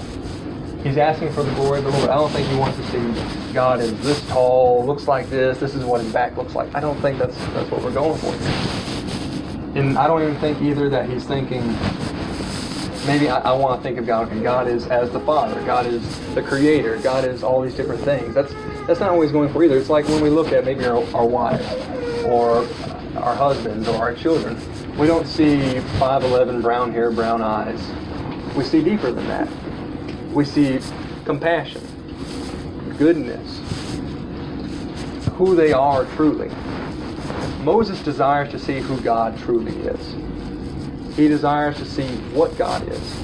He's 0.83 0.97
asking 0.97 1.33
for 1.33 1.43
the 1.43 1.53
glory 1.55 1.79
of 1.79 1.85
the 1.85 1.91
Lord. 1.91 2.11
I 2.11 2.15
don't 2.15 2.31
think 2.31 2.49
he 2.49 2.57
wants 2.57 2.77
to 2.77 2.85
see 2.91 3.53
God 3.53 3.81
is 3.81 3.99
this 4.03 4.27
tall, 4.29 4.85
looks 4.85 5.07
like 5.07 5.29
this, 5.31 5.59
this 5.59 5.75
is 5.75 5.85
what 5.85 6.01
his 6.01 6.13
back 6.13 6.37
looks 6.37 6.55
like. 6.55 6.75
I 6.75 6.81
don't 6.81 7.01
think 7.01 7.19
that's 7.19 7.37
that's 7.37 7.71
what 7.71 7.83
we're 7.83 7.93
going 7.93 8.19
for 8.19 8.33
here. 8.33 8.94
And 9.75 9.99
I 9.99 10.07
don't 10.07 10.23
even 10.23 10.37
think 10.37 10.63
either 10.63 10.89
that 10.89 11.09
he's 11.09 11.25
thinking 11.25 11.67
maybe 13.07 13.29
I, 13.29 13.41
I, 13.41 13.53
want 13.53 13.81
to 13.81 13.83
think 13.83 13.99
of 13.99 14.07
God. 14.07 14.29
Okay, 14.29 14.43
God 14.43 14.69
is 14.69 14.87
as 14.87 15.11
the 15.11 15.21
Father. 15.21 15.61
God 15.65 15.87
is 15.87 16.03
the 16.35 16.43
Creator. 16.43 16.99
God 16.99 17.25
is 17.25 17.43
all 17.43 17.61
these 17.61 17.75
different 17.75 18.01
things. 18.03 18.35
That's 18.35 18.53
that's 18.87 19.01
not 19.01 19.11
always 19.11 19.33
going 19.33 19.53
for 19.53 19.65
either. 19.65 19.77
It's 19.77 19.89
like 19.89 20.07
when 20.09 20.23
we 20.23 20.31
look 20.31 20.53
at 20.53 20.65
maybe 20.65 20.85
our, 20.87 21.03
our 21.15 21.27
wives 21.27 21.65
or 22.25 22.67
our 23.17 23.35
husbands 23.35 23.89
or 23.89 23.97
our 23.97 24.15
children. 24.15 24.57
We 24.99 25.07
don't 25.07 25.27
see 25.27 25.57
5'11 25.99 26.63
brown 26.63 26.93
hair, 26.93 27.11
brown 27.11 27.43
eyes. 27.43 27.81
We 28.55 28.63
see 28.63 28.83
deeper 28.83 29.11
than 29.11 29.27
that. 29.27 29.49
We 30.33 30.45
see 30.45 30.79
compassion, 31.25 31.83
goodness, 32.99 33.61
who 35.33 35.57
they 35.57 35.73
are 35.73 36.05
truly. 36.15 36.51
Moses 37.65 38.03
desires 38.03 38.51
to 38.51 38.59
see 38.59 38.81
who 38.81 39.01
God 39.01 39.39
truly 39.39 39.73
is. 39.73 41.17
He 41.17 41.29
desires 41.29 41.79
to 41.79 41.87
see 41.87 42.07
what 42.35 42.57
God 42.59 42.87
is. 42.87 43.21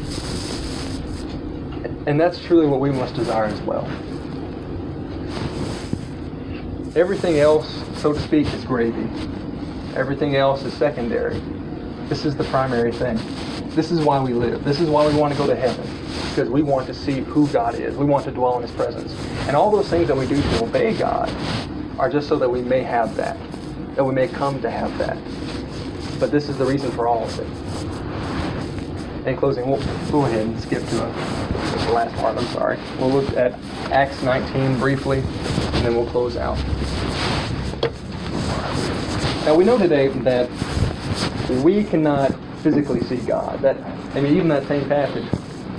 And 2.07 2.19
that's 2.19 2.43
truly 2.43 2.67
what 2.67 2.81
we 2.81 2.91
must 2.91 3.15
desire 3.15 3.45
as 3.45 3.61
well. 3.63 3.85
Everything 6.97 7.39
else, 7.39 7.85
so 8.01 8.15
to 8.15 8.21
speak, 8.21 8.47
is 8.55 8.65
gravy. 8.65 9.09
Everything 9.95 10.37
else 10.37 10.65
is 10.65 10.73
secondary. 10.73 11.39
This 12.09 12.25
is 12.25 12.35
the 12.35 12.45
primary 12.45 12.93
thing. 12.93 13.19
This 13.77 13.91
is 13.91 14.01
why 14.01 14.23
we 14.23 14.33
live. 14.33 14.65
This 14.65 14.81
is 14.81 14.89
why 14.89 15.07
we 15.07 15.15
want 15.15 15.35
to 15.35 15.39
go 15.39 15.47
to 15.47 15.55
heaven. 15.55 15.87
Because 16.31 16.49
we 16.49 16.63
want 16.63 16.87
to 16.87 16.95
see 16.95 17.21
who 17.21 17.47
God 17.49 17.75
is. 17.75 17.97
We 17.97 18.07
want 18.07 18.25
to 18.25 18.31
dwell 18.31 18.57
in 18.57 18.63
His 18.63 18.73
presence. 18.73 19.13
And 19.47 19.55
all 19.55 19.71
those 19.71 19.89
things 19.89 20.09
that 20.09 20.17
we 20.17 20.27
do 20.27 20.41
to 20.41 20.65
obey 20.65 20.95
God 20.95 21.31
are 21.99 22.09
just 22.09 22.29
so 22.29 22.37
that 22.39 22.49
we 22.49 22.63
may 22.63 22.83
have 22.83 23.15
that. 23.17 23.37
We 24.03 24.15
may 24.15 24.29
come 24.29 24.61
to 24.63 24.71
have 24.71 24.97
that. 24.99 25.17
But 26.19 26.31
this 26.31 26.49
is 26.49 26.57
the 26.57 26.65
reason 26.65 26.91
for 26.93 27.07
all 27.07 27.25
of 27.25 27.39
it. 27.39 29.27
In 29.27 29.37
closing, 29.37 29.69
we'll 29.69 29.83
go 30.11 30.25
ahead 30.25 30.47
and 30.47 30.59
skip 30.61 30.83
to 30.87 31.05
a, 31.05 31.87
the 31.87 31.93
last 31.93 32.15
part. 32.17 32.39
I'm 32.39 32.47
sorry. 32.47 32.79
We'll 32.99 33.11
look 33.11 33.37
at 33.37 33.53
Acts 33.91 34.23
19 34.23 34.79
briefly, 34.79 35.19
and 35.19 35.85
then 35.85 35.95
we'll 35.95 36.07
close 36.07 36.37
out. 36.37 36.57
Now 39.45 39.55
we 39.55 39.65
know 39.65 39.77
today 39.77 40.09
that 40.09 40.49
we 41.63 41.85
cannot 41.85 42.35
physically 42.63 43.01
see 43.03 43.17
God. 43.17 43.61
That 43.61 43.77
I 44.15 44.21
mean, 44.21 44.37
even 44.37 44.49
that 44.49 44.67
same 44.69 44.89
passage 44.89 45.27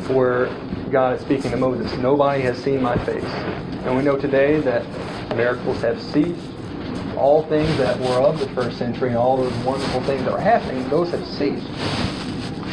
where 0.10 0.48
God 0.92 1.16
is 1.16 1.22
speaking 1.22 1.52
to 1.52 1.58
Moses, 1.58 1.92
nobody 1.98 2.42
has 2.44 2.62
seen 2.62 2.82
my 2.82 2.98
face. 3.06 3.24
And 3.24 3.96
we 3.96 4.04
know 4.04 4.18
today 4.18 4.60
that 4.62 4.86
miracles 5.36 5.82
have 5.82 6.02
ceased. 6.02 6.51
All 7.22 7.44
things 7.44 7.78
that 7.78 8.00
were 8.00 8.20
of 8.20 8.40
the 8.40 8.50
first 8.50 8.80
century 8.80 9.10
and 9.10 9.18
all 9.18 9.38
those 9.38 9.54
wonderful 9.64 10.02
things 10.02 10.24
that 10.24 10.34
are 10.34 10.40
happening, 10.40 10.90
those 10.90 11.12
have 11.12 11.24
ceased. 11.28 11.68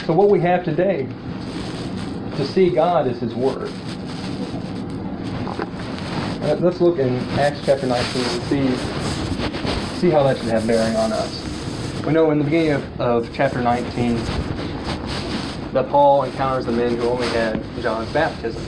So 0.06 0.14
what 0.14 0.30
we 0.30 0.40
have 0.40 0.64
today 0.64 1.06
to 2.36 2.46
see 2.46 2.70
God 2.70 3.06
is 3.06 3.20
His 3.20 3.34
Word. 3.34 3.70
Uh, 6.40 6.56
let's 6.60 6.80
look 6.80 6.98
in 6.98 7.14
Acts 7.38 7.60
chapter 7.62 7.86
19 7.86 8.22
and 8.24 8.42
see, 8.44 10.00
see 10.00 10.08
how 10.08 10.22
that 10.22 10.38
should 10.38 10.46
have 10.46 10.66
bearing 10.66 10.96
on 10.96 11.12
us. 11.12 11.44
We 12.06 12.14
know 12.14 12.30
in 12.30 12.38
the 12.38 12.44
beginning 12.44 12.72
of, 12.72 13.00
of 13.02 13.34
chapter 13.34 13.60
19 13.60 14.14
that 15.74 15.88
Paul 15.90 16.22
encounters 16.22 16.64
the 16.64 16.72
men 16.72 16.96
who 16.96 17.02
only 17.02 17.28
had 17.28 17.62
John's 17.82 18.10
baptism. 18.14 18.64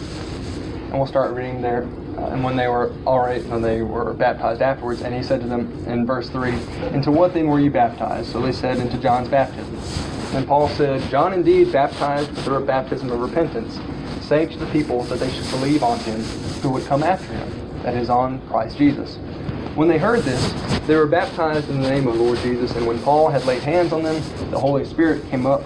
And 0.90 0.92
we'll 0.92 1.06
start 1.06 1.34
reading 1.34 1.62
there. 1.62 1.88
And 2.28 2.44
when 2.44 2.56
they 2.56 2.68
were 2.68 2.92
already, 3.06 3.42
when 3.44 3.62
they 3.62 3.82
were 3.82 4.12
baptized 4.12 4.62
afterwards, 4.62 5.02
and 5.02 5.14
he 5.14 5.22
said 5.22 5.40
to 5.40 5.46
them 5.46 5.84
in 5.86 6.06
verse 6.06 6.28
3, 6.30 6.52
Into 6.92 7.10
what 7.10 7.34
then 7.34 7.48
were 7.48 7.60
you 7.60 7.70
baptized? 7.70 8.30
So 8.30 8.40
they 8.40 8.52
said, 8.52 8.78
Into 8.78 8.98
John's 8.98 9.28
baptism. 9.28 9.76
And 10.36 10.46
Paul 10.46 10.68
said, 10.68 11.02
John 11.10 11.32
indeed 11.32 11.72
baptized 11.72 12.30
with 12.30 12.44
the 12.44 12.60
baptism 12.60 13.10
of 13.10 13.18
repentance, 13.18 13.80
saying 14.24 14.50
to 14.50 14.58
the 14.58 14.66
people 14.66 15.02
that 15.04 15.18
they 15.18 15.30
should 15.30 15.50
believe 15.50 15.82
on 15.82 15.98
him 16.00 16.20
who 16.62 16.70
would 16.70 16.86
come 16.86 17.02
after 17.02 17.32
him, 17.32 17.82
that 17.82 17.94
is, 17.94 18.08
on 18.10 18.40
Christ 18.46 18.78
Jesus. 18.78 19.16
When 19.74 19.88
they 19.88 19.98
heard 19.98 20.20
this, 20.22 20.52
they 20.86 20.94
were 20.94 21.06
baptized 21.06 21.68
in 21.68 21.80
the 21.80 21.88
name 21.88 22.06
of 22.06 22.16
the 22.16 22.22
Lord 22.22 22.38
Jesus, 22.40 22.72
and 22.76 22.86
when 22.86 23.00
Paul 23.00 23.28
had 23.28 23.44
laid 23.44 23.62
hands 23.62 23.92
on 23.92 24.02
them, 24.02 24.22
the 24.50 24.58
Holy 24.58 24.84
Spirit 24.84 25.28
came 25.30 25.46
up, 25.46 25.62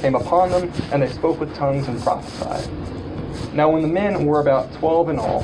came 0.00 0.14
upon 0.14 0.50
them, 0.50 0.72
and 0.92 1.02
they 1.02 1.08
spoke 1.08 1.40
with 1.40 1.54
tongues 1.54 1.88
and 1.88 2.00
prophesied. 2.02 2.68
Now 3.52 3.70
when 3.70 3.82
the 3.82 3.88
men 3.88 4.24
were 4.26 4.40
about 4.40 4.72
twelve 4.74 5.08
in 5.08 5.18
all, 5.18 5.42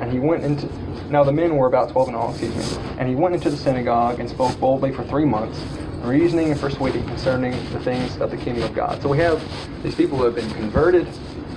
and 0.00 0.10
he 0.10 0.18
went 0.18 0.44
into 0.44 0.66
now 1.10 1.24
the 1.24 1.32
men 1.32 1.56
were 1.56 1.66
about 1.66 1.90
twelve 1.90 2.08
in 2.08 2.14
all, 2.14 2.30
excuse 2.30 2.54
me, 2.54 2.82
and 2.98 3.08
he 3.08 3.14
went 3.14 3.34
into 3.34 3.50
the 3.50 3.56
synagogue 3.56 4.20
and 4.20 4.28
spoke 4.28 4.58
boldly 4.60 4.92
for 4.92 5.04
three 5.04 5.24
months, 5.24 5.58
reasoning 6.02 6.52
and 6.52 6.60
persuading 6.60 7.04
concerning 7.06 7.52
the 7.72 7.80
things 7.80 8.16
of 8.18 8.30
the 8.30 8.36
kingdom 8.36 8.62
of 8.64 8.74
God. 8.74 9.02
So 9.02 9.08
we 9.08 9.18
have 9.18 9.42
these 9.82 9.94
people 9.94 10.18
who 10.18 10.24
have 10.24 10.34
been 10.34 10.50
converted, 10.50 11.06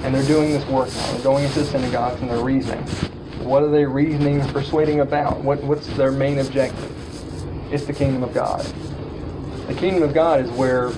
and 0.02 0.14
they're 0.14 0.26
doing 0.26 0.52
this 0.52 0.66
work 0.68 0.90
now. 0.94 1.12
They're 1.12 1.24
going 1.24 1.46
into 1.46 1.60
the 1.60 1.66
synagogues 1.66 2.20
and 2.22 2.30
they're 2.30 2.44
reasoning. 2.44 2.84
What 3.44 3.62
are 3.62 3.70
they 3.70 3.86
reasoning 3.86 4.42
and 4.42 4.50
persuading 4.52 5.02
about? 5.02 5.40
What, 5.42 5.64
what's 5.64 5.88
their 5.96 6.12
main 6.12 6.40
objective? 6.40 6.92
It's 7.74 7.86
the 7.86 7.94
kingdom 7.94 8.24
of 8.24 8.34
God. 8.34 8.62
The 9.68 9.76
kingdom 9.76 10.04
of 10.04 10.14
God 10.14 10.42
is 10.42 10.50
where 10.52 10.92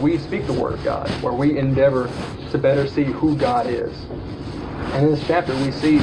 we 0.00 0.18
speak 0.18 0.46
the 0.46 0.52
word 0.52 0.74
of 0.74 0.84
God, 0.84 1.08
where 1.22 1.32
we 1.32 1.58
endeavor 1.58 2.10
to 2.50 2.58
better 2.58 2.86
see 2.86 3.04
who 3.04 3.36
God 3.36 3.66
is. 3.66 3.96
And 4.94 5.06
in 5.06 5.14
this 5.14 5.26
chapter, 5.26 5.54
we 5.64 5.70
see 5.70 5.98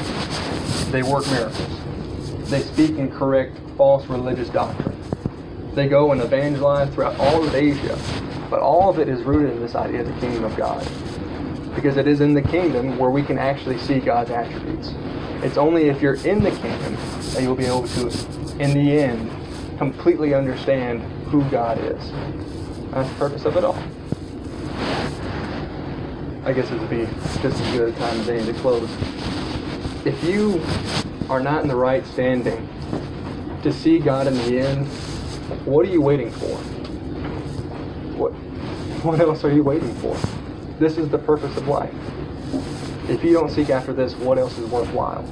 they 0.92 1.04
work 1.04 1.26
miracles. 1.28 1.80
They 2.50 2.62
speak 2.62 2.98
and 2.98 3.12
correct 3.12 3.58
false 3.78 4.06
religious 4.08 4.50
doctrine. 4.50 4.96
They 5.74 5.88
go 5.88 6.12
and 6.12 6.22
evangelize 6.22 6.94
throughout 6.94 7.20
all 7.20 7.44
of 7.44 7.56
Asia, 7.56 7.98
but 8.50 8.60
all 8.60 8.90
of 8.90 9.00
it 9.00 9.10
is 9.10 9.24
rooted 9.24 9.52
in 9.52 9.60
this 9.60 9.74
idea 9.74 10.02
of 10.02 10.08
the 10.08 10.20
kingdom 10.20 10.44
of 10.44 10.56
God. 10.56 10.88
Because 11.74 11.98
it 11.98 12.08
is 12.08 12.22
in 12.22 12.36
the 12.36 12.42
kingdom 12.44 13.00
where 13.00 13.10
we 13.10 13.24
can 13.24 13.40
actually 13.40 13.80
see 13.80 14.00
God's 14.00 14.30
attributes. 14.30 14.94
It's 15.42 15.58
only 15.58 15.90
if 15.90 16.02
you're 16.02 16.24
in 16.26 16.44
the 16.44 16.52
kingdom 16.52 16.96
that 17.34 17.42
you'll 17.42 17.56
be 17.56 17.66
able 17.66 17.88
to, 17.88 18.08
in 18.60 18.74
the 18.76 19.00
end, 19.00 19.32
completely 19.80 20.36
understand 20.36 21.02
who 21.30 21.44
God 21.50 21.80
is. 21.80 22.12
That's 22.92 23.10
the 23.10 23.16
purpose 23.16 23.46
of 23.46 23.58
it 23.58 23.64
all. 23.64 23.82
I 26.46 26.52
guess 26.52 26.70
it 26.70 26.78
would 26.78 26.90
be 26.90 27.06
just 27.42 27.46
as 27.46 27.72
good 27.72 27.94
a 27.94 27.98
time 27.98 28.20
as 28.20 28.28
any 28.28 28.46
to 28.46 28.54
close. 28.60 28.90
If 30.06 30.22
you 30.26 30.62
are 31.30 31.40
not 31.40 31.62
in 31.62 31.70
the 31.70 31.76
right 31.76 32.06
standing 32.06 32.68
to 33.62 33.72
see 33.72 33.98
God 33.98 34.28
in 34.28 34.36
the 34.36 34.60
end, 34.60 34.88
what 35.66 35.86
are 35.86 35.90
you 35.90 36.02
waiting 36.02 36.32
for? 36.32 36.58
What, 38.18 38.34
what 39.04 39.22
else 39.22 39.46
are 39.46 39.54
you 39.54 39.64
waiting 39.64 39.94
for? 39.96 40.18
This 40.80 40.98
is 40.98 41.08
the 41.08 41.18
purpose 41.18 41.56
of 41.56 41.70
life. 41.70 41.94
If 43.08 43.24
you 43.24 43.32
don't 43.32 43.50
seek 43.50 43.70
after 43.70 43.94
this, 43.94 44.14
what 44.16 44.38
else 44.38 44.58
is 44.58 44.70
worthwhile? 44.70 45.26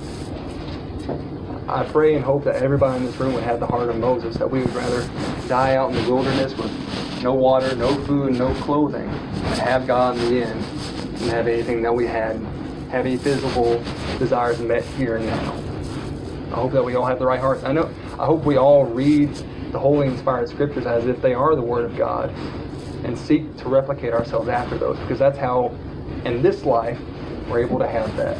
I 1.67 1.83
pray 1.83 2.15
and 2.15 2.23
hope 2.23 2.45
that 2.45 2.63
everybody 2.63 2.97
in 2.97 3.05
this 3.05 3.17
room 3.17 3.33
would 3.33 3.43
have 3.43 3.59
the 3.59 3.67
heart 3.67 3.89
of 3.89 3.97
Moses, 3.97 4.37
that 4.37 4.49
we 4.49 4.61
would 4.61 4.73
rather 4.73 5.01
die 5.49 5.75
out 5.75 5.89
in 5.89 6.01
the 6.01 6.09
wilderness 6.09 6.55
with 6.55 6.71
no 7.21 7.33
water, 7.33 7.75
no 7.75 7.93
food, 8.05 8.37
no 8.37 8.53
clothing, 8.61 9.09
and 9.09 9.59
have 9.59 9.85
God 9.85 10.17
in 10.17 10.33
the 10.33 10.43
end, 10.45 10.80
and 11.21 11.31
have 11.31 11.47
anything 11.47 11.81
that 11.83 11.93
we 11.93 12.05
had, 12.05 12.37
have 12.89 13.05
any 13.05 13.17
physical 13.17 13.81
desires 14.19 14.59
met 14.59 14.83
here 14.83 15.17
and 15.17 15.25
now. 15.25 15.53
I 16.51 16.55
hope 16.55 16.71
that 16.73 16.83
we 16.83 16.95
all 16.95 17.05
have 17.05 17.19
the 17.19 17.25
right 17.25 17.39
hearts. 17.39 17.63
I 17.63 17.71
know. 17.71 17.89
I 18.19 18.25
hope 18.25 18.43
we 18.43 18.57
all 18.57 18.85
read 18.85 19.33
the 19.71 19.79
holy 19.79 20.07
inspired 20.07 20.49
scriptures 20.49 20.85
as 20.85 21.07
if 21.07 21.21
they 21.21 21.33
are 21.33 21.55
the 21.55 21.61
Word 21.61 21.85
of 21.85 21.95
God, 21.95 22.29
and 23.05 23.17
seek 23.17 23.55
to 23.57 23.69
replicate 23.69 24.13
ourselves 24.13 24.49
after 24.49 24.77
those, 24.77 24.99
because 24.99 25.17
that's 25.17 25.37
how, 25.37 25.75
in 26.25 26.41
this 26.41 26.65
life, 26.65 26.99
we're 27.49 27.59
able 27.59 27.79
to 27.79 27.87
have 27.87 28.15
that. 28.17 28.37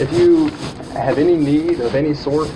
If 0.00 0.12
you 0.12 0.48
have 0.92 1.18
any 1.18 1.36
need 1.36 1.80
of 1.80 1.94
any 1.94 2.14
sort, 2.14 2.50